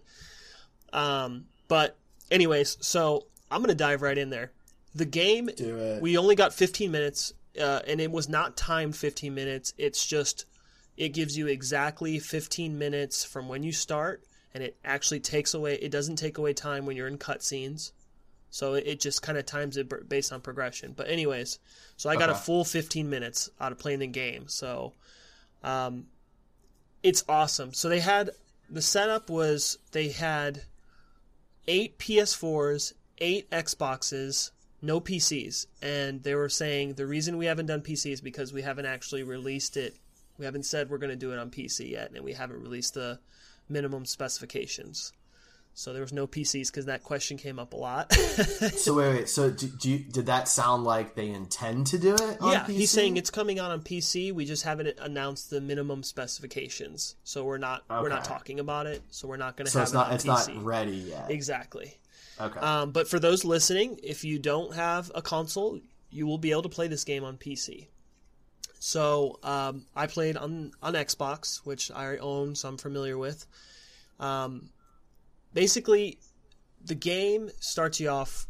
Um, 0.93 1.47
but, 1.67 1.97
anyways, 2.31 2.77
so 2.81 3.27
I'm 3.51 3.61
going 3.61 3.71
to 3.71 3.75
dive 3.75 4.03
right 4.03 4.17
in 4.17 4.31
there. 4.31 4.53
The 4.95 5.05
game 5.05 5.51
Do 5.57 5.77
it. 5.79 6.03
we 6.03 6.17
only 6.17 6.37
got 6.37 6.53
15 6.53 6.91
minutes 6.91 7.33
uh, 7.61 7.81
and 7.87 8.01
it 8.01 8.11
was 8.11 8.29
not 8.29 8.57
timed 8.57 8.97
15 8.97 9.35
minutes 9.35 9.73
it's 9.79 10.07
just 10.07 10.47
it 11.01 11.15
gives 11.15 11.37
you 11.37 11.47
exactly 11.47 12.19
15 12.19 12.79
minutes 12.79 13.25
from 13.25 13.49
when 13.49 13.63
you 13.63 13.73
start 13.73 14.23
and 14.53 14.63
it 14.63 14.77
actually 14.85 15.19
takes 15.19 15.55
away 15.55 15.75
it 15.77 15.91
doesn't 15.91 16.17
take 16.17 16.37
away 16.37 16.53
time 16.53 16.85
when 16.85 16.95
you're 16.95 17.09
in 17.09 17.17
cutscenes 17.17 17.93
so 18.51 18.75
it, 18.75 19.01
just 19.01 19.23
kind 19.23 19.39
of 19.39 19.47
times 19.47 19.79
it 19.79 20.09
based 20.09 20.31
on 20.31 20.43
progression 20.43 20.93
but 20.95 21.09
anyways 21.09 21.59
so 21.97 22.11
i 22.11 22.17
got 22.17 22.29
a 22.29 22.35
full 22.35 22.65
15 22.65 23.09
minutes 23.09 23.49
out 23.59 23.73
of 23.73 23.79
playing 23.79 24.01
the 24.01 24.07
game 24.07 24.47
so 24.47 24.93
um, 25.63 26.05
it's 27.03 27.25
awesome 27.29 27.73
so 27.73 27.89
they 27.89 28.01
had 28.01 28.31
the 28.69 28.83
setup 28.83 29.31
was 29.31 29.79
they 29.93 30.09
had 30.09 30.63
eight 31.67 31.99
ps4s 31.99 32.93
eight 33.19 33.51
xboxes 33.51 34.51
no 34.83 35.01
PCs. 35.01 35.67
And 35.83 36.23
they 36.23 36.35
were 36.35 36.49
saying 36.49 36.95
the 36.95 37.07
reason 37.07 37.37
we 37.37 37.47
haven't 37.47 37.67
done 37.67 37.83
PCs 37.83 38.23
because 38.23 38.53
we 38.53 38.63
haven't 38.63 38.87
actually 38.87 39.23
released 39.23 39.77
it. 39.77 39.97
We 40.41 40.47
haven't 40.47 40.65
said 40.65 40.89
we're 40.91 40.99
going 40.99 41.11
to 41.11 41.17
do 41.17 41.33
it 41.33 41.39
on 41.39 41.51
PC 41.51 41.91
yet, 41.91 42.11
and 42.15 42.25
we 42.25 42.33
haven't 42.33 42.63
released 42.63 42.95
the 42.95 43.21
minimum 43.69 44.07
specifications. 44.07 45.13
So 45.75 45.93
there 45.93 46.03
was 46.03 46.13
no 46.13 46.27
PCs 46.27 46.67
because 46.69 46.87
that 46.87 47.05
question 47.05 47.37
came 47.37 47.59
up 47.59 47.75
a 47.75 47.77
lot. 47.77 48.13
So 48.75 48.95
wait, 48.95 49.09
wait. 49.15 49.29
So 49.29 49.51
do, 49.51 49.67
do 49.69 49.91
you, 49.91 49.99
did 49.99 50.27
that 50.27 50.49
sound 50.49 50.85
like 50.85 51.15
they 51.15 51.29
intend 51.29 51.87
to 51.89 51.99
do 51.99 52.15
it? 52.15 52.41
On 52.41 52.53
yeah, 52.53 52.65
PC? 52.65 52.69
he's 52.69 52.91
saying 52.91 53.17
it's 53.19 53.31
coming 53.31 53.59
out 53.59 53.71
on 53.71 53.83
PC. 53.83 54.33
We 54.33 54.45
just 54.47 54.65
haven't 54.65 54.99
announced 54.99 55.51
the 55.51 55.61
minimum 55.61 56.03
specifications, 56.03 57.17
so 57.23 57.45
we're 57.45 57.59
not 57.59 57.85
we're 57.89 58.09
not 58.09 58.25
talking 58.25 58.61
about 58.61 58.87
it. 58.87 59.03
So 59.11 59.29
we're 59.29 59.37
not 59.37 59.57
going 59.57 59.67
to 59.67 59.71
So 59.71 59.79
have 59.81 59.87
it's 59.89 59.93
it 59.93 59.97
not 59.97 60.07
on 60.09 60.15
it's 60.15 60.25
PC. 60.25 60.55
not 60.55 60.65
ready 60.65 60.93
yet. 60.97 61.31
Exactly. 61.31 61.99
Okay. 62.41 62.59
Um, 62.61 62.91
but 62.93 63.07
for 63.09 63.19
those 63.21 63.45
listening, 63.45 64.01
if 64.03 64.25
you 64.25 64.39
don't 64.39 64.75
have 64.75 65.13
a 65.15 65.21
console, 65.23 65.79
you 66.11 66.27
will 66.27 66.39
be 66.39 66.51
able 66.51 66.63
to 66.63 66.69
play 66.71 66.89
this 66.89 67.05
game 67.05 67.25
on 67.25 67.37
PC. 67.37 67.89
So 68.81 69.39
um, 69.43 69.85
I 69.95 70.07
played 70.07 70.39
on 70.39 70.73
on 70.83 70.95
Xbox, 70.95 71.59
which 71.65 71.91
I 71.91 72.17
own, 72.17 72.55
so 72.55 72.67
I'm 72.67 72.79
familiar 72.79 73.19
with. 73.19 73.47
Um, 74.19 74.71
basically, 75.53 76.19
the 76.83 76.95
game 76.95 77.51
starts 77.61 78.01
you 78.01 78.09
off, 78.09 78.47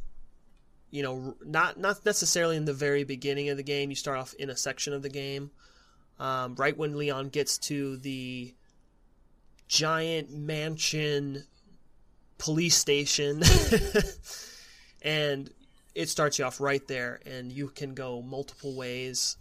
you 0.93 1.03
know, 1.03 1.35
not 1.45 1.81
not 1.81 2.07
necessarily 2.07 2.57
in 2.57 2.65
the 2.65 2.73
very 2.73 3.03
beginning 3.03 3.49
of 3.49 3.57
the 3.57 3.65
game. 3.65 3.91
You 3.91 3.97
start 3.97 4.19
off 4.19 4.33
in 4.35 4.51
a 4.51 4.57
section 4.57 4.93
of 4.93 5.03
the 5.03 5.09
game, 5.09 5.51
um, 6.21 6.55
right 6.55 6.79
when 6.79 6.97
Leon 6.97 7.31
gets 7.31 7.59
to 7.59 7.97
the 7.97 8.55
giant 9.67 10.31
mansion 10.31 11.45
police 12.39 12.77
station 12.77 13.43
and 15.03 15.51
it 15.95 16.09
starts 16.09 16.39
you 16.39 16.45
off 16.45 16.61
right 16.61 16.89
there 16.89 17.21
and 17.27 17.53
you 17.53 17.69
can 17.69 17.95
go 17.95 18.23
multiple 18.23 18.75
ways 18.75 19.37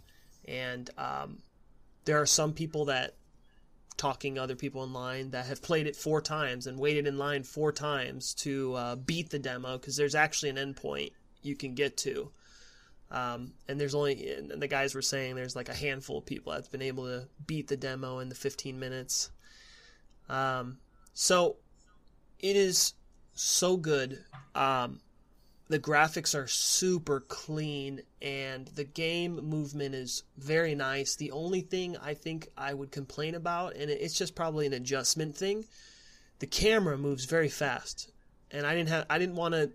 and 0.46 0.90
um, 0.98 1.38
there 2.04 2.20
are 2.20 2.26
some 2.26 2.52
people 2.52 2.86
that 2.86 3.14
talking 3.96 4.38
other 4.38 4.56
people 4.56 4.82
in 4.82 4.92
line 4.92 5.30
that 5.30 5.46
have 5.46 5.60
played 5.60 5.86
it 5.86 5.94
four 5.94 6.22
times 6.22 6.66
and 6.66 6.78
waited 6.78 7.06
in 7.06 7.18
line 7.18 7.42
four 7.42 7.70
times 7.70 8.32
to 8.32 8.74
uh, 8.74 8.96
beat 8.96 9.28
the 9.30 9.38
demo 9.38 9.76
because 9.76 9.96
there's 9.96 10.14
actually 10.14 10.48
an 10.48 10.56
endpoint 10.56 11.10
you 11.42 11.54
can 11.54 11.74
get 11.74 11.96
to 11.98 12.30
um, 13.10 13.52
and 13.68 13.78
there's 13.78 13.94
only 13.94 14.30
and 14.30 14.50
the 14.62 14.68
guys 14.68 14.94
were 14.94 15.02
saying 15.02 15.34
there's 15.34 15.56
like 15.56 15.68
a 15.68 15.74
handful 15.74 16.18
of 16.18 16.24
people 16.24 16.52
that's 16.52 16.68
been 16.68 16.80
able 16.80 17.04
to 17.04 17.28
beat 17.46 17.68
the 17.68 17.76
demo 17.76 18.20
in 18.20 18.30
the 18.30 18.34
15 18.34 18.78
minutes 18.78 19.30
um, 20.30 20.78
so 21.12 21.56
it 22.38 22.56
is 22.56 22.94
so 23.34 23.76
good. 23.76 24.24
Um, 24.54 25.00
the 25.70 25.78
graphics 25.78 26.34
are 26.34 26.48
super 26.48 27.20
clean, 27.20 28.02
and 28.20 28.66
the 28.74 28.82
game 28.82 29.36
movement 29.36 29.94
is 29.94 30.24
very 30.36 30.74
nice. 30.74 31.14
The 31.14 31.30
only 31.30 31.60
thing 31.60 31.96
I 31.96 32.14
think 32.14 32.48
I 32.58 32.74
would 32.74 32.90
complain 32.90 33.36
about, 33.36 33.76
and 33.76 33.88
it's 33.88 34.18
just 34.18 34.34
probably 34.34 34.66
an 34.66 34.72
adjustment 34.72 35.36
thing, 35.36 35.64
the 36.40 36.48
camera 36.48 36.98
moves 36.98 37.24
very 37.24 37.48
fast, 37.48 38.10
and 38.50 38.66
I 38.66 38.74
didn't 38.74 38.88
have 38.88 39.06
I 39.08 39.18
didn't 39.18 39.36
want 39.36 39.54
to 39.54 39.70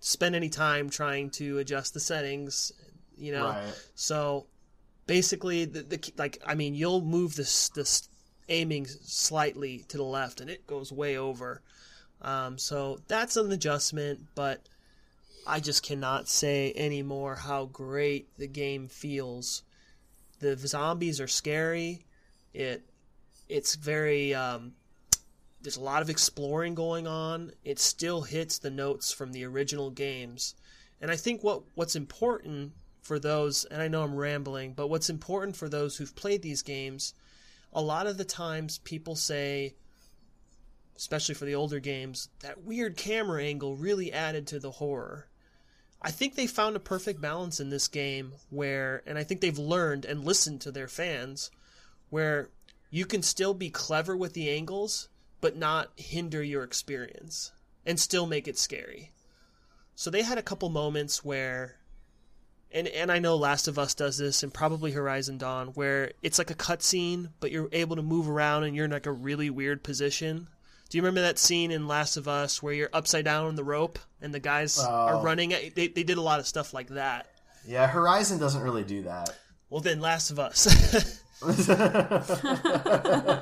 spend 0.00 0.34
any 0.34 0.48
time 0.48 0.88
trying 0.88 1.28
to 1.32 1.58
adjust 1.58 1.92
the 1.92 2.00
settings. 2.00 2.72
you 3.14 3.32
know. 3.32 3.48
Right. 3.48 3.74
So 3.94 4.46
basically, 5.06 5.66
the, 5.66 5.82
the 5.82 6.12
like 6.16 6.38
I 6.46 6.54
mean, 6.54 6.74
you'll 6.74 7.02
move 7.02 7.36
this 7.36 7.68
this 7.68 8.08
aiming 8.48 8.86
slightly 8.86 9.84
to 9.88 9.98
the 9.98 10.02
left, 10.02 10.40
and 10.40 10.48
it 10.48 10.66
goes 10.66 10.90
way 10.90 11.18
over. 11.18 11.60
Um, 12.22 12.56
so 12.56 13.00
that's 13.08 13.36
an 13.36 13.50
adjustment, 13.50 14.20
but 14.34 14.68
I 15.46 15.58
just 15.60 15.82
cannot 15.82 16.28
say 16.28 16.72
anymore 16.76 17.34
how 17.34 17.66
great 17.66 18.36
the 18.38 18.46
game 18.46 18.88
feels. 18.88 19.62
The 20.38 20.56
zombies 20.56 21.20
are 21.20 21.28
scary. 21.28 22.06
It 22.54 22.84
it's 23.48 23.74
very 23.74 24.34
um, 24.34 24.72
there's 25.60 25.76
a 25.76 25.82
lot 25.82 26.02
of 26.02 26.10
exploring 26.10 26.74
going 26.74 27.06
on. 27.06 27.52
It 27.64 27.78
still 27.78 28.22
hits 28.22 28.58
the 28.58 28.70
notes 28.70 29.12
from 29.12 29.32
the 29.32 29.44
original 29.44 29.90
games. 29.90 30.54
And 31.00 31.10
I 31.10 31.16
think 31.16 31.42
what 31.42 31.62
what's 31.74 31.96
important 31.96 32.72
for 33.00 33.18
those 33.18 33.64
and 33.64 33.82
I 33.82 33.88
know 33.88 34.02
I'm 34.02 34.14
rambling, 34.14 34.74
but 34.74 34.88
what's 34.88 35.10
important 35.10 35.56
for 35.56 35.68
those 35.68 35.96
who've 35.96 36.14
played 36.14 36.42
these 36.42 36.62
games, 36.62 37.14
a 37.72 37.82
lot 37.82 38.06
of 38.06 38.16
the 38.16 38.24
times 38.24 38.78
people 38.78 39.16
say 39.16 39.74
especially 41.02 41.34
for 41.34 41.46
the 41.46 41.54
older 41.56 41.80
games, 41.80 42.28
that 42.42 42.62
weird 42.62 42.96
camera 42.96 43.42
angle 43.42 43.74
really 43.74 44.12
added 44.12 44.46
to 44.46 44.60
the 44.60 44.70
horror. 44.70 45.26
I 46.00 46.12
think 46.12 46.36
they 46.36 46.46
found 46.46 46.76
a 46.76 46.80
perfect 46.80 47.20
balance 47.20 47.58
in 47.58 47.70
this 47.70 47.88
game 47.88 48.34
where 48.50 49.02
and 49.04 49.18
I 49.18 49.24
think 49.24 49.40
they've 49.40 49.58
learned 49.58 50.04
and 50.04 50.24
listened 50.24 50.60
to 50.60 50.70
their 50.70 50.86
fans 50.86 51.50
where 52.08 52.50
you 52.88 53.04
can 53.04 53.20
still 53.20 53.52
be 53.52 53.68
clever 53.68 54.16
with 54.16 54.34
the 54.34 54.48
angles 54.48 55.08
but 55.40 55.56
not 55.56 55.90
hinder 55.96 56.40
your 56.40 56.62
experience 56.62 57.50
and 57.84 57.98
still 57.98 58.26
make 58.26 58.46
it 58.46 58.56
scary. 58.56 59.10
So 59.96 60.08
they 60.08 60.22
had 60.22 60.38
a 60.38 60.42
couple 60.42 60.68
moments 60.68 61.24
where 61.24 61.78
and 62.70 62.86
and 62.86 63.10
I 63.10 63.18
know 63.18 63.34
Last 63.34 63.66
of 63.66 63.76
Us 63.76 63.92
does 63.94 64.18
this 64.18 64.44
and 64.44 64.54
probably 64.54 64.92
Horizon 64.92 65.36
Dawn 65.36 65.68
where 65.70 66.12
it's 66.22 66.38
like 66.38 66.52
a 66.52 66.54
cutscene 66.54 67.30
but 67.40 67.50
you're 67.50 67.68
able 67.72 67.96
to 67.96 68.02
move 68.02 68.28
around 68.28 68.62
and 68.62 68.76
you're 68.76 68.84
in 68.84 68.92
like 68.92 69.06
a 69.06 69.10
really 69.10 69.50
weird 69.50 69.82
position. 69.82 70.46
Do 70.92 70.98
you 70.98 71.02
remember 71.04 71.22
that 71.22 71.38
scene 71.38 71.70
in 71.70 71.88
Last 71.88 72.18
of 72.18 72.28
Us 72.28 72.62
where 72.62 72.74
you're 72.74 72.90
upside 72.92 73.24
down 73.24 73.46
on 73.46 73.56
the 73.56 73.64
rope 73.64 73.98
and 74.20 74.34
the 74.34 74.38
guys 74.40 74.78
are 74.78 75.14
Oh. 75.14 75.22
running? 75.22 75.48
They 75.48 75.88
they 75.88 76.02
did 76.02 76.18
a 76.18 76.20
lot 76.20 76.38
of 76.38 76.46
stuff 76.46 76.74
like 76.74 76.88
that. 76.88 77.30
Yeah, 77.66 77.86
Horizon 77.86 78.38
doesn't 78.38 78.60
really 78.60 78.84
do 78.84 79.04
that. 79.04 79.34
Well, 79.70 79.80
then 79.80 80.02
Last 80.02 80.30
of 80.30 80.38
Us. 80.38 80.60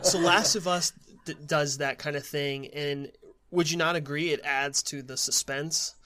so 0.03 0.18
Last 0.20 0.55
of 0.55 0.68
Us 0.68 0.92
d- 1.24 1.34
does 1.44 1.78
that 1.78 1.98
kind 1.98 2.14
of 2.14 2.24
thing, 2.24 2.68
and 2.68 3.11
would 3.51 3.68
you 3.68 3.76
not 3.76 3.96
agree? 3.96 4.30
It 4.30 4.40
adds 4.44 4.80
to 4.84 5.03
the 5.03 5.16
suspense. 5.16 5.96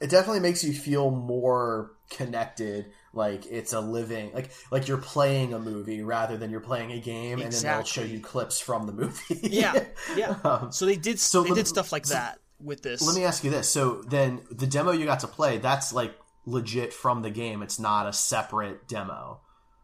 it 0.00 0.08
definitely 0.08 0.38
makes 0.40 0.62
you 0.62 0.72
feel 0.72 1.10
more 1.10 1.90
connected 2.10 2.86
like 3.12 3.46
it's 3.46 3.72
a 3.72 3.80
living 3.80 4.32
like 4.32 4.50
like 4.70 4.86
you're 4.88 4.98
playing 4.98 5.52
a 5.52 5.58
movie 5.58 6.02
rather 6.02 6.36
than 6.36 6.50
you're 6.50 6.60
playing 6.60 6.92
a 6.92 7.00
game 7.00 7.40
and 7.40 7.52
then 7.52 7.62
they'll 7.62 7.84
show 7.84 8.02
you 8.02 8.20
clips 8.20 8.60
from 8.60 8.86
the 8.86 8.92
movie 8.92 9.40
Yeah, 9.42 9.84
yeah. 10.16 10.36
Um, 10.44 10.70
So 10.72 10.86
they 10.86 10.96
did 10.96 11.18
so 11.18 11.42
they 11.42 11.50
let- 11.50 11.56
did 11.56 11.68
stuff 11.68 11.90
like 11.92 12.06
that 12.06 12.38
with 12.60 12.82
this. 12.82 13.00
let 13.04 13.16
me 13.16 13.24
ask 13.24 13.42
you 13.42 13.50
this 13.50 13.68
so 13.68 14.02
then 14.08 14.40
the 14.50 14.66
demo 14.66 14.92
you 14.92 15.06
got 15.06 15.20
to 15.20 15.26
play 15.26 15.58
that's 15.58 15.92
like 15.92 16.14
legit 16.46 16.92
from 16.92 17.22
the 17.22 17.30
game 17.30 17.62
it's 17.62 17.78
not 17.80 18.06
a 18.06 18.12
separate 18.12 18.86
demo 18.86 19.40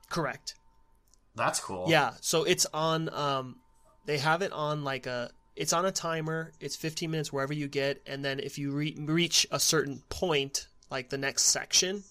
Correct. 0.08 0.54
that's 1.34 1.58
cool 1.60 1.86
Yeah. 1.88 2.12
So 2.20 2.44
it's 2.44 2.66
on. 2.72 3.08
Um, 3.12 3.56
they 4.04 4.18
have 4.18 4.40
it 4.42 4.52
on 4.52 4.84
like 4.84 5.06
a. 5.06 5.30
It's 5.56 5.72
on 5.72 5.84
a 5.84 5.90
timer. 5.90 6.52
It's 6.60 6.76
15 6.76 7.10
minutes 7.10 7.32
wherever 7.32 7.52
you 7.52 7.66
get, 7.66 8.02
and 8.06 8.24
then 8.24 8.38
if 8.40 8.56
you 8.58 8.72
re- 8.72 8.94
reach 8.98 9.46
a 9.50 9.58
certain 9.58 10.02
point, 10.10 10.68
like 10.90 11.08
the 11.10 11.18
next 11.18 11.44
section 11.46 12.04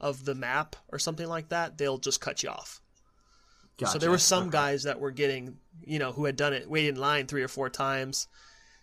of 0.00 0.24
the 0.24 0.34
map 0.34 0.76
or 0.88 0.98
something 0.98 1.28
like 1.28 1.48
that, 1.50 1.78
they'll 1.78 1.98
just 1.98 2.20
cut 2.20 2.42
you 2.42 2.50
off. 2.50 2.80
So 3.82 3.98
there 3.98 4.10
were 4.10 4.18
some 4.18 4.44
Okay. 4.44 4.50
guys 4.50 4.82
that 4.84 5.00
were 5.00 5.10
getting, 5.10 5.58
you 5.82 5.98
know, 5.98 6.12
who 6.12 6.24
had 6.26 6.36
done 6.36 6.52
it, 6.52 6.68
waited 6.68 6.94
in 6.96 7.00
line 7.00 7.26
three 7.26 7.42
or 7.42 7.48
four 7.48 7.70
times, 7.70 8.28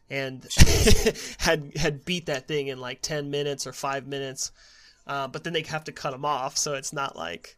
and 0.09 0.47
had 1.39 1.72
had 1.78 2.05
beat 2.05 2.28
that 2.28 2.47
thing 2.47 2.68
in 2.68 2.80
like 2.80 3.01
ten 3.01 3.30
minutes 3.32 3.68
or 3.68 3.74
five 3.74 4.07
minutes. 4.07 4.51
Uh, 5.07 5.28
but 5.28 5.43
then 5.43 5.53
they 5.53 5.63
have 5.63 5.86
to 5.86 5.91
cut 5.93 6.11
them 6.11 6.26
off, 6.26 6.57
so 6.57 6.74
it's 6.76 6.93
not 6.93 7.15
like 7.18 7.57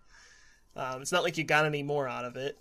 um, 0.76 1.01
it's 1.01 1.12
not 1.12 1.24
like 1.24 1.38
you 1.38 1.43
got 1.45 1.66
any 1.66 1.84
more 1.84 2.07
out 2.07 2.26
of 2.26 2.36
it. 2.38 2.60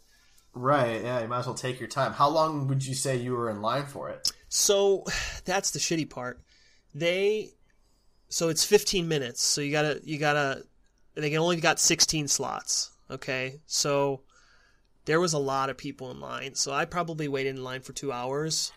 right 0.55 1.03
yeah 1.03 1.21
you 1.21 1.29
might 1.29 1.39
as 1.41 1.47
well 1.47 1.55
take 1.55 1.79
your 1.81 1.89
time 1.89 2.13
how 2.13 2.29
long 2.29 2.67
would 2.67 2.85
you 2.85 2.95
say 2.95 3.17
you 3.17 3.33
were 3.33 3.51
in 3.51 3.63
line 3.63 3.87
for 3.87 4.09
it 4.11 4.33
So 4.49 5.05
that's 5.45 5.71
the 5.71 5.79
shitty 5.79 6.09
part. 6.09 6.41
They 6.95 7.53
so 8.29 8.49
it's 8.49 8.65
15 8.65 9.09
minutes. 9.09 9.43
So 9.45 9.61
you 9.61 9.73
gotta 9.73 10.01
you 10.05 10.19
gotta 10.19 10.65
they 11.25 11.37
only 11.37 11.57
got 11.57 11.81
16 11.81 12.29
slots. 12.29 12.91
Okay, 13.11 13.61
so 13.67 14.21
there 15.07 15.21
was 15.21 15.33
a 15.33 15.39
lot 15.39 15.71
of 15.71 15.79
people 15.79 16.11
in 16.11 16.21
line. 16.21 16.55
So 16.55 16.73
I 16.73 16.85
probably 16.85 17.27
waited 17.29 17.57
in 17.57 17.65
line 17.65 17.81
for 17.81 17.93
two 17.95 18.13
hours. 18.13 18.71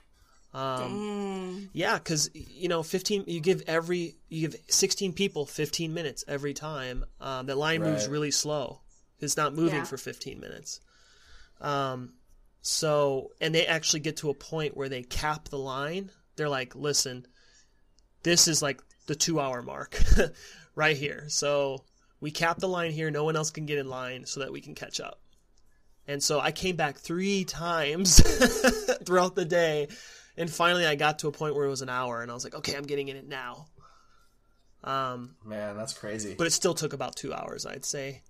Um, 0.53 1.57
Dang. 1.59 1.69
yeah, 1.73 1.97
because 1.97 2.29
you 2.33 2.67
know, 2.69 2.83
15. 2.83 3.25
You 3.27 3.39
give 3.39 3.63
every 3.67 4.15
you 4.29 4.47
give 4.49 4.59
16 4.69 5.13
people 5.13 5.45
15 5.45 5.93
minutes 5.93 6.23
every 6.27 6.53
time. 6.53 7.05
Um, 7.19 7.45
the 7.45 7.55
line 7.55 7.81
moves 7.81 8.07
really 8.07 8.31
slow. 8.31 8.81
It's 9.19 9.37
not 9.37 9.53
moving 9.53 9.79
Yeah. 9.79 9.83
for 9.85 9.97
15 9.97 10.39
minutes. 10.39 10.81
Um, 11.61 12.13
so 12.61 13.31
and 13.39 13.53
they 13.55 13.65
actually 13.65 13.99
get 14.01 14.17
to 14.17 14.29
a 14.29 14.33
point 14.33 14.75
where 14.75 14.89
they 14.89 15.03
cap 15.03 15.49
the 15.49 15.57
line. 15.59 16.11
They're 16.35 16.49
like, 16.49 16.75
listen, 16.75 17.27
this 18.23 18.47
is 18.47 18.61
like 18.61 18.81
the 19.07 19.15
two 19.15 19.39
hour 19.39 19.61
mark 19.61 20.01
right 20.75 20.97
here. 20.97 21.25
So 21.27 21.83
we 22.21 22.31
cap 22.31 22.59
the 22.59 22.67
line 22.67 22.91
here. 22.91 23.11
No 23.11 23.25
one 23.25 23.35
else 23.35 23.51
can 23.51 23.65
get 23.65 23.77
in 23.77 23.89
line 23.89 24.25
so 24.25 24.39
that 24.39 24.51
we 24.51 24.61
can 24.61 24.75
catch 24.75 25.01
up. 25.01 25.19
And 26.07 26.23
so 26.23 26.39
I 26.39 26.51
came 26.51 26.75
back 26.75 26.97
three 26.97 27.43
times 27.43 28.19
throughout 29.05 29.35
the 29.35 29.45
day. 29.45 29.89
And 30.37 30.49
finally, 30.49 30.85
I 30.85 30.95
got 30.95 31.19
to 31.19 31.27
a 31.27 31.31
point 31.31 31.55
where 31.55 31.65
it 31.65 31.69
was 31.69 31.81
an 31.81 31.89
hour, 31.89 32.21
and 32.21 32.31
I 32.31 32.33
was 32.33 32.43
like, 32.43 32.55
okay, 32.55 32.75
I'm 32.75 32.83
getting 32.83 33.09
in 33.09 33.17
it 33.17 33.27
now. 33.27 33.67
Um, 34.83 35.35
man 35.45 35.77
that's 35.77 35.93
crazy 35.93 36.33
but 36.35 36.47
it 36.47 36.53
still 36.53 36.73
took 36.73 36.93
about 36.93 37.15
two 37.15 37.31
hours, 37.31 37.67
I'd 37.67 37.85
say. 37.85 38.23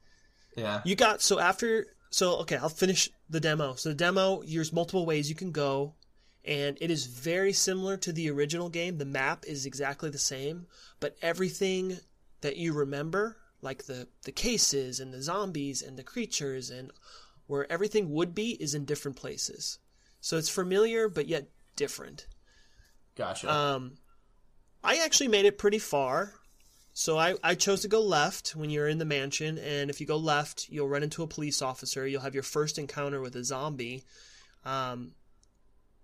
yeah 0.58 0.82
You 0.84 0.98
got 0.98 1.22
so 1.22 1.39
after 1.39 1.88
so 2.10 2.39
okay, 2.39 2.58
I'll 2.58 2.70
finish 2.70 3.10
the 3.30 3.39
demo. 3.39 3.76
So 3.76 3.89
the 3.89 3.96
demo, 3.96 4.44
there's 4.44 4.74
multiple 4.74 5.06
ways 5.06 5.30
you 5.30 5.36
can 5.36 5.52
go, 5.52 5.96
and 6.44 6.78
it 6.82 6.92
is 6.92 7.06
very 7.06 7.54
similar 7.54 7.96
to 7.98 8.12
the 8.12 8.30
original 8.30 8.68
game. 8.68 8.98
The 8.98 9.06
map 9.06 9.46
is 9.48 9.66
exactly 9.66 10.10
the 10.10 10.18
same, 10.18 10.68
but 11.00 11.16
everything 11.22 11.98
that 12.42 12.58
you 12.58 12.74
remember, 12.74 13.38
like 13.62 13.86
the 13.86 14.07
the 14.24 14.32
cases 14.32 14.99
and 14.99 15.14
the 15.14 15.22
zombies 15.22 15.82
and 15.82 15.97
the 15.97 16.03
creatures 16.03 16.70
and 16.70 16.91
where 17.47 17.72
everything 17.72 18.09
would 18.12 18.34
be, 18.34 18.51
is 18.62 18.74
in 18.74 18.86
different 18.86 19.18
places. 19.18 19.80
So 20.20 20.38
it's 20.38 20.49
familiar 20.49 21.09
but 21.09 21.28
yet 21.28 21.49
different. 21.76 22.28
gotcha 23.16 23.51
Um, 23.51 23.97
I 24.84 24.97
actually 25.03 25.28
made 25.28 25.45
it 25.45 25.57
pretty 25.57 25.80
far. 25.80 26.34
So 26.93 27.18
I, 27.18 27.36
I 27.41 27.55
chose 27.55 27.82
to 27.82 27.88
go 27.88 28.01
left 28.01 28.55
when 28.55 28.70
you're 28.70 28.88
in 28.88 28.97
the 28.97 29.05
mansion, 29.05 29.57
and 29.57 29.89
if 29.89 30.01
you 30.01 30.07
go 30.07 30.18
left, 30.18 30.68
you'll 30.70 30.89
run 30.89 31.03
into 31.03 31.24
a 31.24 31.28
police 31.28 31.62
officer. 31.62 32.05
You'll 32.05 32.22
have 32.22 32.34
your 32.34 32.43
first 32.43 32.78
encounter 32.78 33.22
with 33.22 33.36
a 33.36 33.43
zombie. 33.45 34.03
Um, 34.66 35.14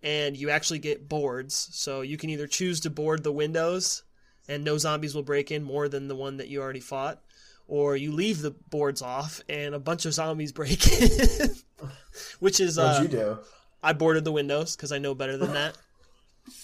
and 0.02 0.38
you 0.38 0.50
actually 0.50 0.80
get 0.80 1.10
boards. 1.10 1.68
So 1.72 2.02
you 2.02 2.18
can 2.18 2.30
either 2.30 2.48
choose 2.48 2.80
to 2.82 2.90
board 2.90 3.24
the 3.24 3.32
windows, 3.34 4.04
and 4.48 4.64
no 4.64 4.78
zombies 4.78 5.14
will 5.14 5.24
break 5.24 5.52
in 5.52 5.64
more 5.64 5.90
than 5.90 6.08
the 6.08 6.16
one 6.16 6.38
that 6.38 6.48
you 6.48 6.62
already 6.62 6.80
fought, 6.80 7.22
or 7.68 7.96
you 7.96 8.12
leave 8.12 8.42
the 8.42 8.52
boards 8.52 9.02
off, 9.02 9.42
and 9.50 9.76
a 9.76 9.80
bunch 9.80 10.06
of 10.06 10.14
zombies 10.14 10.52
break 10.52 10.88
in. 11.02 11.50
Which 12.40 12.60
is, 12.60 12.78
what'd 12.78 13.00
uh, 13.00 13.02
you 13.04 13.08
do 13.08 13.40
I 13.84 13.94
boarded 13.94 14.26
the 14.26 14.32
windows 14.32 14.76
because 14.76 14.92
I 14.92 14.98
know 14.98 15.14
better 15.14 15.38
than 15.38 15.54
that. 15.54 15.78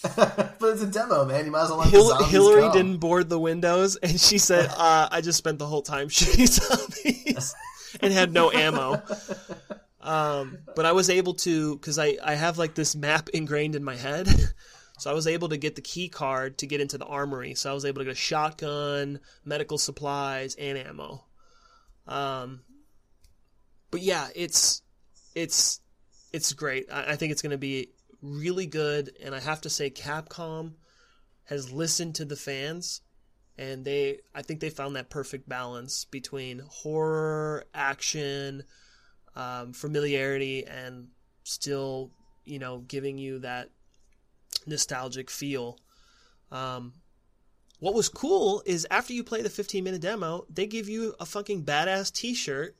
but 0.16 0.56
it's 0.62 0.82
a 0.82 0.88
demo 0.88 1.26
man 1.26 1.46
you 1.46 1.52
might 1.52 1.64
as 1.64 1.70
well 1.70 1.80
let 1.80 1.86
the 1.86 1.92
Hil- 1.92 2.08
zombies 2.10 2.30
Hillary 2.30 2.62
go. 2.62 2.74
didn't 2.74 2.98
board 2.98 3.30
the 3.30 3.40
windows, 3.40 3.98
and 3.98 4.20
she 4.20 4.38
said, 4.38 4.70
uh, 4.78 5.10
"I 5.12 5.22
just 5.22 5.38
spent 5.38 5.60
the 5.60 5.68
whole 5.68 5.82
time 5.82 6.10
shooting 6.10 6.48
zombies 6.48 7.54
and 8.02 8.14
had 8.14 8.32
no 8.32 8.52
ammo." 8.52 9.02
Um, 10.02 10.60
but 10.76 10.86
I 10.86 10.94
was 10.94 11.10
able 11.10 11.34
to 11.36 11.76
because 11.78 12.00
I 12.00 12.18
I 12.24 12.36
have 12.36 12.58
like 12.58 12.76
this 12.76 12.96
map 12.96 13.30
ingrained 13.30 13.76
in 13.76 13.84
my 13.84 13.96
head, 13.96 14.28
so 15.04 15.12
I 15.12 15.14
was 15.14 15.28
able 15.28 15.50
to 15.50 15.58
get 15.58 15.76
the 15.76 15.82
key 15.82 16.08
card 16.08 16.60
to 16.60 16.66
get 16.66 16.80
into 16.80 16.98
the 16.98 17.04
armory. 17.04 17.56
So 17.56 17.70
I 17.70 17.74
was 17.74 17.84
able 17.84 18.00
to 18.00 18.06
get 18.06 18.14
a 18.14 18.16
shotgun, 18.16 19.20
medical 19.44 19.78
supplies, 19.78 20.56
and 20.56 20.78
ammo. 20.78 21.26
Um, 22.08 22.62
but 23.92 24.00
yeah, 24.00 24.30
it's 24.34 24.82
it's 25.36 25.82
it's 26.32 26.54
great. 26.54 26.86
I, 26.90 27.12
I 27.12 27.16
think 27.18 27.34
it's 27.34 27.42
going 27.42 27.52
to 27.52 27.58
be 27.58 27.90
really 28.22 28.66
good, 28.66 29.12
and 29.22 29.36
I 29.36 29.42
have 29.42 29.60
to 29.62 29.70
say, 29.70 29.90
Capcom 29.90 30.76
has 31.48 31.70
listened 31.70 32.16
to 32.16 32.24
the 32.24 32.38
fans, 32.38 33.02
and 33.58 33.84
they 33.84 34.20
I 34.34 34.42
think 34.42 34.62
they 34.62 34.70
found 34.70 34.96
that 34.96 35.10
perfect 35.10 35.50
balance 35.50 36.06
between 36.06 36.62
horror, 36.66 37.66
action, 37.74 38.64
um, 39.36 39.74
familiarity, 39.74 40.66
and 40.66 41.10
still 41.44 42.12
you 42.46 42.58
know 42.58 42.78
giving 42.88 43.18
you 43.18 43.40
that 43.40 43.68
nostalgic 44.68 45.30
feel. 45.30 45.78
Um, 46.52 46.94
what 47.80 47.94
was 47.94 48.10
cool 48.10 48.64
is 48.66 48.88
after 48.90 49.14
you 49.14 49.24
play 49.24 49.42
the 49.42 49.50
15 49.50 49.84
minute 49.84 50.02
demo, 50.02 50.46
they 50.50 50.68
give 50.68 50.88
you 50.88 51.16
a 51.20 51.26
fucking 51.26 51.66
badass 51.66 52.14
T-shirt, 52.14 52.76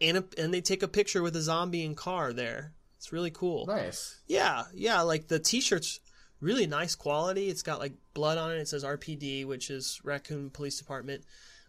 and 0.00 0.18
a, 0.18 0.24
and 0.36 0.54
they 0.54 0.60
take 0.60 0.82
a 0.82 0.88
picture 0.88 1.22
with 1.22 1.34
a 1.36 1.42
zombie 1.42 1.84
and 1.84 1.96
car 1.96 2.32
there. 2.32 2.72
It's 2.98 3.12
really 3.12 3.30
cool. 3.30 3.66
Nice. 3.66 4.20
Yeah, 4.26 4.64
yeah, 4.74 5.02
like 5.02 5.28
the 5.28 5.38
t-shirt's 5.38 6.00
really 6.40 6.66
nice 6.66 6.94
quality. 6.94 7.48
It's 7.48 7.62
got 7.62 7.78
like 7.78 7.92
blood 8.14 8.38
on 8.38 8.52
it. 8.52 8.58
It 8.58 8.68
says 8.68 8.84
RPD, 8.84 9.46
which 9.46 9.70
is 9.70 10.00
Raccoon 10.04 10.50
Police 10.50 10.78
Department. 10.78 11.24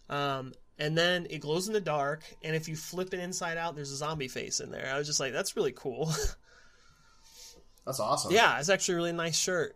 Um, 0.10 0.53
and 0.80 0.97
then 0.97 1.28
it 1.30 1.39
glows 1.39 1.68
in 1.68 1.74
the 1.74 1.82
dark, 1.82 2.24
and 2.41 2.55
if 2.55 2.68
you 2.68 2.76
flip 2.76 3.14
it 3.14 3.20
inside 3.20 3.57
out, 3.57 3.76
there's 3.76 3.91
a 3.91 3.97
zombie 3.97 4.28
face 4.28 4.60
in 4.60 4.72
there. 4.72 4.91
I 4.91 4.97
was 4.97 5.05
just 5.05 5.20
like, 5.20 5.34
that's 5.34 5.55
really 5.55 5.74
cool. 5.74 6.12
That's 7.90 8.00
awesome. 8.00 8.32
yeah, 8.32 8.60
it's 8.60 8.70
actually 8.70 8.94
a 8.94 8.98
really 8.98 9.14
nice 9.14 9.36
shirt. 9.36 9.76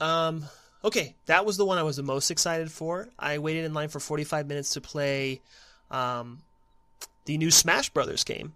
Um, 0.00 0.44
okay, 0.84 1.14
that 1.26 1.46
was 1.46 1.56
the 1.56 1.64
one 1.64 1.78
I 1.78 1.84
was 1.84 1.96
the 1.96 2.02
most 2.02 2.32
excited 2.32 2.72
for. 2.72 3.08
I 3.16 3.38
waited 3.38 3.64
in 3.64 3.72
line 3.72 3.88
for 3.88 4.00
45 4.00 4.48
minutes 4.48 4.70
to 4.74 4.80
play 4.80 5.40
um, 5.88 6.42
the 7.26 7.38
new 7.38 7.52
Smash 7.52 7.90
Brothers 7.90 8.24
game. 8.24 8.52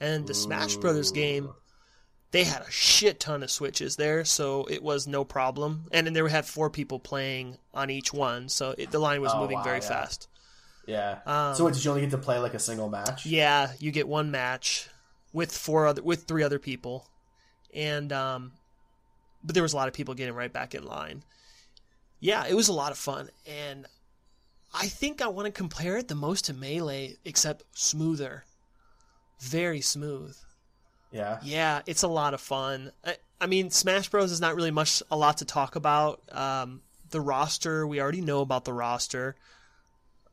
And 0.00 0.26
the 0.26 0.32
Smash 0.34 0.76
Brothers 0.76 1.12
game, 1.12 1.50
they 2.30 2.44
had 2.44 2.62
a 2.62 2.70
shit 2.70 3.20
ton 3.20 3.42
of 3.42 3.50
switches 3.50 3.96
there, 3.96 4.24
so 4.24 4.64
it 4.64 4.82
was 4.82 5.06
no 5.06 5.24
problem. 5.24 5.84
And 5.92 6.06
then 6.06 6.14
they 6.14 6.26
had 6.30 6.46
four 6.46 6.70
people 6.70 6.98
playing 6.98 7.58
on 7.74 7.90
each 7.90 8.14
one, 8.14 8.48
so 8.48 8.74
it, 8.78 8.90
the 8.90 8.98
line 8.98 9.20
was 9.20 9.32
Oh, 9.34 9.40
moving 9.40 9.58
wow, 9.58 9.64
very 9.64 9.80
yeah. 9.80 9.88
fast. 9.88 10.28
Yeah. 10.86 11.52
so, 11.52 11.64
what, 11.64 11.74
did 11.74 11.84
you 11.84 11.90
only 11.90 12.00
get 12.00 12.10
to 12.12 12.18
play 12.18 12.38
like 12.38 12.54
a 12.54 12.58
single 12.58 12.88
match? 12.88 13.26
Yeah, 13.26 13.70
you 13.78 13.92
get 13.92 14.08
one 14.08 14.30
match 14.30 14.88
with 15.32 15.56
four 15.56 15.86
other 15.86 16.02
with 16.02 16.24
three 16.24 16.42
other 16.42 16.58
people, 16.58 17.06
and 17.72 18.12
um, 18.12 18.52
but 19.42 19.54
there 19.54 19.62
was 19.62 19.72
a 19.72 19.76
lot 19.76 19.88
of 19.88 19.94
people 19.94 20.14
getting 20.14 20.34
right 20.34 20.52
back 20.52 20.74
in 20.74 20.84
line. 20.84 21.22
Yeah, 22.20 22.46
it 22.48 22.54
was 22.54 22.68
a 22.68 22.72
lot 22.72 22.92
of 22.92 22.98
fun, 22.98 23.30
and 23.46 23.86
I 24.72 24.86
think 24.86 25.20
I 25.20 25.28
want 25.28 25.46
to 25.46 25.52
compare 25.52 25.98
it 25.98 26.08
the 26.08 26.14
most 26.14 26.46
to 26.46 26.54
Melee, 26.54 27.16
except 27.24 27.64
smoother, 27.72 28.44
very 29.40 29.80
smooth. 29.80 30.36
Yeah. 31.10 31.38
Yeah, 31.42 31.82
it's 31.86 32.02
a 32.02 32.08
lot 32.08 32.32
of 32.32 32.40
fun. 32.40 32.90
I, 33.04 33.16
I 33.40 33.46
mean, 33.46 33.70
Smash 33.70 34.08
Bros 34.08 34.32
is 34.32 34.40
not 34.40 34.54
really 34.54 34.70
much 34.70 35.02
a 35.10 35.16
lot 35.16 35.38
to 35.38 35.44
talk 35.44 35.76
about. 35.76 36.22
Um, 36.30 36.80
the 37.10 37.20
roster, 37.20 37.86
we 37.86 38.00
already 38.00 38.22
know 38.22 38.40
about 38.40 38.64
the 38.64 38.72
roster. 38.72 39.36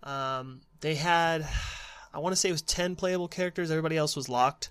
Um, 0.03 0.61
they 0.79 0.95
had, 0.95 1.45
I 2.13 2.19
want 2.19 2.31
to 2.33 2.37
say 2.37 2.49
it 2.49 2.53
was 2.53 2.61
ten 2.61 2.95
playable 2.95 3.27
characters. 3.27 3.71
Everybody 3.71 3.97
else 3.97 4.15
was 4.15 4.29
locked. 4.29 4.69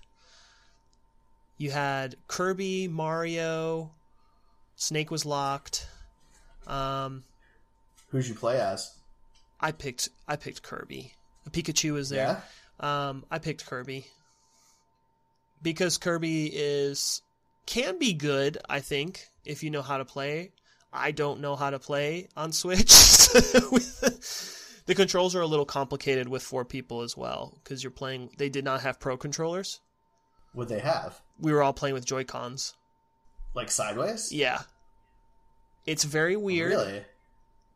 You 1.59 1.71
had 1.71 2.15
Kirby, 2.27 2.87
Mario, 2.87 3.91
Snake 4.77 5.11
was 5.11 5.25
locked. 5.25 5.87
Um, 6.65 7.23
Who'd 8.09 8.27
you 8.27 8.33
play 8.33 8.59
as? 8.59 8.91
I 9.59 9.73
picked 9.73 10.09
I 10.27 10.37
picked 10.37 10.63
Kirby. 10.63 11.13
Pikachu 11.49 11.93
was 11.93 12.09
there. 12.09 12.41
Um, 12.79 13.25
I 13.29 13.39
picked 13.39 13.65
Kirby 13.65 14.07
because 15.61 15.97
Kirby 15.97 16.47
is 16.47 17.21
can 17.65 17.99
be 17.99 18.13
good. 18.13 18.57
I 18.69 18.79
think 18.79 19.27
if 19.43 19.61
you 19.61 19.69
know 19.69 19.81
how 19.81 19.97
to 19.97 20.05
play. 20.05 20.53
I 20.91 21.11
don't 21.11 21.41
know 21.41 21.55
how 21.55 21.69
to 21.69 21.77
play 21.77 22.29
on 22.35 22.51
Switch. 22.51 22.87
the 24.85 24.95
controls 24.95 25.35
are 25.35 25.41
a 25.41 25.45
little 25.45 25.65
complicated 25.65 26.27
with 26.29 26.41
four 26.41 26.65
people 26.65 27.01
as 27.01 27.17
well 27.17 27.59
because 27.61 27.83
you're 27.83 27.91
playing. 27.91 28.29
They 28.37 28.49
did 28.49 28.63
not 28.63 28.81
have 28.81 28.99
pro 28.99 29.17
controllers. 29.17 29.81
Would 30.55 30.69
they 30.69 30.79
have? 30.79 31.21
We 31.39 31.51
were 31.53 31.63
all 31.63 31.73
playing 31.73 31.93
with 31.95 32.05
Joy 32.05 32.23
Cons. 32.23 32.75
Like 33.53 33.71
sideways? 33.71 34.31
Yeah, 34.31 34.61
it's 35.85 36.03
very 36.03 36.35
weird. 36.37 36.71
Really? 36.71 37.03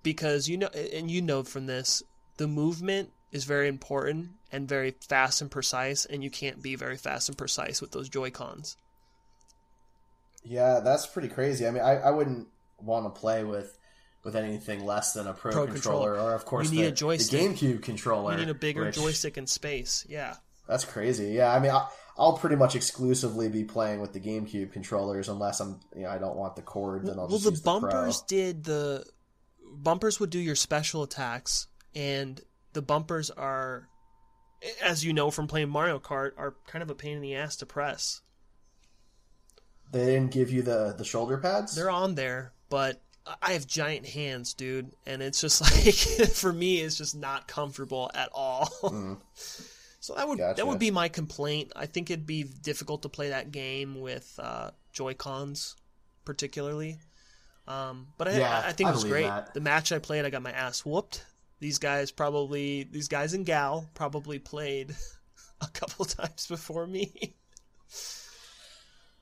because 0.03 0.49
you 0.49 0.57
know 0.57 0.67
and 0.67 1.09
you 1.09 1.21
know 1.21 1.43
from 1.43 1.65
this 1.65 2.03
the 2.35 2.45
movement 2.45 3.09
is 3.31 3.45
very 3.45 3.69
important 3.69 4.31
and 4.51 4.67
very 4.67 4.93
fast 5.07 5.41
and 5.41 5.49
precise 5.49 6.03
and 6.03 6.21
you 6.21 6.29
can't 6.29 6.61
be 6.61 6.75
very 6.75 6.97
fast 6.97 7.29
and 7.29 7.37
precise 7.37 7.79
with 7.79 7.91
those 7.91 8.09
joy 8.09 8.29
cons 8.29 8.75
Yeah, 10.43 10.81
that's 10.83 11.07
pretty 11.07 11.29
crazy. 11.29 11.65
I 11.65 11.71
mean, 11.71 11.81
I, 11.83 11.95
I 12.01 12.11
wouldn't 12.11 12.47
want 12.81 13.05
to 13.13 13.17
play 13.19 13.45
with 13.45 13.77
with 14.25 14.35
anything 14.35 14.85
less 14.85 15.13
than 15.13 15.25
a 15.27 15.33
pro, 15.33 15.51
Pro 15.53 15.67
controller, 15.67 16.09
controller. 16.11 16.31
or 16.31 16.35
of 16.35 16.43
course 16.45 16.69
You 16.69 16.79
need 16.79 16.85
the, 16.85 16.89
a 16.89 16.91
joystick. 16.91 17.39
the 17.39 17.47
GameCube 17.67 17.81
controller. 17.83 18.33
you 18.33 18.39
need 18.39 18.49
a 18.49 18.53
bigger 18.53 18.83
which- 18.85 18.95
joystick 18.95 19.37
in 19.37 19.47
space 19.47 20.05
yeah 20.09 20.35
That's 20.67 20.83
crazy. 20.85 21.27
Yeah, 21.31 21.51
I 21.53 21.59
mean, 21.59 21.71
I, 21.71 21.87
I'll 22.17 22.37
pretty 22.37 22.55
much 22.55 22.75
exclusively 22.75 23.49
be 23.49 23.63
playing 23.63 23.99
with 23.99 24.13
the 24.13 24.19
GameCube 24.19 24.71
controllers 24.71 25.29
unless 25.29 25.59
I'm, 25.59 25.79
you 25.95 26.03
know, 26.03 26.09
I 26.09 26.19
don't 26.19 26.35
want 26.35 26.55
the 26.55 26.61
cord. 26.61 27.05
Then 27.05 27.17
I'll 27.19 27.27
well 27.27 27.37
just 27.37 27.45
the 27.45 27.51
use 27.51 27.61
the 27.61 27.65
bumpers 27.65 28.21
did 28.21 28.63
the 28.65 29.05
bumpers 29.75 30.19
would 30.19 30.29
do 30.29 30.39
your 30.39 30.55
special 30.55 31.01
attacks 31.03 31.67
and 31.95 32.39
the 32.73 32.81
bumpers 32.81 33.31
are 33.31 33.89
as 34.81 35.03
you 35.03 35.11
know 35.13 35.31
from 35.31 35.47
playing 35.47 35.69
mario 35.69 35.99
kart 35.99 36.31
are 36.37 36.55
kind 36.67 36.83
of 36.83 36.89
a 36.89 36.95
pain 36.95 37.15
in 37.15 37.21
the 37.21 37.35
ass 37.35 37.55
to 37.55 37.65
press 37.65 38.21
They 39.91 40.05
didn't 40.05 40.31
give 40.31 40.51
you 40.51 40.61
the 40.61 40.93
the 40.97 41.03
shoulder 41.03 41.37
pads. 41.37 41.75
They're 41.75 41.89
on 41.89 42.15
there, 42.15 42.53
but 42.69 43.01
I 43.41 43.53
have 43.53 43.65
giant 43.67 44.05
hands, 44.05 44.53
dude, 44.53 44.91
and 45.05 45.21
it's 45.21 45.39
just 45.41 45.61
like 46.21 46.29
for 46.29 46.51
me, 46.51 46.81
it's 46.81 46.97
just 46.97 47.15
not 47.15 47.47
comfortable 47.47 48.11
at 48.13 48.29
all. 48.33 48.67
Mm. 48.83 49.17
So 50.03 50.15
that 50.15 50.27
would 50.27 50.37
Gotcha. 50.37 50.57
that 50.57 50.67
would 50.67 50.79
be 50.79 50.91
my 50.91 51.07
complaint. 51.07 51.71
I 51.77 51.85
think 51.85 52.11
it'd 52.11 52.25
be 52.27 52.43
difficult 52.43 53.03
to 53.03 53.09
play 53.09 53.29
that 53.29 53.53
game 53.53 54.01
with 54.01 54.37
uh, 54.37 54.71
Joy 54.91 55.13
Cons, 55.13 55.77
particularly. 56.25 56.99
Um, 57.69 58.07
but 58.17 58.27
I, 58.27 58.37
Yeah, 58.37 58.59
I, 58.65 58.67
I 58.67 58.71
think 58.73 58.89
I 58.89 58.91
it 58.91 58.95
was 58.95 59.05
great. 59.05 59.27
that. 59.27 59.53
The 59.53 59.61
match 59.61 59.93
I 59.93 59.99
played, 59.99 60.25
I 60.25 60.29
got 60.29 60.41
my 60.41 60.51
ass 60.51 60.85
whooped. 60.85 61.23
These 61.61 61.79
guys 61.79 62.11
probably, 62.11 62.83
these 62.83 63.07
guys 63.07 63.33
and 63.33 63.45
gal 63.45 63.87
probably 63.93 64.39
played 64.39 64.93
a 65.61 65.67
couple 65.67 66.03
times 66.19 66.47
before 66.47 66.85
me. 66.85 67.35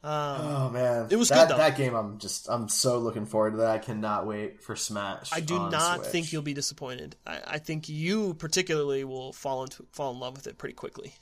Um, 0.04 0.42
oh 0.42 0.70
man, 0.72 1.08
It 1.12 1.16
was 1.16 1.30
that, 1.30 1.48
good, 1.48 1.54
though. 1.54 1.58
That 1.58 1.78
game, 1.78 1.94
I'm 1.94 2.18
just, 2.18 2.50
I'm 2.50 2.68
so 2.70 2.98
looking 2.98 3.28
forward 3.28 3.52
to 3.52 3.58
that. 3.58 3.70
I 3.70 3.78
cannot 3.78 4.26
wait 4.26 4.64
for 4.64 4.76
Smash. 4.76 5.32
I 5.32 5.42
do 5.42 5.56
on 5.58 5.72
not 5.72 5.98
Switch. 6.00 6.08
think 6.10 6.34
you'll 6.34 6.42
be 6.42 6.56
disappointed. 6.56 7.16
I, 7.28 7.40
I 7.46 7.58
think 7.60 7.88
you 7.88 8.34
particularly 8.34 9.04
will 9.04 9.32
fall 9.32 9.62
into 9.64 9.86
fall 9.92 10.12
in 10.12 10.20
love 10.20 10.36
with 10.36 10.48
it 10.48 10.58
pretty 10.58 10.74
quickly. 10.74 11.14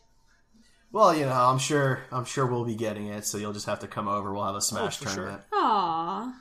Well, 0.92 1.14
you 1.14 1.26
know, 1.26 1.34
I'm 1.34 1.60
sure, 1.60 2.04
I'm 2.12 2.26
sure 2.26 2.46
we'll 2.48 2.64
be 2.66 2.76
getting 2.76 3.08
it. 3.08 3.26
So 3.26 3.38
you'll 3.38 3.54
just 3.54 3.66
have 3.66 3.80
to 3.80 3.88
come 3.88 4.08
over. 4.08 4.34
We'll 4.34 4.46
have 4.46 4.56
a 4.56 4.58
oh, 4.58 4.62
Smash 4.62 5.02
Oh, 5.02 5.06
for 5.06 5.10
sure. 5.10 5.16
tournament. 5.26 5.44
Aww. 5.54 6.34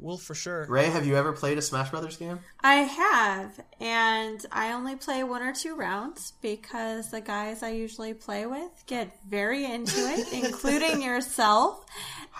Will 0.00 0.16
for 0.16 0.34
sure. 0.34 0.64
Ray, 0.68 0.86
have 0.90 1.04
you 1.06 1.16
ever 1.16 1.32
played 1.32 1.58
a 1.58 1.62
Smash 1.62 1.90
Brothers 1.90 2.16
game? 2.16 2.38
I 2.60 2.74
have, 2.76 3.60
and 3.80 4.44
I 4.52 4.72
only 4.72 4.94
play 4.94 5.24
one 5.24 5.42
or 5.42 5.52
two 5.52 5.74
rounds 5.74 6.34
because 6.40 7.10
the 7.10 7.20
guys 7.20 7.64
I 7.64 7.70
usually 7.70 8.14
play 8.14 8.46
with 8.46 8.70
get 8.86 9.18
very 9.28 9.64
into 9.64 9.96
it, 9.98 10.32
including 10.44 11.02
yourself, 11.02 11.84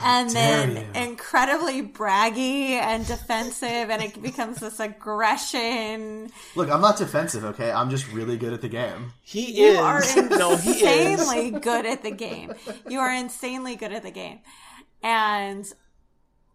and 0.01 0.31
then 0.31 0.77
you. 0.77 1.03
incredibly 1.03 1.83
braggy 1.83 2.71
and 2.75 3.05
defensive, 3.05 3.91
and 3.91 4.03
it 4.05 4.23
becomes 4.23 4.61
this 4.61 4.79
aggression. 4.79 6.31
Look, 6.55 6.71
I'm 6.71 6.81
not 6.81 6.97
defensive. 6.97 7.45
Okay, 7.45 7.73
I'm 7.73 7.91
just 7.91 8.11
really 8.13 8.37
good 8.37 8.53
at 8.53 8.61
the 8.61 8.69
game. 8.69 9.13
He 9.23 9.61
You 9.61 9.73
is. 9.73 9.79
are 9.79 10.29
no, 10.39 10.57
he 10.57 10.71
is. 10.85 11.29
good 11.61 11.87
at 11.87 12.03
the 12.05 12.13
game. 12.13 12.53
You 12.89 13.01
are 13.01 13.13
insanely 13.13 13.75
good 13.75 13.93
at 13.93 14.05
the 14.05 14.13
game, 14.13 14.39
and. 15.03 15.67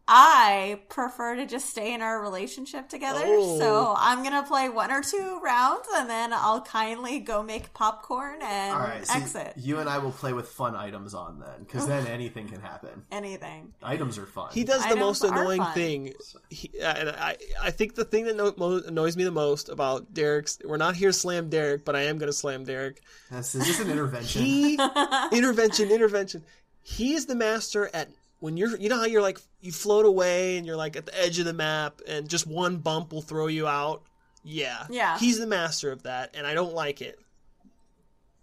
I 0.05 0.81
prefer 0.89 1.37
to 1.37 1.45
just 1.45 1.69
stay 1.69 1.93
in 1.93 2.01
our 2.01 2.21
relationship 2.21 2.89
together. 2.89 3.21
Oh. 3.23 3.57
So 3.57 3.93
I'm 3.97 4.21
going 4.21 4.33
to 4.33 4.43
play 4.43 4.67
one 4.67 4.91
or 4.91 5.01
two 5.01 5.39
rounds 5.41 5.87
and 5.95 6.09
then 6.09 6.33
I'll 6.33 6.61
kindly 6.61 7.19
go 7.19 7.41
make 7.41 7.73
popcorn 7.73 8.39
and 8.41 8.73
All 8.73 8.81
right, 8.81 9.07
so 9.07 9.13
exit. 9.13 9.53
you 9.55 9.79
and 9.79 9.89
I 9.89 9.99
will 9.99 10.11
play 10.11 10.33
with 10.33 10.49
fun 10.49 10.75
items 10.75 11.13
on 11.13 11.39
then, 11.39 11.59
because 11.59 11.87
then 11.87 12.05
anything 12.07 12.49
can 12.49 12.59
happen. 12.59 13.05
Anything. 13.11 13.73
Items 13.81 14.17
are 14.17 14.25
fun. 14.25 14.49
He 14.51 14.65
does 14.65 14.85
the 14.87 14.97
most 14.97 15.23
annoying 15.23 15.63
thing. 15.73 16.13
He, 16.49 16.69
and 16.81 17.09
I, 17.09 17.37
I 17.61 17.71
think 17.71 17.95
the 17.95 18.05
thing 18.05 18.25
that 18.25 18.35
no, 18.35 18.53
mo- 18.57 18.81
annoys 18.85 19.15
me 19.15 19.23
the 19.23 19.31
most 19.31 19.69
about 19.69 20.13
Derek's, 20.13 20.59
we're 20.65 20.75
not 20.75 20.97
here 20.97 21.09
to 21.09 21.13
slam 21.13 21.49
Derek, 21.49 21.85
but 21.85 21.95
I 21.95 22.01
am 22.03 22.17
going 22.17 22.27
to 22.29 22.33
slam 22.33 22.65
Derek. 22.65 23.01
This 23.31 23.55
is 23.55 23.79
an 23.79 23.89
intervention? 23.89 24.41
He 24.41 24.77
intervention, 25.31 25.91
intervention. 25.91 26.43
He 26.81 27.13
is 27.13 27.25
the 27.25 27.35
master 27.35 27.89
at 27.93 28.09
when 28.43 28.57
you're. 28.57 28.75
You 28.77 28.89
know 28.89 28.97
how 28.97 29.05
you're 29.05 29.21
like 29.21 29.39
you 29.61 29.71
float 29.71 30.05
away 30.05 30.57
and 30.57 30.65
you're 30.67 30.75
like 30.75 30.97
at 30.97 31.05
the 31.05 31.17
edge 31.17 31.39
of 31.39 31.45
the 31.45 31.53
map, 31.53 32.01
and 32.07 32.27
just 32.29 32.45
one 32.45 32.77
bump 32.77 33.13
will 33.13 33.21
throw 33.21 33.47
you 33.47 33.67
out. 33.67 34.03
Yeah, 34.43 34.85
Yeah. 34.89 35.17
He's 35.17 35.39
the 35.39 35.47
master 35.47 35.93
of 35.93 36.03
that, 36.03 36.31
and 36.33 36.45
I 36.45 36.53
don't 36.53 36.73
like 36.73 37.01
it. 37.01 37.17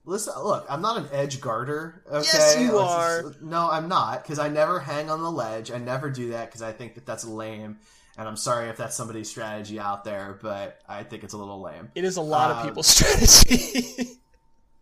Listen, 0.06 0.32
look, 0.42 0.64
I'm 0.70 0.80
not 0.80 0.96
an 0.96 1.08
edge 1.12 1.42
guarder. 1.42 2.02
Okay? 2.08 2.16
Yes, 2.32 2.56
you 2.58 2.72
Let's 2.72 2.90
are. 2.90 3.22
just- 3.24 3.42
no, 3.42 3.70
I'm 3.70 3.86
not, 3.86 4.22
because 4.22 4.38
I 4.38 4.48
never 4.48 4.80
hang 4.80 5.10
on 5.10 5.22
the 5.22 5.30
ledge. 5.30 5.70
I 5.70 5.76
never 5.76 6.08
do 6.10 6.30
that 6.30 6.46
because 6.46 6.62
I 6.62 6.72
think 6.72 6.94
that 6.94 7.04
that's 7.04 7.26
lame. 7.26 7.78
And 8.16 8.26
I'm 8.26 8.36
sorry 8.38 8.70
if 8.70 8.78
that's 8.78 8.96
somebody's 8.96 9.28
strategy 9.28 9.78
out 9.78 10.04
there, 10.04 10.38
but 10.40 10.80
I 10.88 11.02
think 11.02 11.22
it's 11.22 11.34
a 11.34 11.36
little 11.36 11.60
lame. 11.60 11.90
It 11.94 12.04
is 12.04 12.16
a 12.16 12.22
lot 12.22 12.50
of 12.50 12.56
Um, 12.58 12.66
people's 12.66 12.86
strategy. 12.96 14.16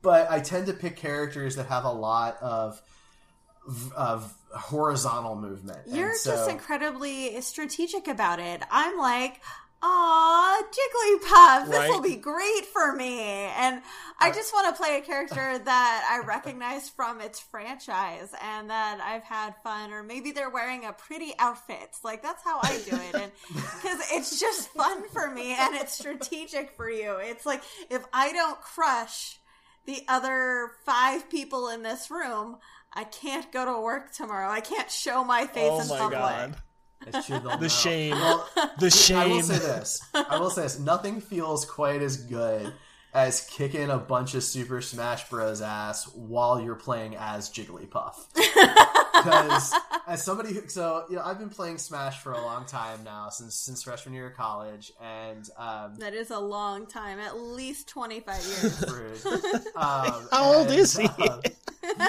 But 0.02 0.30
I 0.30 0.38
tend 0.38 0.68
to 0.68 0.72
pick 0.72 0.96
characters 0.96 1.56
that 1.56 1.66
have 1.66 1.84
a 1.84 1.90
lot 1.92 2.38
of 2.40 2.80
of 3.96 4.32
horizontal 4.54 5.36
movement. 5.36 5.78
You're 5.86 6.14
so- 6.14 6.32
just 6.32 6.50
incredibly 6.50 7.40
strategic 7.40 8.08
about 8.08 8.38
it. 8.40 8.62
I'm 8.70 8.98
like, 8.98 9.40
Aw, 9.80 10.62
Jigglypuff, 10.62 11.66
this 11.66 11.76
Right. 11.78 11.88
will 11.90 12.00
be 12.00 12.16
great 12.16 12.66
for 12.66 12.92
me. 12.96 13.20
And 13.20 13.80
I 14.18 14.32
just 14.32 14.52
want 14.52 14.66
to 14.74 14.80
play 14.82 14.98
a 14.98 15.00
character 15.00 15.56
that 15.64 16.08
I 16.10 16.26
recognize 16.26 16.88
from 16.88 17.20
its 17.20 17.38
franchise 17.38 18.34
and 18.42 18.70
that 18.70 19.00
I've 19.00 19.22
had 19.22 19.54
fun, 19.62 19.92
or 19.92 20.02
maybe 20.02 20.32
they're 20.32 20.50
wearing 20.50 20.84
a 20.84 20.92
pretty 20.92 21.32
outfit. 21.38 21.90
Like, 22.02 22.24
that's 22.24 22.42
how 22.42 22.58
I 22.60 22.80
do 22.90 22.96
it. 22.96 23.14
And 23.22 23.32
because 23.54 24.00
it's 24.12 24.40
just 24.40 24.68
fun 24.70 25.08
for 25.10 25.30
me 25.30 25.52
and 25.56 25.76
it's 25.76 25.92
strategic 25.96 26.72
for 26.72 26.90
you. 26.90 27.16
It's 27.20 27.46
like, 27.46 27.62
if 27.88 28.04
I 28.12 28.32
don't 28.32 28.60
crush 28.60 29.38
the 29.86 30.02
other 30.08 30.72
five 30.84 31.30
people 31.30 31.68
in 31.68 31.82
this 31.84 32.10
room, 32.10 32.56
I 32.92 33.04
can't 33.04 33.50
go 33.52 33.64
to 33.64 33.80
work 33.80 34.12
tomorrow. 34.12 34.50
I 34.50 34.60
can't 34.60 34.90
show 34.90 35.22
my 35.24 35.46
face 35.46 35.70
Oh 35.70 35.80
in 35.80 35.88
my 35.88 35.98
public. 35.98 36.18
god. 36.20 36.56
It's 37.06 37.26
true. 37.26 37.38
they'll 37.38 37.56
The 37.56 37.62
know. 37.62 37.68
shame. 37.68 38.10
Well, 38.12 38.48
The 38.56 39.14
I 39.16 39.26
will 39.26 39.36
shame. 39.36 39.42
say 39.42 39.58
this. 39.58 40.00
I 40.14 40.38
will 40.38 40.50
say 40.50 40.62
this. 40.62 40.78
Nothing 40.80 41.20
feels 41.20 41.64
quite 41.64 42.02
as 42.02 42.16
good 42.16 42.72
as 43.18 43.40
kicking 43.50 43.90
a 43.90 43.98
bunch 43.98 44.34
of 44.34 44.44
Super 44.44 44.80
Smash 44.80 45.28
Bros. 45.28 45.60
ass 45.60 46.04
while 46.14 46.60
you're 46.60 46.76
playing 46.76 47.16
as 47.16 47.50
Jigglypuff. 47.50 48.14
Because 49.18 49.74
as 50.06 50.22
somebody 50.22 50.54
who, 50.54 50.68
so 50.68 51.04
you 51.10 51.16
know, 51.16 51.22
I've 51.24 51.40
been 51.40 51.48
playing 51.48 51.78
Smash 51.78 52.20
for 52.22 52.34
a 52.34 52.40
long 52.40 52.64
time 52.66 53.02
now, 53.02 53.30
since 53.30 53.56
since 53.56 53.82
freshman 53.82 54.14
year 54.14 54.28
of 54.28 54.36
college, 54.36 54.92
and 55.02 55.50
um, 55.56 55.96
That 55.96 56.14
is 56.14 56.30
a 56.30 56.38
long 56.38 56.86
time, 56.86 57.18
at 57.18 57.36
least 57.36 57.88
25 57.88 58.36
years. 58.36 58.84
rude. 59.24 59.66
Um, 59.74 60.28
How 60.30 60.54
old 60.54 60.68
and, 60.68 60.78
is 60.78 60.96
he? 60.96 61.08
um, 61.08 61.40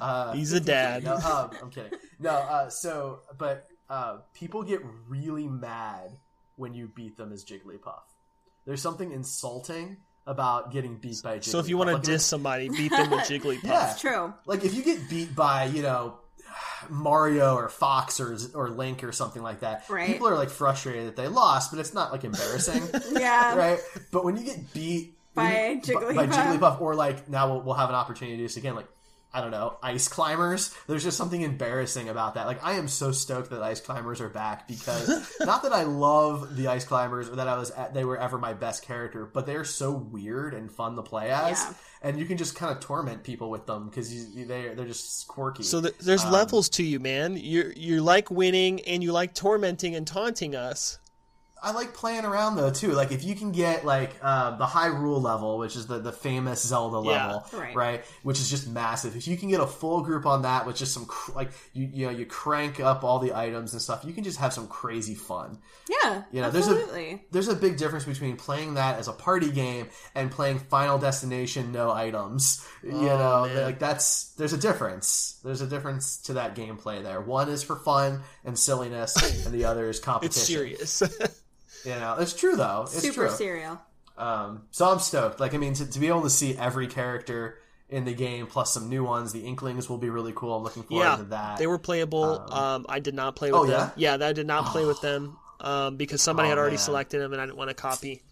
uh, 0.00 0.32
He's 0.32 0.52
a 0.52 0.58
dad. 0.58 1.04
No, 1.04 1.14
um, 1.14 1.50
I'm 1.62 1.70
kidding. 1.70 1.96
No, 2.18 2.30
uh, 2.30 2.68
so 2.68 3.20
but 3.38 3.68
uh, 3.88 4.16
people 4.34 4.64
get 4.64 4.80
really 5.06 5.46
mad 5.46 6.10
when 6.56 6.74
you 6.74 6.88
beat 6.88 7.16
them 7.16 7.30
as 7.32 7.44
Jigglypuff. 7.44 8.02
There's 8.64 8.82
something 8.82 9.10
insulting 9.12 9.98
about 10.26 10.72
getting 10.72 10.96
beat 10.98 11.20
by 11.22 11.38
Jigglypuff. 11.38 11.44
So 11.44 11.58
if 11.58 11.68
you 11.68 11.76
want 11.76 11.88
to 11.90 11.94
Like, 11.94 12.04
diss 12.04 12.24
somebody, 12.24 12.68
beat 12.68 12.90
them 12.92 13.10
with 13.10 13.20
Jigglypuff. 13.28 13.64
Yeah. 13.64 13.94
True. 13.98 14.34
like 14.46 14.64
if 14.64 14.74
you 14.74 14.82
get 14.84 15.08
beat 15.10 15.34
by 15.34 15.64
you 15.64 15.82
know 15.82 16.18
Mario 16.90 17.54
or 17.54 17.68
Fox 17.68 18.20
or 18.20 18.36
or 18.54 18.68
Link 18.70 19.02
or 19.04 19.12
something 19.12 19.42
like 19.42 19.60
that, 19.60 19.84
Right. 19.88 20.06
people 20.06 20.28
are 20.28 20.36
like 20.36 20.50
frustrated 20.50 21.06
that 21.06 21.16
they 21.16 21.28
lost, 21.28 21.70
but 21.70 21.80
it's 21.80 21.94
not 21.94 22.12
like 22.12 22.24
embarrassing, 22.24 22.82
Yeah. 23.12 23.54
right? 23.56 23.78
But 24.10 24.24
when 24.24 24.36
you 24.36 24.44
get 24.44 24.72
beat 24.74 25.16
By 25.34 25.80
by 25.80 25.80
Jigglypuff. 25.82 26.32
Jigglypuff, 26.32 26.80
or 26.80 26.94
like 26.94 27.28
now 27.28 27.50
we'll, 27.50 27.62
we'll 27.62 27.74
have 27.74 27.88
an 27.88 27.94
opportunity 27.94 28.36
to 28.36 28.42
do 28.42 28.44
this 28.44 28.56
again, 28.56 28.74
like. 28.76 28.88
I 29.34 29.40
don't 29.40 29.50
know, 29.50 29.78
ice 29.82 30.08
climbers. 30.08 30.74
There's 30.86 31.02
just 31.04 31.16
something 31.16 31.40
embarrassing 31.40 32.10
about 32.10 32.34
that. 32.34 32.46
Like, 32.46 32.62
I 32.62 32.72
am 32.74 32.86
so 32.86 33.12
stoked 33.12 33.48
that 33.50 33.62
ice 33.62 33.80
climbers 33.80 34.20
are 34.20 34.28
back 34.28 34.68
because 34.68 35.08
not 35.40 35.62
that 35.62 35.72
I 35.72 35.84
love 35.84 36.54
the 36.54 36.68
ice 36.68 36.84
climbers 36.84 37.30
or 37.30 37.36
that 37.36 37.48
I 37.48 37.56
was 37.56 37.70
at, 37.70 37.94
they 37.94 38.04
were 38.04 38.18
ever 38.18 38.36
my 38.36 38.52
best 38.52 38.82
character, 38.84 39.24
but 39.24 39.46
they're 39.46 39.64
so 39.64 39.90
weird 39.92 40.52
and 40.52 40.70
fun 40.70 40.96
to 40.96 41.02
play 41.02 41.30
as, 41.30 41.58
Yeah. 41.62 41.72
and 42.02 42.18
you 42.18 42.26
can 42.26 42.36
just 42.36 42.54
kind 42.56 42.70
of 42.72 42.80
torment 42.80 43.22
people 43.24 43.48
with 43.48 43.64
them 43.66 43.88
because 43.88 44.12
you, 44.12 44.44
they 44.44 44.74
they're 44.74 44.84
just 44.86 45.26
quirky. 45.28 45.62
So 45.62 45.80
th- 45.80 45.96
there's 45.98 46.24
Um, 46.24 46.32
levels 46.32 46.68
to 46.70 46.82
you, 46.82 47.00
man. 47.00 47.36
You 47.36 47.72
you 47.74 48.02
like 48.02 48.30
winning 48.30 48.80
and 48.82 49.02
you 49.02 49.12
like 49.12 49.34
tormenting 49.34 49.94
and 49.96 50.06
taunting 50.06 50.54
us. 50.54 50.98
I 51.64 51.70
like 51.72 51.94
playing 51.94 52.24
around 52.24 52.56
though 52.56 52.70
too. 52.70 52.90
Like 52.92 53.12
if 53.12 53.22
you 53.22 53.36
can 53.36 53.52
get 53.52 53.84
like 53.84 54.10
uh, 54.20 54.56
the 54.56 54.66
Hyrule 54.66 55.22
level, 55.22 55.58
which 55.58 55.76
is 55.76 55.86
the 55.86 55.98
the 56.00 56.10
famous 56.10 56.60
Zelda 56.66 57.08
Yeah. 57.08 57.36
level, 57.36 57.46
Right. 57.74 58.04
Which 58.24 58.40
is 58.40 58.50
just 58.50 58.68
massive. 58.68 59.14
If 59.16 59.28
you 59.28 59.36
can 59.36 59.48
get 59.48 59.60
a 59.60 59.66
full 59.66 60.02
group 60.02 60.26
on 60.26 60.42
that 60.42 60.66
with 60.66 60.76
just 60.76 60.92
some 60.92 61.06
cr- 61.06 61.32
like 61.32 61.52
you 61.72 61.88
you 61.92 62.06
know 62.06 62.12
you 62.12 62.26
crank 62.26 62.80
up 62.80 63.04
all 63.04 63.20
the 63.20 63.32
items 63.34 63.72
and 63.74 63.80
stuff, 63.80 64.04
you 64.04 64.12
can 64.12 64.24
just 64.24 64.38
have 64.38 64.52
some 64.52 64.66
crazy 64.66 65.14
fun. 65.14 65.58
Yeah. 65.88 66.24
You 66.32 66.40
know, 66.42 66.50
there's 66.50 66.68
a 66.68 67.20
there's 67.30 67.48
a 67.48 67.54
big 67.54 67.76
difference 67.76 68.04
between 68.04 68.36
playing 68.36 68.74
that 68.74 68.98
as 68.98 69.06
a 69.06 69.12
party 69.12 69.50
game 69.52 69.88
and 70.16 70.30
playing 70.32 70.58
Final 70.58 70.98
Destination 70.98 71.70
no 71.70 71.92
items. 71.92 72.66
you 72.82 72.90
know, 72.92 73.44
Oh, 73.44 73.46
man. 73.46 73.62
like 73.64 73.78
that's 73.78 74.32
there's 74.34 74.52
a 74.52 74.58
difference. 74.58 75.38
There's 75.44 75.60
a 75.60 75.66
difference 75.66 76.16
to 76.22 76.32
that 76.34 76.56
gameplay 76.56 77.02
there. 77.02 77.20
One 77.20 77.48
is 77.48 77.62
for 77.62 77.76
fun 77.76 78.22
and 78.44 78.58
silliness, 78.58 79.44
and 79.46 79.54
the 79.54 79.64
other 79.66 79.88
is 79.88 80.00
competition. 80.10 80.76
It's 80.80 80.90
serious. 80.90 81.02
You 81.84 81.92
know, 81.92 82.16
it's 82.18 82.32
true 82.34 82.56
though. 82.56 82.82
It's 82.82 83.00
Super 83.00 83.26
true. 83.28 83.30
serial. 83.36 83.80
Um, 84.16 84.62
so 84.70 84.90
I'm 84.90 84.98
stoked. 84.98 85.40
Like, 85.40 85.54
I 85.54 85.58
mean, 85.58 85.74
to, 85.74 85.86
to 85.90 85.98
be 85.98 86.08
able 86.08 86.22
to 86.22 86.30
see 86.30 86.56
every 86.56 86.86
character 86.86 87.58
in 87.88 88.04
the 88.04 88.12
game 88.14 88.46
plus 88.46 88.72
some 88.72 88.88
new 88.88 89.02
ones, 89.04 89.32
the 89.32 89.40
Inklings 89.40 89.88
will 89.88 89.98
be 89.98 90.10
really 90.10 90.32
cool. 90.34 90.54
I'm 90.56 90.62
looking 90.62 90.82
forward 90.82 91.04
yeah, 91.04 91.16
to 91.16 91.22
that. 91.24 91.58
they 91.58 91.66
were 91.66 91.78
playable. 91.78 92.24
Um, 92.52 92.86
I 92.88 93.00
did 93.00 93.14
not 93.14 93.36
play 93.36 93.50
with 93.52 93.60
Oh, 93.60 93.66
them. 93.66 93.90
yeah? 93.96 94.16
Yeah, 94.18 94.26
I 94.26 94.32
did 94.32 94.46
not 94.46 94.66
play 94.66 94.84
with 94.84 95.00
them 95.02 95.36
um, 95.60 95.96
because 95.96 96.22
somebody 96.22 96.46
Oh, 96.46 96.50
had 96.50 96.58
already 96.58 96.76
man. 96.76 96.84
selected 96.84 97.20
them 97.20 97.32
and 97.32 97.40
I 97.40 97.46
didn't 97.46 97.58
want 97.58 97.70
to 97.70 97.74
copy. 97.74 98.22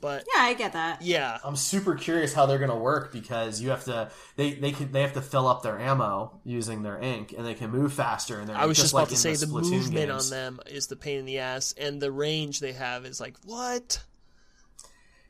But 0.00 0.26
Yeah, 0.34 0.42
I 0.42 0.54
get 0.54 0.74
that. 0.74 1.02
yeah, 1.02 1.38
I'm 1.42 1.56
super 1.56 1.94
curious 1.94 2.34
how 2.34 2.46
they're 2.46 2.58
going 2.58 2.70
to 2.70 2.76
work 2.76 3.12
because 3.12 3.60
you 3.60 3.70
have 3.70 3.84
to 3.84 4.10
they 4.36 4.52
they 4.52 4.72
can 4.72 4.92
they 4.92 5.02
have 5.02 5.14
to 5.14 5.22
fill 5.22 5.48
up 5.48 5.62
their 5.62 5.78
ammo 5.78 6.38
using 6.44 6.82
their 6.82 6.98
ink 6.98 7.34
and 7.36 7.46
they 7.46 7.54
can 7.54 7.70
move 7.70 7.92
faster 7.92 8.38
and 8.38 8.48
they're 8.48 8.56
I 8.56 8.66
was 8.66 8.76
just, 8.76 8.92
like 8.92 9.04
about 9.04 9.10
to 9.10 9.16
say 9.16 9.34
the, 9.34 9.46
Splatoon 9.46 9.70
movement 9.70 10.08
games. 10.08 10.30
on 10.32 10.36
them 10.36 10.60
is 10.66 10.86
the 10.88 10.96
pain 10.96 11.20
in 11.20 11.24
the 11.24 11.38
ass, 11.38 11.74
and 11.78 12.00
the 12.00 12.12
range 12.12 12.60
they 12.60 12.72
have 12.72 13.06
is 13.06 13.20
like 13.20 13.36
what? 13.44 14.02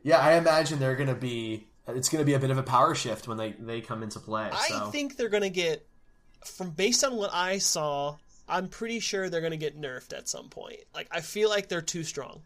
Yeah, 0.02 0.18
I 0.18 0.34
imagine 0.34 0.78
they're 0.78 0.96
going 0.96 1.08
to 1.08 1.14
be 1.14 1.68
it's 1.88 2.08
going 2.08 2.20
to 2.20 2.26
be 2.26 2.34
a 2.34 2.38
bit 2.38 2.50
of 2.50 2.58
a 2.58 2.62
power 2.62 2.94
shift 2.94 3.28
when 3.28 3.38
they 3.38 3.52
they 3.52 3.80
come 3.80 4.02
into 4.02 4.18
play. 4.18 4.50
I 4.52 4.88
think 4.90 5.16
they're 5.16 5.28
gonna 5.28 5.48
get 5.48 5.86
from 6.44 6.70
based 6.70 7.04
on 7.04 7.16
what 7.16 7.30
I 7.32 7.58
saw. 7.58 8.16
I'm 8.48 8.68
pretty 8.68 9.00
sure 9.00 9.28
they're 9.28 9.40
gonna 9.40 9.56
get 9.56 9.80
nerfed 9.80 10.16
at 10.16 10.28
some 10.28 10.48
point. 10.48 10.80
Like 10.94 11.08
I 11.10 11.20
feel 11.20 11.48
like 11.48 11.68
they're 11.68 11.80
too 11.80 12.02
strong. 12.02 12.42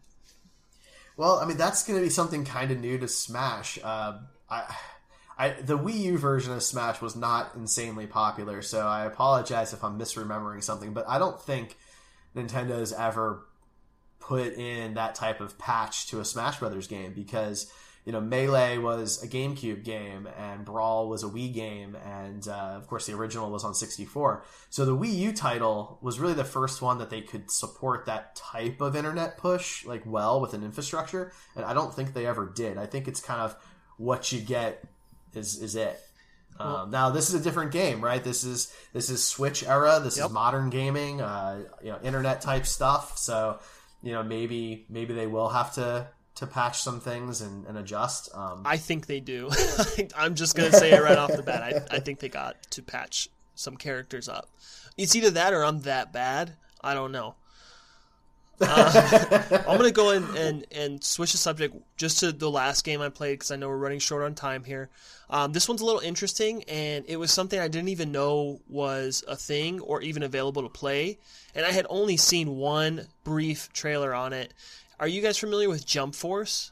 Well, 1.17 1.39
I 1.39 1.45
mean 1.45 1.57
that's 1.57 1.83
going 1.83 1.99
to 1.99 2.03
be 2.03 2.09
something 2.09 2.45
kind 2.45 2.71
of 2.71 2.79
new 2.79 2.97
to 2.97 3.07
Smash. 3.07 3.79
Uh, 3.83 4.19
I, 4.49 4.75
I, 5.37 5.49
the 5.61 5.77
Wii 5.77 5.99
U 6.01 6.17
version 6.17 6.53
of 6.53 6.61
Smash 6.61 7.01
was 7.01 7.15
not 7.15 7.55
insanely 7.55 8.07
popular, 8.07 8.61
so 8.61 8.85
I 8.85 9.05
apologize 9.05 9.73
if 9.73 9.83
I'm 9.83 9.97
misremembering 9.97 10.63
something. 10.63 10.93
But 10.93 11.07
I 11.07 11.19
don't 11.19 11.41
think 11.41 11.77
Nintendo's 12.35 12.93
ever 12.93 13.45
put 14.19 14.53
in 14.53 14.93
that 14.93 15.15
type 15.15 15.41
of 15.41 15.57
patch 15.57 16.07
to 16.07 16.19
a 16.19 16.25
Smash 16.25 16.59
Brothers 16.59 16.87
game 16.87 17.13
because 17.13 17.71
you 18.05 18.11
know 18.11 18.21
Melee 18.21 18.77
was 18.77 19.21
a 19.23 19.27
GameCube 19.27 19.83
game 19.83 20.27
and 20.37 20.65
Brawl 20.65 21.07
was 21.09 21.23
a 21.23 21.27
Wii 21.27 21.53
game, 21.53 21.95
and 21.95 22.47
uh, 22.47 22.73
of 22.75 22.87
course 22.87 23.05
the 23.07 23.13
original 23.13 23.51
was 23.51 23.63
on 23.63 23.73
64. 23.75 24.43
So 24.69 24.85
the 24.85 24.95
Wii 24.97 25.13
U 25.15 25.33
title 25.33 25.97
was 26.01 26.19
really 26.19 26.33
the 26.33 26.43
first 26.43 26.81
one 26.81 26.97
that 26.97 27.09
they 27.09 27.21
could 27.21 27.51
support 27.51 28.05
that 28.07 28.35
type 28.35 28.81
of 28.81 28.95
internet 28.95 29.37
push 29.37 29.85
like 29.85 30.03
well 30.05 30.41
with 30.41 30.53
an 30.53 30.63
infrastructure, 30.63 31.31
and 31.55 31.63
I 31.65 31.73
don't 31.73 31.93
think 31.93 32.13
they 32.13 32.25
ever 32.25 32.45
did. 32.53 32.77
I 32.77 32.85
think 32.87 33.07
it's 33.07 33.21
kind 33.21 33.41
of 33.41 33.55
what 33.97 34.31
you 34.31 34.41
get 34.41 34.83
is 35.33 35.61
is 35.61 35.75
it. 35.75 35.99
Um, 36.59 36.91
now 36.91 37.09
this 37.09 37.29
is 37.29 37.35
a 37.35 37.39
different 37.43 37.71
game, 37.71 38.03
right? 38.03 38.23
This 38.23 38.43
is 38.43 38.71
this 38.93 39.09
is 39.09 39.23
Switch 39.25 39.63
era. 39.63 39.99
This 40.03 40.17
Yep. 40.17 40.27
is 40.27 40.31
modern 40.31 40.69
gaming, 40.69 41.19
uh, 41.21 41.63
you 41.81 41.91
know, 41.91 41.99
internet 42.03 42.41
type 42.41 42.65
stuff. 42.67 43.17
So 43.17 43.59
you 44.03 44.11
know 44.13 44.21
maybe 44.23 44.85
maybe 44.89 45.13
they 45.13 45.27
will 45.27 45.49
have 45.49 45.73
to 45.75 46.07
to 46.41 46.47
patch 46.47 46.81
some 46.81 46.99
things 46.99 47.41
and, 47.41 47.67
and 47.67 47.77
adjust. 47.77 48.29
Um, 48.33 48.63
I 48.65 48.77
think 48.77 49.05
they 49.05 49.19
do. 49.19 49.51
I'm 50.17 50.33
just 50.33 50.55
gonna 50.55 50.71
say 50.71 50.91
it 50.91 50.99
right 50.99 51.17
off 51.17 51.31
the 51.31 51.43
bat. 51.43 51.61
I, 51.61 51.97
I 51.97 51.99
think 51.99 52.19
they 52.19 52.29
got 52.29 52.59
to 52.71 52.81
patch 52.81 53.29
some 53.53 53.77
characters 53.77 54.27
up. 54.27 54.49
It's 54.97 55.15
either 55.15 55.29
that 55.31 55.53
or 55.53 55.63
I'm 55.63 55.81
that 55.81 56.11
bad. 56.11 56.53
I 56.83 56.95
don't 56.95 57.11
know. 57.11 57.35
Uh, 58.59 59.61
I'm 59.67 59.77
gonna 59.77 59.91
go 59.91 60.09
in 60.09 60.23
and 60.35 60.65
and 60.71 61.03
switch 61.03 61.33
the 61.33 61.37
subject 61.37 61.75
just 61.95 62.21
to 62.21 62.31
the 62.31 62.49
last 62.49 62.83
game 62.83 63.01
I 63.01 63.09
played 63.09 63.33
because 63.33 63.51
I 63.51 63.55
know 63.55 63.69
we're 63.69 63.77
running 63.77 63.99
short 63.99 64.23
on 64.23 64.33
time 64.33 64.63
here. 64.63 64.89
Um, 65.29 65.51
this 65.53 65.69
one's 65.69 65.81
a 65.81 65.85
little 65.85 66.01
interesting, 66.01 66.63
and 66.63 67.05
it 67.07 67.17
was 67.17 67.29
something 67.29 67.59
I 67.59 67.67
didn't 67.67 67.89
even 67.89 68.11
know 68.11 68.61
was 68.67 69.23
a 69.27 69.35
thing 69.35 69.79
or 69.79 70.01
even 70.01 70.23
available 70.23 70.63
to 70.63 70.69
play, 70.69 71.19
and 71.53 71.67
I 71.67 71.71
had 71.71 71.85
only 71.87 72.17
seen 72.17 72.57
one 72.57 73.05
brief 73.23 73.71
trailer 73.73 74.11
on 74.11 74.33
it. 74.33 74.55
Are 75.01 75.07
you 75.07 75.21
guys 75.21 75.37
familiar 75.37 75.67
with 75.67 75.85
Jump 75.85 76.13
Force? 76.15 76.71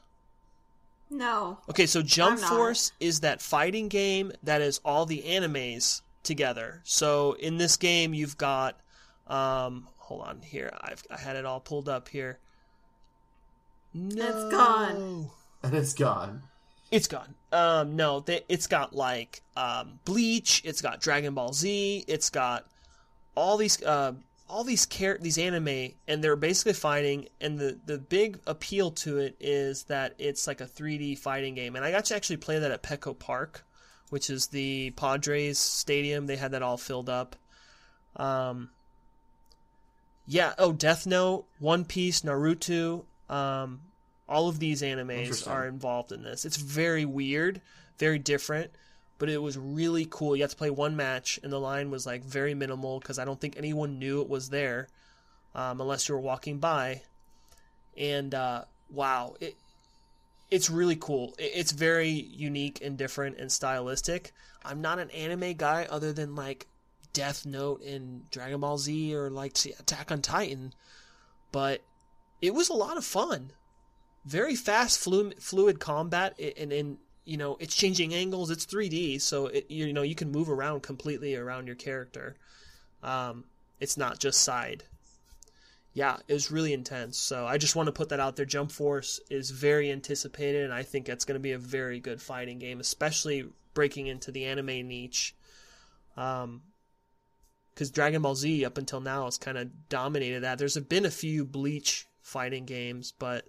No. 1.09 1.57
Okay, 1.69 1.87
so 1.87 2.01
Jump 2.03 2.35
I'm 2.35 2.41
not. 2.41 2.49
Force 2.51 2.91
is 2.99 3.21
that 3.21 3.41
fighting 3.41 3.87
game 3.87 4.31
that 4.43 4.61
is 4.61 4.79
all 4.85 5.05
the 5.07 5.23
animes 5.27 6.01
together. 6.23 6.81
So 6.83 7.33
in 7.33 7.57
this 7.57 7.75
game, 7.77 8.13
you've 8.13 8.37
got, 8.37 8.79
um, 9.27 9.87
hold 9.97 10.21
on 10.21 10.41
here, 10.43 10.71
I've 10.79 11.03
I 11.09 11.19
had 11.19 11.35
it 11.35 11.45
all 11.45 11.59
pulled 11.59 11.89
up 11.89 12.07
here. 12.07 12.37
No, 13.95 14.23
It's 14.23 14.55
gone. 14.55 15.29
and 15.63 15.73
it's 15.73 15.93
gone. 15.95 16.43
It's 16.91 17.07
gone. 17.07 17.33
Um, 17.51 17.95
no, 17.95 18.19
they, 18.19 18.43
it's 18.47 18.67
got 18.67 18.95
like 18.95 19.41
um, 19.57 19.99
Bleach. 20.05 20.61
It's 20.63 20.81
got 20.81 21.01
Dragon 21.01 21.33
Ball 21.33 21.53
Z. 21.53 22.05
It's 22.07 22.29
got 22.29 22.67
all 23.35 23.57
these 23.57 23.81
uh, 23.83 24.13
all 24.49 24.63
these 24.63 24.85
char- 24.85 25.19
these 25.19 25.37
anime, 25.37 25.93
and 26.07 26.23
they're 26.23 26.35
basically 26.35 26.73
fighting. 26.73 27.29
And 27.39 27.57
the 27.59 27.79
the 27.85 27.97
big 27.97 28.39
appeal 28.47 28.91
to 28.91 29.19
it 29.19 29.35
is 29.39 29.83
that 29.83 30.15
it's 30.17 30.47
like 30.47 30.61
a 30.61 30.65
3D 30.65 31.17
fighting 31.17 31.55
game. 31.55 31.75
And 31.75 31.85
I 31.85 31.91
got 31.91 32.05
to 32.05 32.15
actually 32.15 32.37
play 32.37 32.59
that 32.59 32.71
at 32.71 32.83
Petco 32.83 33.17
Park, 33.17 33.65
which 34.09 34.29
is 34.29 34.47
the 34.47 34.91
Padres 34.91 35.59
stadium. 35.59 36.25
They 36.25 36.37
had 36.37 36.51
that 36.51 36.63
all 36.63 36.77
filled 36.77 37.09
up. 37.09 37.35
Um, 38.15 38.71
yeah. 40.25 40.53
Oh, 40.57 40.73
Death 40.73 41.05
Note, 41.05 41.45
One 41.59 41.85
Piece, 41.85 42.21
Naruto. 42.21 43.03
Um, 43.29 43.81
all 44.27 44.47
of 44.47 44.59
these 44.59 44.81
animes 44.81 45.49
are 45.49 45.67
involved 45.67 46.11
in 46.11 46.23
this. 46.23 46.45
It's 46.45 46.57
very 46.57 47.05
weird, 47.05 47.61
very 47.97 48.19
different, 48.19 48.71
but 49.19 49.29
it 49.29 49.41
was 49.41 49.57
really 49.57 50.07
cool. 50.09 50.35
You 50.35 50.41
had 50.43 50.49
to 50.49 50.55
play 50.55 50.69
one 50.71 50.95
match, 50.95 51.39
and 51.43 51.53
the 51.53 51.59
line 51.59 51.91
was 51.91 52.05
like 52.07 52.23
very 52.23 52.53
minimal 52.55 52.99
because 52.99 53.19
I 53.19 53.25
don't 53.25 53.39
think 53.39 53.55
anyone 53.57 53.99
knew 53.99 54.21
it 54.21 54.29
was 54.29 54.49
there, 54.49 54.87
um, 55.53 55.79
unless 55.81 56.09
you 56.09 56.15
were 56.15 56.21
walking 56.21 56.57
by. 56.57 57.03
And 57.97 58.33
uh, 58.33 58.63
wow, 58.89 59.35
it 59.39 59.55
it's 60.49 60.69
really 60.69 60.95
cool. 60.95 61.35
It- 61.37 61.51
It's 61.53 61.71
very 61.71 62.09
unique 62.09 62.79
and 62.81 62.97
different 62.97 63.37
and 63.37 63.51
stylistic. 63.51 64.31
I'm 64.65 64.81
not 64.81 64.99
an 64.99 65.09
anime 65.11 65.53
guy 65.53 65.85
other 65.89 66.11
than 66.11 66.35
like 66.35 66.67
Death 67.13 67.45
Note 67.45 67.81
and 67.83 68.29
Dragon 68.31 68.59
Ball 68.61 68.77
Z 68.77 69.15
or 69.15 69.29
like 69.29 69.57
Attack 69.79 70.11
on 70.11 70.21
Titan, 70.21 70.73
but 71.51 71.81
it 72.41 72.53
was 72.53 72.69
a 72.69 72.73
lot 72.73 72.97
of 72.97 73.05
fun. 73.05 73.51
Very 74.25 74.55
fast, 74.55 74.99
fluid, 74.99 75.41
fluid 75.41 75.79
combat, 75.79 76.37
and 76.57 76.71
and 76.71 76.97
you 77.29 77.37
know 77.37 77.57
it's 77.59 77.75
changing 77.75 78.13
angles. 78.13 78.49
It's 78.49 78.65
3D, 78.65 79.21
so 79.21 79.47
it, 79.47 79.69
you 79.69 79.93
know 79.93 80.01
you 80.01 80.15
can 80.15 80.31
move 80.31 80.49
around 80.49 80.81
completely 80.81 81.35
around 81.35 81.67
your 81.67 81.75
character. 81.75 82.35
Um, 83.03 83.45
it's 83.79 83.97
not 83.97 84.19
just 84.19 84.41
side. 84.41 84.83
Yeah, 85.93 86.17
it 86.27 86.33
was 86.33 86.51
really 86.51 86.73
intense. 86.73 87.17
So 87.17 87.45
I 87.45 87.57
just 87.57 87.75
want 87.75 87.87
to 87.87 87.91
put 87.91 88.09
that 88.09 88.19
out 88.19 88.35
there. 88.35 88.45
Jump 88.45 88.71
Force 88.71 89.19
is 89.29 89.51
very 89.51 89.91
anticipated, 89.91 90.63
and 90.63 90.73
I 90.73 90.81
think 90.81 91.07
it's 91.07 91.25
going 91.25 91.35
to 91.35 91.39
be 91.39 91.51
a 91.51 91.59
very 91.59 91.99
good 91.99 92.21
fighting 92.21 92.57
game, 92.57 92.79
especially 92.79 93.45
breaking 93.73 94.07
into 94.07 94.31
the 94.31 94.45
anime 94.45 94.87
niche. 94.87 95.35
Um, 96.17 96.63
because 97.73 97.91
Dragon 97.91 98.23
Ball 98.23 98.35
Z 98.35 98.65
up 98.65 98.77
until 98.77 98.99
now 98.99 99.25
has 99.25 99.37
kind 99.37 99.57
of 99.57 99.87
dominated 99.87 100.41
that. 100.41 100.57
There's 100.57 100.75
been 100.77 101.05
a 101.05 101.11
few 101.11 101.45
Bleach 101.45 102.07
fighting 102.21 102.65
games, 102.65 103.13
but 103.17 103.45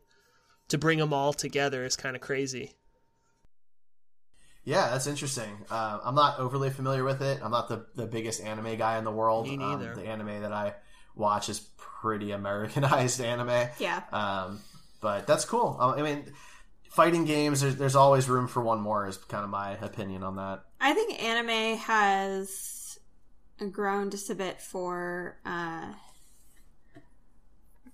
to 0.69 0.79
bring 0.79 0.99
them 0.99 1.13
all 1.13 1.33
together 1.33 1.85
is 1.85 1.97
kind 1.97 2.15
of 2.15 2.23
crazy. 2.23 2.75
Yeah, 4.71 4.89
that's 4.91 5.09
interesting. 5.09 5.51
Uh, 5.69 5.99
I'm 6.05 6.15
not 6.15 6.39
overly 6.39 6.71
familiar 6.71 7.03
with 7.03 7.23
it. 7.23 7.41
I'm 7.43 7.51
not 7.51 7.69
the, 7.69 7.87
the 7.97 8.07
biggest 8.07 8.41
anime 8.41 8.77
guy 8.77 8.99
in 8.99 9.05
the 9.05 9.11
world. 9.11 9.49
Me 9.49 9.57
neither. 9.57 9.91
Um, 9.91 9.97
the 9.97 10.07
anime 10.07 10.43
that 10.43 10.53
I 10.53 10.75
watch 11.17 11.49
is 11.49 11.59
pretty 11.77 12.31
Americanized 12.31 13.21
anime. 13.33 13.69
Yeah. 13.81 14.03
Um, 14.13 14.61
but 15.01 15.27
that's 15.27 15.45
cool. 15.45 15.77
Uh, 15.81 15.95
I 15.95 16.03
mean, 16.03 16.33
fighting 16.89 17.25
games, 17.25 17.63
there's, 17.63 17.75
there's 17.75 17.97
always 17.97 18.29
room 18.29 18.47
for 18.47 18.63
one 18.63 18.81
more, 18.81 19.09
is 19.09 19.17
kind 19.17 19.43
of 19.43 19.51
my 19.51 19.73
opinion 19.73 20.23
on 20.23 20.37
that. 20.37 20.63
I 20.81 20.95
think 20.95 21.21
anime 21.21 21.77
has 21.79 22.99
grown 23.73 24.11
just 24.11 24.31
a 24.31 24.35
bit 24.35 24.61
for 24.61 25.37
uh 25.45 25.93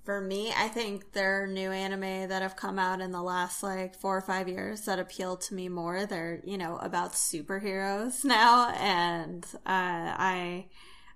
for 0.06 0.20
me. 0.20 0.52
I 0.56 0.68
think 0.68 1.12
there 1.12 1.42
are 1.42 1.46
new 1.46 1.70
anime 1.70 2.28
that 2.28 2.40
have 2.40 2.56
come 2.56 2.78
out 2.78 3.00
in 3.02 3.10
the 3.10 3.20
last 3.22 3.62
like 3.62 3.94
four 3.94 4.16
or 4.16 4.20
five 4.22 4.48
years 4.48 4.82
that 4.86 4.98
appeal 4.98 5.36
to 5.36 5.54
me 5.54 5.68
more. 5.68 6.06
They're, 6.06 6.40
you 6.44 6.56
know, 6.56 6.78
about 6.78 7.12
superheroes 7.12 8.24
now 8.24 8.70
and 8.70 9.44
uh 9.54 9.58
I 9.66 10.66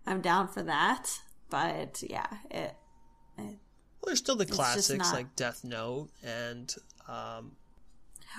I'm 0.07 0.20
down 0.20 0.49
for 0.49 0.62
that. 0.64 1.20
But 1.49 2.03
yeah, 2.07 2.26
it 2.51 2.74
Well, 3.38 3.57
there's 4.07 4.18
still 4.18 4.36
the 4.36 4.45
classics 4.47 4.99
not- 4.99 5.14
like 5.14 5.36
Death 5.36 5.64
Note 5.64 6.11
and 6.22 6.74
um, 7.09 7.53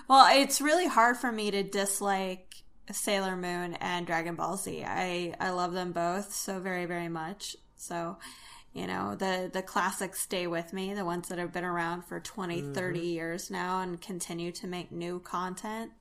Well, 0.08 0.28
it's 0.32 0.62
really 0.62 0.88
hard 0.88 1.18
for 1.18 1.32
me 1.32 1.50
to 1.52 1.64
dislike 1.64 2.56
Sailor 2.92 3.36
Moon 3.38 3.76
and 3.76 4.06
Dragon 4.06 4.36
Ball 4.36 4.58
Z. 4.58 4.84
I 4.86 5.34
I 5.40 5.52
love 5.52 5.72
them 5.74 5.92
both 5.94 6.34
so 6.34 6.60
very 6.60 6.86
very 6.86 7.10
much. 7.10 7.56
So, 7.78 8.18
you 8.74 8.88
know, 8.88 9.16
the 9.16 9.50
the 9.52 9.62
classics 9.62 10.22
stay 10.22 10.48
with 10.48 10.72
me, 10.74 10.94
the 10.94 11.04
ones 11.06 11.28
that 11.30 11.38
have 11.38 11.52
been 11.52 11.66
around 11.66 12.04
for 12.04 12.20
20, 12.20 12.74
30 12.74 13.00
years 13.00 13.52
now 13.52 13.82
and 13.82 14.00
continue 14.02 14.52
to 14.54 14.68
make 14.68 14.92
new 14.92 15.20
content. 15.20 15.92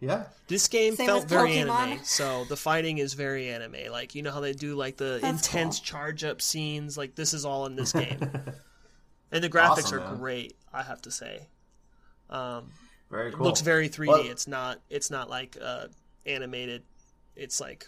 Yeah. 0.00 0.24
This 0.46 0.68
game 0.68 0.94
Same 0.94 1.06
felt 1.06 1.24
very 1.24 1.52
Pokemon. 1.52 1.70
anime, 1.70 2.04
so 2.04 2.44
the 2.44 2.56
fighting 2.56 2.98
is 2.98 3.14
very 3.14 3.48
anime. 3.48 3.90
Like 3.90 4.14
you 4.14 4.22
know 4.22 4.30
how 4.30 4.40
they 4.40 4.52
do 4.52 4.74
like 4.74 4.96
the 4.98 5.18
That's 5.22 5.46
intense 5.48 5.78
cool. 5.78 5.84
charge 5.84 6.22
up 6.24 6.42
scenes. 6.42 6.98
Like 6.98 7.14
this 7.14 7.32
is 7.32 7.44
all 7.46 7.64
in 7.66 7.76
this 7.76 7.92
game, 8.04 8.20
and 9.32 9.42
the 9.42 9.48
graphics 9.48 9.84
Awesome, 9.86 9.98
are 10.00 10.08
man. 10.10 10.16
great. 10.18 10.56
I 10.72 10.82
have 10.82 11.00
to 11.02 11.10
say, 11.10 11.48
um, 12.28 12.70
Very 13.10 13.28
it 13.30 13.34
cool. 13.34 13.46
looks 13.46 13.62
very 13.62 13.88
3D. 13.88 14.06
Well- 14.08 14.20
it's 14.30 14.46
not. 14.46 14.80
It's 14.90 15.10
not 15.10 15.30
like 15.30 15.56
uh, 15.60 15.86
animated. 16.26 16.82
It's 17.34 17.58
like 17.58 17.86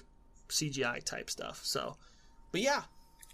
CGI 0.48 1.04
type 1.04 1.28
stuff. 1.28 1.60
So, 1.62 1.98
but 2.52 2.62
yeah, 2.62 2.82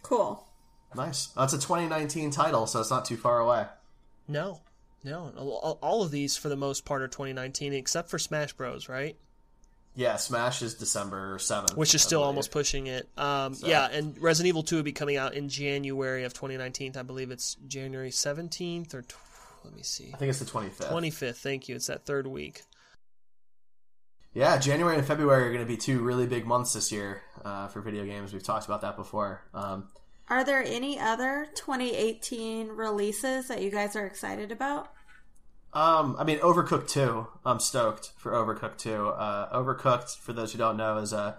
Cool. 0.05 0.47
Nice. 0.95 1.27
That's 1.37 1.53
a 1.53 1.59
2019 1.59 2.31
title, 2.31 2.69
so 2.69 2.79
it's 2.81 2.91
not 2.91 3.05
too 3.05 3.17
far 3.17 3.41
away. 3.41 3.67
no, 4.29 4.61
no. 5.03 5.33
All 5.37 5.79
all 5.83 6.03
of 6.05 6.11
these 6.13 6.37
for 6.37 6.49
the 6.49 6.57
most 6.57 6.85
part 6.85 7.03
are 7.03 7.09
2019, 7.09 7.73
except 7.73 8.09
for 8.11 8.19
Smash 8.21 8.53
Bros. 8.53 8.89
Right? 8.89 9.17
Yeah, 9.97 10.17
Smash 10.17 10.63
is 10.63 10.75
December 10.75 11.39
7th. 11.39 11.77
which 11.77 11.95
is 11.95 12.03
still 12.03 12.23
almost 12.23 12.51
pushing 12.51 12.87
it. 12.89 13.09
Um, 13.17 13.55
So- 13.55 13.67
Yeah, 13.69 13.87
and 13.91 14.17
Resident 14.21 14.49
Evil 14.49 14.63
2 14.65 14.77
will 14.77 14.83
be 14.83 14.91
coming 14.93 15.17
out 15.17 15.35
in 15.35 15.49
January 15.49 16.25
of 16.25 16.33
2019. 16.35 16.97
I 16.97 17.03
believe 17.03 17.31
it's 17.31 17.57
January 17.69 18.11
17th 18.11 18.93
or 18.95 19.03
tw- 19.03 19.15
let 19.65 19.73
me 19.75 19.83
see, 19.85 20.11
I 20.13 20.17
think 20.17 20.31
it's 20.31 20.41
the 20.41 20.45
25th. 20.47 20.91
25th. 20.91 21.37
Thank 21.37 21.69
you. 21.69 21.77
It's 21.77 21.87
that 21.87 22.05
third 22.07 22.27
week. 22.27 22.63
Yeah, 24.35 24.59
January 24.59 24.97
and 24.99 25.07
February 25.07 25.45
are 25.45 25.53
going 25.53 25.65
to 25.65 25.69
be 25.69 25.77
two 25.77 26.01
really 26.01 26.27
big 26.27 26.45
months 26.45 26.73
this 26.73 26.91
year 26.91 27.23
uh, 27.45 27.69
for 27.69 27.81
video 27.81 28.05
games. 28.05 28.33
We've 28.33 28.43
talked 28.43 28.67
about 28.67 28.81
that 28.81 28.97
before. 28.97 29.43
Um, 29.55 29.89
Are 30.29 30.43
there 30.45 30.63
any 30.65 30.99
other 30.99 31.47
2018 31.55 32.69
releases 32.69 33.47
that 33.47 33.63
you 33.63 33.71
guys 33.71 33.95
are 33.95 34.07
excited 34.07 34.51
about? 34.51 34.91
um, 35.73 36.17
I 36.19 36.25
mean, 36.25 36.39
Overcooked 36.39 36.89
2. 36.89 37.27
I'm 37.45 37.61
stoked 37.61 38.13
for 38.17 38.33
Overcooked 38.33 38.79
2. 38.79 39.09
Uh, 39.09 39.57
Overcooked, 39.57 40.19
for 40.19 40.33
those 40.33 40.53
who 40.53 40.59
don't 40.59 40.77
know, 40.77 40.99
is 40.99 41.13
a 41.13 41.37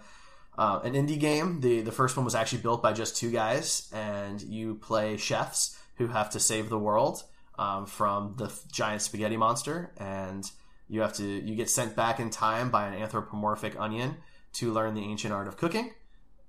uh, 0.57 0.79
an 0.85 0.93
indie 0.93 1.19
game. 1.19 1.59
The 1.59 1.81
the 1.81 1.91
first 1.91 2.15
one 2.15 2.23
was 2.23 2.33
actually 2.33 2.61
built 2.61 2.81
by 2.81 2.93
just 2.93 3.17
two 3.17 3.29
guys, 3.29 3.89
and 3.93 4.41
you 4.41 4.75
play 4.75 5.17
chefs 5.17 5.77
who 5.97 6.07
have 6.07 6.29
to 6.29 6.39
save 6.39 6.69
the 6.69 6.79
world 6.79 7.23
um, 7.59 7.85
from 7.85 8.35
the 8.37 8.49
giant 8.71 9.01
spaghetti 9.01 9.35
monster, 9.35 9.91
and 9.97 10.49
you 10.87 11.01
have 11.01 11.13
to 11.13 11.23
you 11.23 11.55
get 11.55 11.69
sent 11.69 11.95
back 11.95 12.19
in 12.19 12.29
time 12.29 12.69
by 12.69 12.87
an 12.87 12.93
anthropomorphic 12.93 13.79
onion 13.79 14.17
to 14.53 14.71
learn 14.71 14.93
the 14.93 15.01
ancient 15.01 15.33
art 15.33 15.47
of 15.47 15.57
cooking. 15.57 15.91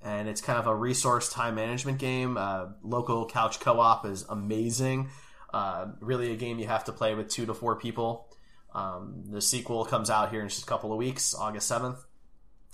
And 0.02 0.28
it's 0.28 0.40
kind 0.40 0.58
of 0.58 0.66
a 0.66 0.74
resource 0.74 1.28
time 1.32 1.54
management 1.56 1.98
game. 1.98 2.36
Uh, 2.36 2.66
local 2.82 3.26
couch 3.26 3.58
co-op 3.60 4.06
is 4.06 4.24
amazing. 4.28 5.08
Uh, 5.52 5.86
really, 6.00 6.32
a 6.32 6.36
game 6.36 6.58
you 6.58 6.66
have 6.66 6.84
to 6.84 6.92
play 6.92 7.14
with 7.14 7.28
two 7.28 7.46
to 7.46 7.54
four 7.54 7.76
people. 7.76 8.28
Um, 8.74 9.24
the 9.30 9.40
sequel 9.40 9.84
comes 9.84 10.10
out 10.10 10.30
here 10.30 10.42
in 10.42 10.48
just 10.48 10.62
a 10.62 10.66
couple 10.66 10.92
of 10.92 10.98
weeks, 10.98 11.34
August 11.34 11.66
seventh. 11.66 12.04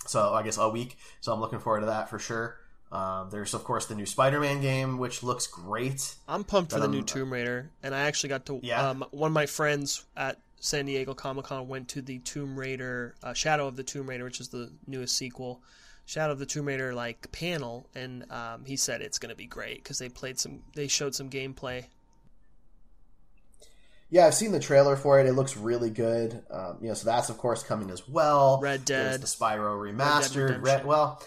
So 0.05 0.33
I 0.33 0.43
guess 0.43 0.57
a 0.57 0.67
week. 0.69 0.97
So 1.21 1.31
I'm 1.31 1.39
looking 1.39 1.59
forward 1.59 1.79
to 1.79 1.85
that 1.87 2.09
for 2.09 2.19
sure. 2.19 2.57
Um, 2.91 3.29
there's 3.31 3.53
of 3.55 3.63
course 3.63 3.87
the 3.87 3.95
new 3.95 4.05
Spider-Man 4.05 4.61
game, 4.61 4.97
which 4.99 5.23
looks 5.23 5.47
great. 5.47 6.13
I'm 6.27 6.43
pumped 6.43 6.73
for 6.73 6.79
the 6.79 6.85
Um, 6.85 6.91
new 6.91 7.01
Tomb 7.01 7.33
Raider, 7.33 7.71
and 7.81 7.95
I 7.95 8.01
actually 8.01 8.29
got 8.29 8.45
to. 8.47 8.59
Yeah. 8.61 8.89
Um, 8.89 9.05
one 9.11 9.29
of 9.29 9.33
my 9.33 9.47
friends 9.47 10.03
at 10.15 10.37
San 10.63 10.85
Diego 10.85 11.13
Comic 11.13 11.43
Con 11.43 11.67
went 11.67 11.89
to 11.89 12.01
the 12.01 12.19
Tomb 12.19 12.57
Raider, 12.57 13.15
uh, 13.21 13.33
Shadow 13.33 13.67
of 13.67 13.75
the 13.75 13.83
Tomb 13.83 14.07
Raider, 14.07 14.23
which 14.23 14.39
is 14.39 14.47
the 14.47 14.71
newest 14.87 15.17
sequel. 15.17 15.61
Shadow 16.05 16.31
of 16.31 16.39
the 16.39 16.45
Tomb 16.45 16.69
Raider 16.69 16.93
like 16.93 17.29
panel, 17.33 17.89
and 17.93 18.31
um, 18.31 18.63
he 18.63 18.77
said 18.77 19.01
it's 19.01 19.19
going 19.19 19.29
to 19.29 19.35
be 19.35 19.45
great 19.45 19.83
because 19.83 19.99
they 19.99 20.07
played 20.07 20.39
some, 20.39 20.61
they 20.73 20.87
showed 20.87 21.15
some 21.15 21.29
gameplay. 21.29 21.83
Yeah, 24.09 24.25
I've 24.25 24.35
seen 24.35 24.53
the 24.53 24.59
trailer 24.61 24.95
for 24.95 25.19
it. 25.19 25.25
It 25.25 25.33
looks 25.33 25.57
really 25.57 25.89
good. 25.89 26.41
Um, 26.49 26.77
you 26.79 26.87
know, 26.87 26.93
so 26.93 27.07
that's 27.07 27.29
of 27.29 27.37
course 27.37 27.61
coming 27.61 27.89
as 27.89 28.07
well. 28.07 28.61
Red 28.61 28.85
There's 28.85 29.19
Dead. 29.19 29.21
the 29.21 29.27
Spyro 29.27 29.77
remastered. 29.77 30.43
Redemption. 30.43 30.61
Red, 30.61 30.85
well, 30.85 31.21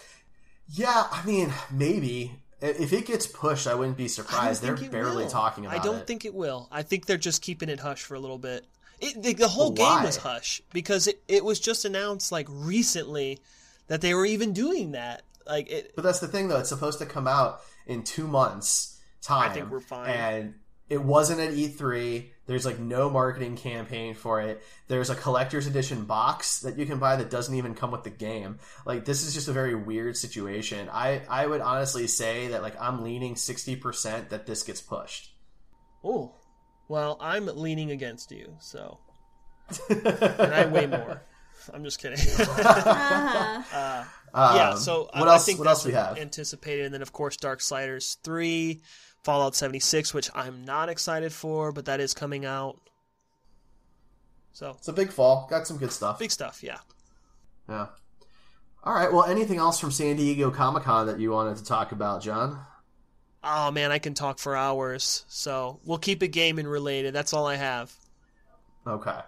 yeah, 0.67 1.05
I 1.11 1.23
mean, 1.27 1.53
maybe 1.69 2.31
if 2.59 2.91
it 2.91 3.05
gets 3.05 3.27
pushed, 3.27 3.67
I 3.67 3.75
wouldn't 3.75 3.97
be 3.97 4.07
surprised. 4.07 4.63
They're 4.63 4.75
barely 4.75 5.25
will. 5.25 5.29
talking 5.29 5.67
about 5.67 5.75
it. 5.75 5.81
I 5.81 5.83
don't 5.83 5.97
it. 5.97 6.07
think 6.07 6.25
it 6.25 6.33
will. 6.33 6.67
I 6.71 6.81
think 6.81 7.05
they're 7.05 7.17
just 7.17 7.43
keeping 7.43 7.69
it 7.69 7.79
hush 7.79 8.01
for 8.01 8.15
a 8.15 8.19
little 8.19 8.39
bit. 8.39 8.65
It, 8.99 9.21
the, 9.21 9.33
the 9.33 9.47
whole 9.47 9.71
game 9.71 10.03
was 10.03 10.17
hush 10.17 10.61
because 10.73 11.07
it, 11.07 11.21
it 11.27 11.45
was 11.45 11.59
just 11.59 11.85
announced 11.85 12.31
like 12.31 12.47
recently 12.49 13.39
that 13.87 14.01
they 14.01 14.13
were 14.13 14.25
even 14.25 14.53
doing 14.53 14.91
that. 14.93 15.21
Like 15.45 15.69
it, 15.69 15.93
But 15.95 16.03
that's 16.03 16.19
the 16.19 16.27
thing, 16.27 16.47
though. 16.47 16.59
It's 16.59 16.69
supposed 16.69 16.99
to 16.99 17.05
come 17.05 17.27
out 17.27 17.61
in 17.85 18.03
two 18.03 18.27
months' 18.27 18.99
time. 19.21 19.51
I 19.51 19.53
think 19.53 19.69
we're 19.69 19.79
fine. 19.79 20.09
And 20.09 20.53
it 20.89 21.01
wasn't 21.01 21.39
at 21.41 21.51
E3. 21.51 22.29
There's 22.45 22.65
like 22.65 22.79
no 22.79 23.09
marketing 23.09 23.57
campaign 23.57 24.13
for 24.13 24.41
it. 24.41 24.63
There's 24.87 25.09
a 25.09 25.15
collector's 25.15 25.67
edition 25.67 26.05
box 26.05 26.61
that 26.61 26.77
you 26.77 26.85
can 26.85 26.97
buy 26.97 27.17
that 27.17 27.29
doesn't 27.29 27.53
even 27.53 27.75
come 27.75 27.91
with 27.91 28.03
the 28.03 28.09
game. 28.09 28.59
Like 28.85 29.03
this 29.03 29.25
is 29.25 29.33
just 29.33 29.49
a 29.49 29.53
very 29.53 29.75
weird 29.75 30.15
situation. 30.15 30.89
I 30.91 31.21
I 31.29 31.45
would 31.45 31.59
honestly 31.61 32.07
say 32.07 32.47
that 32.49 32.61
like 32.61 32.75
I'm 32.79 33.03
leaning 33.03 33.35
sixty 33.35 33.75
percent 33.75 34.29
that 34.29 34.45
this 34.45 34.63
gets 34.63 34.81
pushed. 34.81 35.33
oh, 36.03 36.35
well, 36.87 37.17
I'm 37.21 37.45
leaning 37.47 37.91
against 37.91 38.31
you, 38.31 38.55
so 38.59 38.99
and 39.89 40.53
I 40.53 40.65
weigh 40.65 40.87
more. 40.87 41.21
I'm 41.73 41.83
just 41.83 41.99
kidding. 41.99 42.19
Uh-huh. 42.47 44.03
Uh, 44.33 44.53
yeah, 44.55 44.69
Um, 44.71 44.77
so 44.77 45.09
what 45.13 45.27
I, 45.29 45.33
else? 45.33 45.43
I 45.43 45.45
think 45.45 45.59
what 45.59 45.67
else 45.67 45.85
we 45.85 45.93
have? 45.93 46.17
anticipated, 46.17 46.85
and 46.85 46.93
then 46.93 47.01
of 47.01 47.11
course 47.13 47.37
Darksiders 47.37 48.17
three, 48.23 48.81
Fallout 49.23 49.55
76, 49.55 50.13
which 50.13 50.29
I'm 50.35 50.63
not 50.65 50.89
excited 50.89 51.31
for, 51.33 51.71
but 51.71 51.85
that 51.85 51.99
is 51.99 52.13
coming 52.13 52.45
out. 52.45 52.79
So 54.53 54.71
It's 54.77 54.87
a 54.87 54.93
big 54.93 55.11
fall. 55.11 55.47
Got 55.49 55.65
some 55.67 55.77
good 55.77 55.91
stuff. 55.91 56.19
big 56.19 56.31
stuff, 56.31 56.61
yeah. 56.61 56.77
Yeah. 57.69 57.87
All 58.83 58.93
right. 58.93 59.11
Well, 59.11 59.23
anything 59.25 59.57
else 59.59 59.79
from 59.79 59.91
San 59.91 60.15
Diego 60.17 60.49
Comic 60.51 60.83
Con 60.83 61.07
that 61.07 61.19
you 61.19 61.31
wanted 61.31 61.57
to 61.57 61.63
talk 61.65 61.91
about, 61.91 62.21
John? 62.21 62.59
Oh 63.49 63.71
man, 63.71 63.93
I 63.93 63.99
can 63.99 64.13
talk 64.13 64.39
for 64.39 64.57
hours. 64.57 65.23
So 65.29 65.79
we'll 65.85 65.99
keep 65.99 66.21
it 66.21 66.29
gaming 66.29 66.67
related. 66.67 67.13
That's 67.13 67.31
all 67.31 67.45
I 67.45 67.55
have. 67.55 67.93
Okay. 68.85 69.19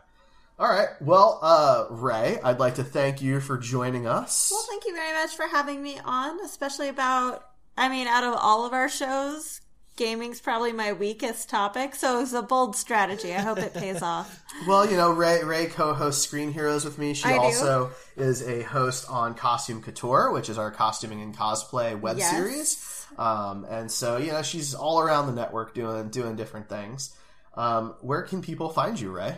All 0.59 0.67
right. 0.67 0.89
Well, 0.99 1.39
uh, 1.41 1.85
Ray, 1.89 2.37
I'd 2.43 2.59
like 2.59 2.75
to 2.75 2.83
thank 2.83 3.21
you 3.21 3.39
for 3.39 3.57
joining 3.57 4.05
us. 4.05 4.49
Well, 4.51 4.65
thank 4.69 4.85
you 4.85 4.93
very 4.93 5.13
much 5.13 5.33
for 5.37 5.47
having 5.47 5.81
me 5.81 5.99
on, 6.03 6.37
especially 6.43 6.89
about, 6.89 7.45
I 7.77 7.87
mean, 7.87 8.07
out 8.07 8.25
of 8.25 8.33
all 8.37 8.65
of 8.65 8.73
our 8.73 8.89
shows, 8.89 9.61
gaming's 9.99 10.41
probably 10.41 10.73
my 10.73 10.93
weakest 10.93 11.49
topic, 11.49 11.93
so 11.93 12.17
it 12.17 12.21
was 12.21 12.33
a 12.33 12.41
bold 12.41 12.75
strategy. 12.75 13.35
I 13.35 13.41
hope 13.41 13.59
it 13.59 13.73
pays 13.75 14.01
off. 14.01 14.43
Well, 14.67 14.89
you 14.89 14.97
know, 14.97 15.11
Ray 15.11 15.43
Ray 15.43 15.67
co-hosts 15.67 16.23
Screen 16.23 16.51
Heroes 16.51 16.83
with 16.85 16.97
me. 16.97 17.13
She 17.13 17.25
I 17.25 17.33
do. 17.33 17.39
also 17.39 17.91
is 18.17 18.41
a 18.41 18.63
host 18.63 19.05
on 19.09 19.35
Costume 19.35 19.81
Couture, 19.83 20.31
which 20.31 20.49
is 20.49 20.57
our 20.57 20.71
costuming 20.71 21.21
and 21.21 21.37
cosplay 21.37 21.99
web 21.99 22.17
Yes. 22.17 22.31
series. 22.35 23.05
Um, 23.17 23.65
and 23.69 23.91
so, 23.91 24.17
you 24.17 24.31
know, 24.31 24.41
she's 24.41 24.73
all 24.73 25.01
around 25.01 25.27
the 25.27 25.33
network 25.33 25.75
doing 25.75 26.09
doing 26.09 26.35
different 26.35 26.69
things. 26.69 27.15
Um, 27.55 27.95
where 28.01 28.21
can 28.23 28.41
people 28.41 28.69
find 28.69 28.99
you, 28.99 29.11
Ray? 29.11 29.35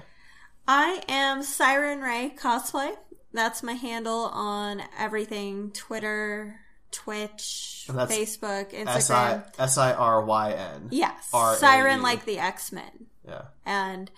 I 0.68 1.02
am 1.10 1.42
Siryn 1.42 2.02
Ray 2.04 2.34
Cosplay. 2.38 2.96
That's 3.34 3.64
my 3.64 3.74
handle 3.74 4.26
on 4.26 4.84
everything 5.00 5.72
Twitter, 5.72 6.60
Twitch, 6.92 7.86
Facebook, 7.90 8.72
Instagram. 8.74 9.44
S 9.60 9.78
I 9.78 9.94
R 9.94 10.24
Y 10.26 10.52
N. 10.54 10.88
Yes. 10.92 11.30
R 11.34 11.54
A 11.54 11.58
Siryn 11.58 12.02
like 12.02 12.26
the 12.26 12.40
X 12.40 12.72
Men. 12.72 13.08
Yeah. 13.28 13.44
And 13.66 14.12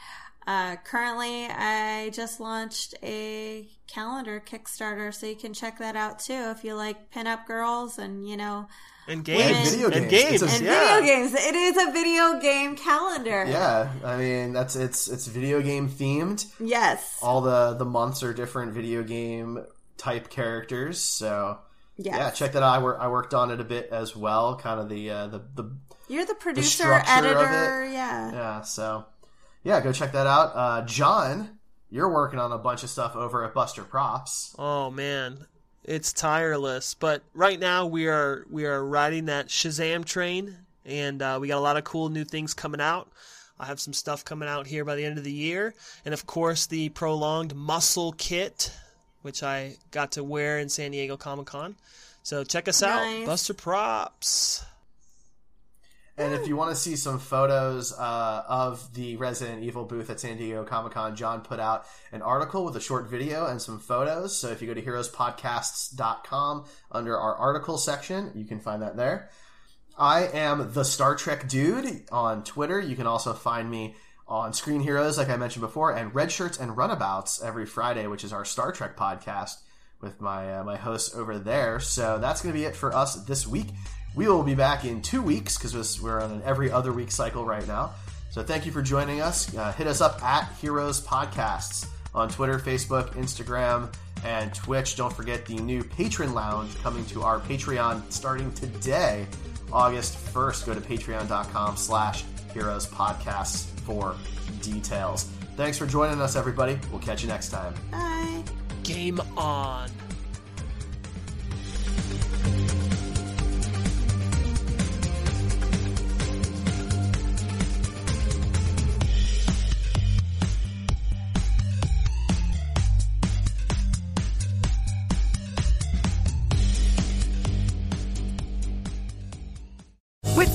uh, 0.46 0.76
currently, 0.84 1.46
I 1.46 2.10
just 2.14 2.40
launched 2.40 2.96
a 3.04 3.68
calendar 3.88 4.44
Kickstarter, 4.46 5.14
so 5.14 5.26
you 5.28 5.36
can 5.36 5.54
check 5.54 5.80
that 5.80 5.96
out 5.96 6.20
too 6.20 6.34
if 6.56 6.64
you 6.64 6.76
like 6.76 7.12
pinup 7.12 7.46
girls 7.46 7.98
and 7.98 8.28
you 8.28 8.36
know 8.36 8.68
And 9.08 9.26
Women. 9.28 9.48
games, 9.54 9.72
video 9.76 9.90
and 9.92 10.10
games. 10.10 10.42
games, 10.42 10.42
a- 10.42 10.56
and 10.56 10.66
yeah. 10.66 10.96
video 11.00 11.16
games. 11.16 11.34
It 11.34 11.56
is 11.56 11.78
a 11.88 11.92
video 11.92 12.40
game 12.42 12.76
calendar. 12.76 13.46
Yeah, 13.48 13.92
I 14.04 14.18
mean 14.18 14.52
that's 14.54 14.76
it's 14.76 15.08
it's 15.08 15.28
video 15.28 15.62
game 15.62 15.88
themed. 15.90 16.46
Yes. 16.60 17.20
All 17.22 17.40
the 17.42 17.76
the 17.76 17.86
months 17.86 18.24
are 18.24 18.34
different 18.34 18.74
video 18.74 19.04
game 19.04 19.64
type 19.98 20.30
characters. 20.30 21.00
So 21.02 21.60
Yes. 21.98 22.16
yeah, 22.18 22.32
check 22.32 22.54
that 22.54 22.64
out. 22.64 22.76
I, 22.76 22.80
wor- 22.80 23.00
I 23.00 23.08
worked 23.08 23.34
on 23.34 23.52
it 23.52 23.60
a 23.60 23.64
bit 23.64 23.89
as 23.91 24.16
well. 24.16 24.56
Kind 24.56 24.80
of 24.80 24.89
the 24.89 25.10
uh, 25.10 25.28
the 25.28 25.41
the 25.54 25.72
You're 26.08 26.26
the 26.26 26.36
producer, 26.36 26.70
structure 26.84 27.12
of 27.12 27.26
editor. 27.26 27.86
Yeah. 27.86 28.32
yeah. 28.32 28.62
So 28.62 29.06
yeah, 29.64 29.80
go 29.82 29.91
check 29.91 30.12
that 30.14 30.28
out. 30.28 30.52
Uh, 30.56 30.86
John, 30.86 31.60
you're 31.89 32.12
working 32.12 32.39
on 32.39 32.52
a 32.52 32.58
bunch 32.58 32.84
of 32.84 32.89
stuff 32.89 33.16
over 33.16 33.46
at 33.46 33.54
Buster 33.54 33.84
Props. 33.84 34.56
Oh 34.58 34.89
man, 34.89 35.46
it's 35.84 36.12
tireless. 36.12 36.96
But 36.96 37.22
right 37.34 37.60
now 37.60 37.86
we 37.86 38.08
are 38.08 38.46
we 38.50 38.66
are 38.66 38.84
riding 38.84 39.26
that 39.26 39.48
Shazam 39.50 40.04
train, 40.04 40.58
and 40.86 41.22
uh, 41.22 41.38
we 41.39 41.48
got 41.48 41.58
a 41.58 41.62
lot 41.62 41.78
of 41.78 41.84
cool 41.84 42.10
new 42.10 42.24
things 42.24 42.54
coming 42.56 42.82
out. 42.82 43.12
I 43.60 43.68
have 43.68 43.80
some 43.80 43.94
stuff 43.94 44.26
coming 44.26 44.50
out 44.50 44.66
here 44.66 44.84
by 44.84 44.96
the 44.96 45.06
end 45.06 45.20
of 45.20 45.24
the 45.24 45.32
year, 45.32 45.76
and 46.04 46.14
of 46.14 46.26
course 46.26 46.66
the 46.66 46.89
prolonged 46.89 47.56
muscle 47.56 48.14
kit, 48.14 48.72
which 49.24 49.42
I 49.44 49.76
got 49.92 50.12
to 50.14 50.24
wear 50.24 50.60
in 50.60 50.70
San 50.70 50.92
Diego 50.92 51.18
Comic 51.18 51.48
Con. 51.48 51.76
So 52.22 52.44
check 52.44 52.68
us 52.68 52.82
out, 52.84 53.04
Nice. 53.04 53.26
Buster 53.26 53.54
Props. 53.54 54.64
And 56.16 56.32
if 56.36 56.48
you 56.48 56.56
want 56.56 56.70
to 56.70 56.76
see 56.76 56.96
some 56.96 57.18
photos 57.18 57.92
uh, 57.92 58.44
of 58.48 58.94
the 58.94 59.16
Resident 59.18 59.64
Evil 59.64 59.84
booth 59.84 60.12
at 60.12 60.20
San 60.20 60.38
Diego 60.38 60.64
Comic 60.64 60.94
Con, 60.94 61.16
John 61.16 61.42
put 61.42 61.60
out 61.60 61.86
an 62.12 62.22
article 62.22 62.64
with 62.64 62.76
a 62.76 62.80
short 62.80 63.10
video 63.10 63.48
and 63.48 63.60
some 63.60 63.80
photos. 63.80 64.38
So 64.38 64.50
if 64.50 64.62
you 64.62 64.68
go 64.68 64.76
to 64.76 64.82
heroespodcasts.com 64.82 66.66
under 66.92 67.18
our 67.18 67.36
article 67.36 67.80
section, 67.80 68.32
you 68.36 68.46
can 68.46 68.60
find 68.60 68.84
that 68.84 68.96
there. 68.96 69.32
I 69.98 70.28
am 70.28 70.74
the 70.74 70.84
Star 70.86 71.16
Trek 71.16 71.48
Dude 71.48 72.04
on 72.12 72.44
Twitter. 72.44 72.80
You 72.80 72.96
can 72.96 73.08
also 73.08 73.34
find 73.34 73.70
me 73.70 73.96
on 74.28 74.54
Screen 74.54 74.82
Heroes, 74.82 75.18
like 75.18 75.30
I 75.30 75.38
mentioned 75.38 75.62
before, 75.62 75.92
and 75.92 76.14
Red 76.14 76.32
Shirts 76.32 76.58
and 76.60 76.78
Runabouts 76.78 77.44
every 77.44 77.66
Friday, 77.66 78.08
which 78.08 78.24
is 78.24 78.34
our 78.34 78.46
Star 78.46 78.72
Trek 78.72 78.96
podcast 78.98 79.58
with 80.02 80.22
my 80.22 80.60
uh, 80.60 80.64
my 80.64 80.76
hosts 80.76 81.16
over 81.16 81.40
there. 81.40 81.80
So 81.80 82.18
that's 82.20 82.42
going 82.42 82.54
to 82.54 82.60
be 82.60 82.66
it 82.66 82.76
for 82.76 82.94
us 82.96 83.16
this 83.26 83.48
week. 83.48 83.68
We 84.16 84.28
will 84.28 84.44
be 84.44 84.56
back 84.56 84.86
in 84.86 85.02
two 85.02 85.22
weeks 85.22 85.58
because 85.58 86.02
we're 86.02 86.22
on 86.22 86.32
an 86.32 86.42
every 86.46 86.72
other 86.72 86.94
week 86.94 87.12
cycle 87.12 87.46
right 87.46 87.68
now. 87.68 87.92
So 88.30 88.44
thank 88.44 88.66
you 88.66 88.72
for 88.72 88.82
joining 88.82 89.22
us. 89.22 89.56
Uh, 89.56 89.72
hit 89.74 89.88
us 89.88 90.02
up 90.02 90.24
at 90.24 90.52
Heroes 90.60 91.06
Podcasts 91.06 91.88
on 92.16 92.30
Twitter, 92.30 92.60
Facebook, 92.60 93.14
Instagram, 93.14 93.94
and 94.24 94.54
Twitch. 94.54 94.96
Don't 94.96 95.14
forget 95.14 95.46
the 95.46 95.56
new 95.56 95.84
Patron 95.84 96.34
Lounge 96.34 96.76
coming 96.82 97.06
to 97.08 97.24
our 97.24 97.40
Patreon 97.40 98.12
starting 98.12 98.52
today, 98.54 99.26
August 99.72 100.18
1st. 100.34 100.66
Go 100.66 100.74
to 100.74 100.82
patreon.com 100.82 101.76
slash 101.78 102.24
Heroes 102.54 102.88
Podcasts 102.88 103.66
for 103.82 104.16
details. 104.62 105.30
Thanks 105.56 105.78
for 105.78 105.86
joining 105.86 106.22
us, 106.22 106.36
everybody. 106.36 106.80
We'll 106.91 107.01
catch 107.01 107.22
you 107.22 107.28
next 107.28 107.49
time. 107.49 107.74
Bye. 107.91 108.43
Game 108.84 109.20
on. 109.38 109.89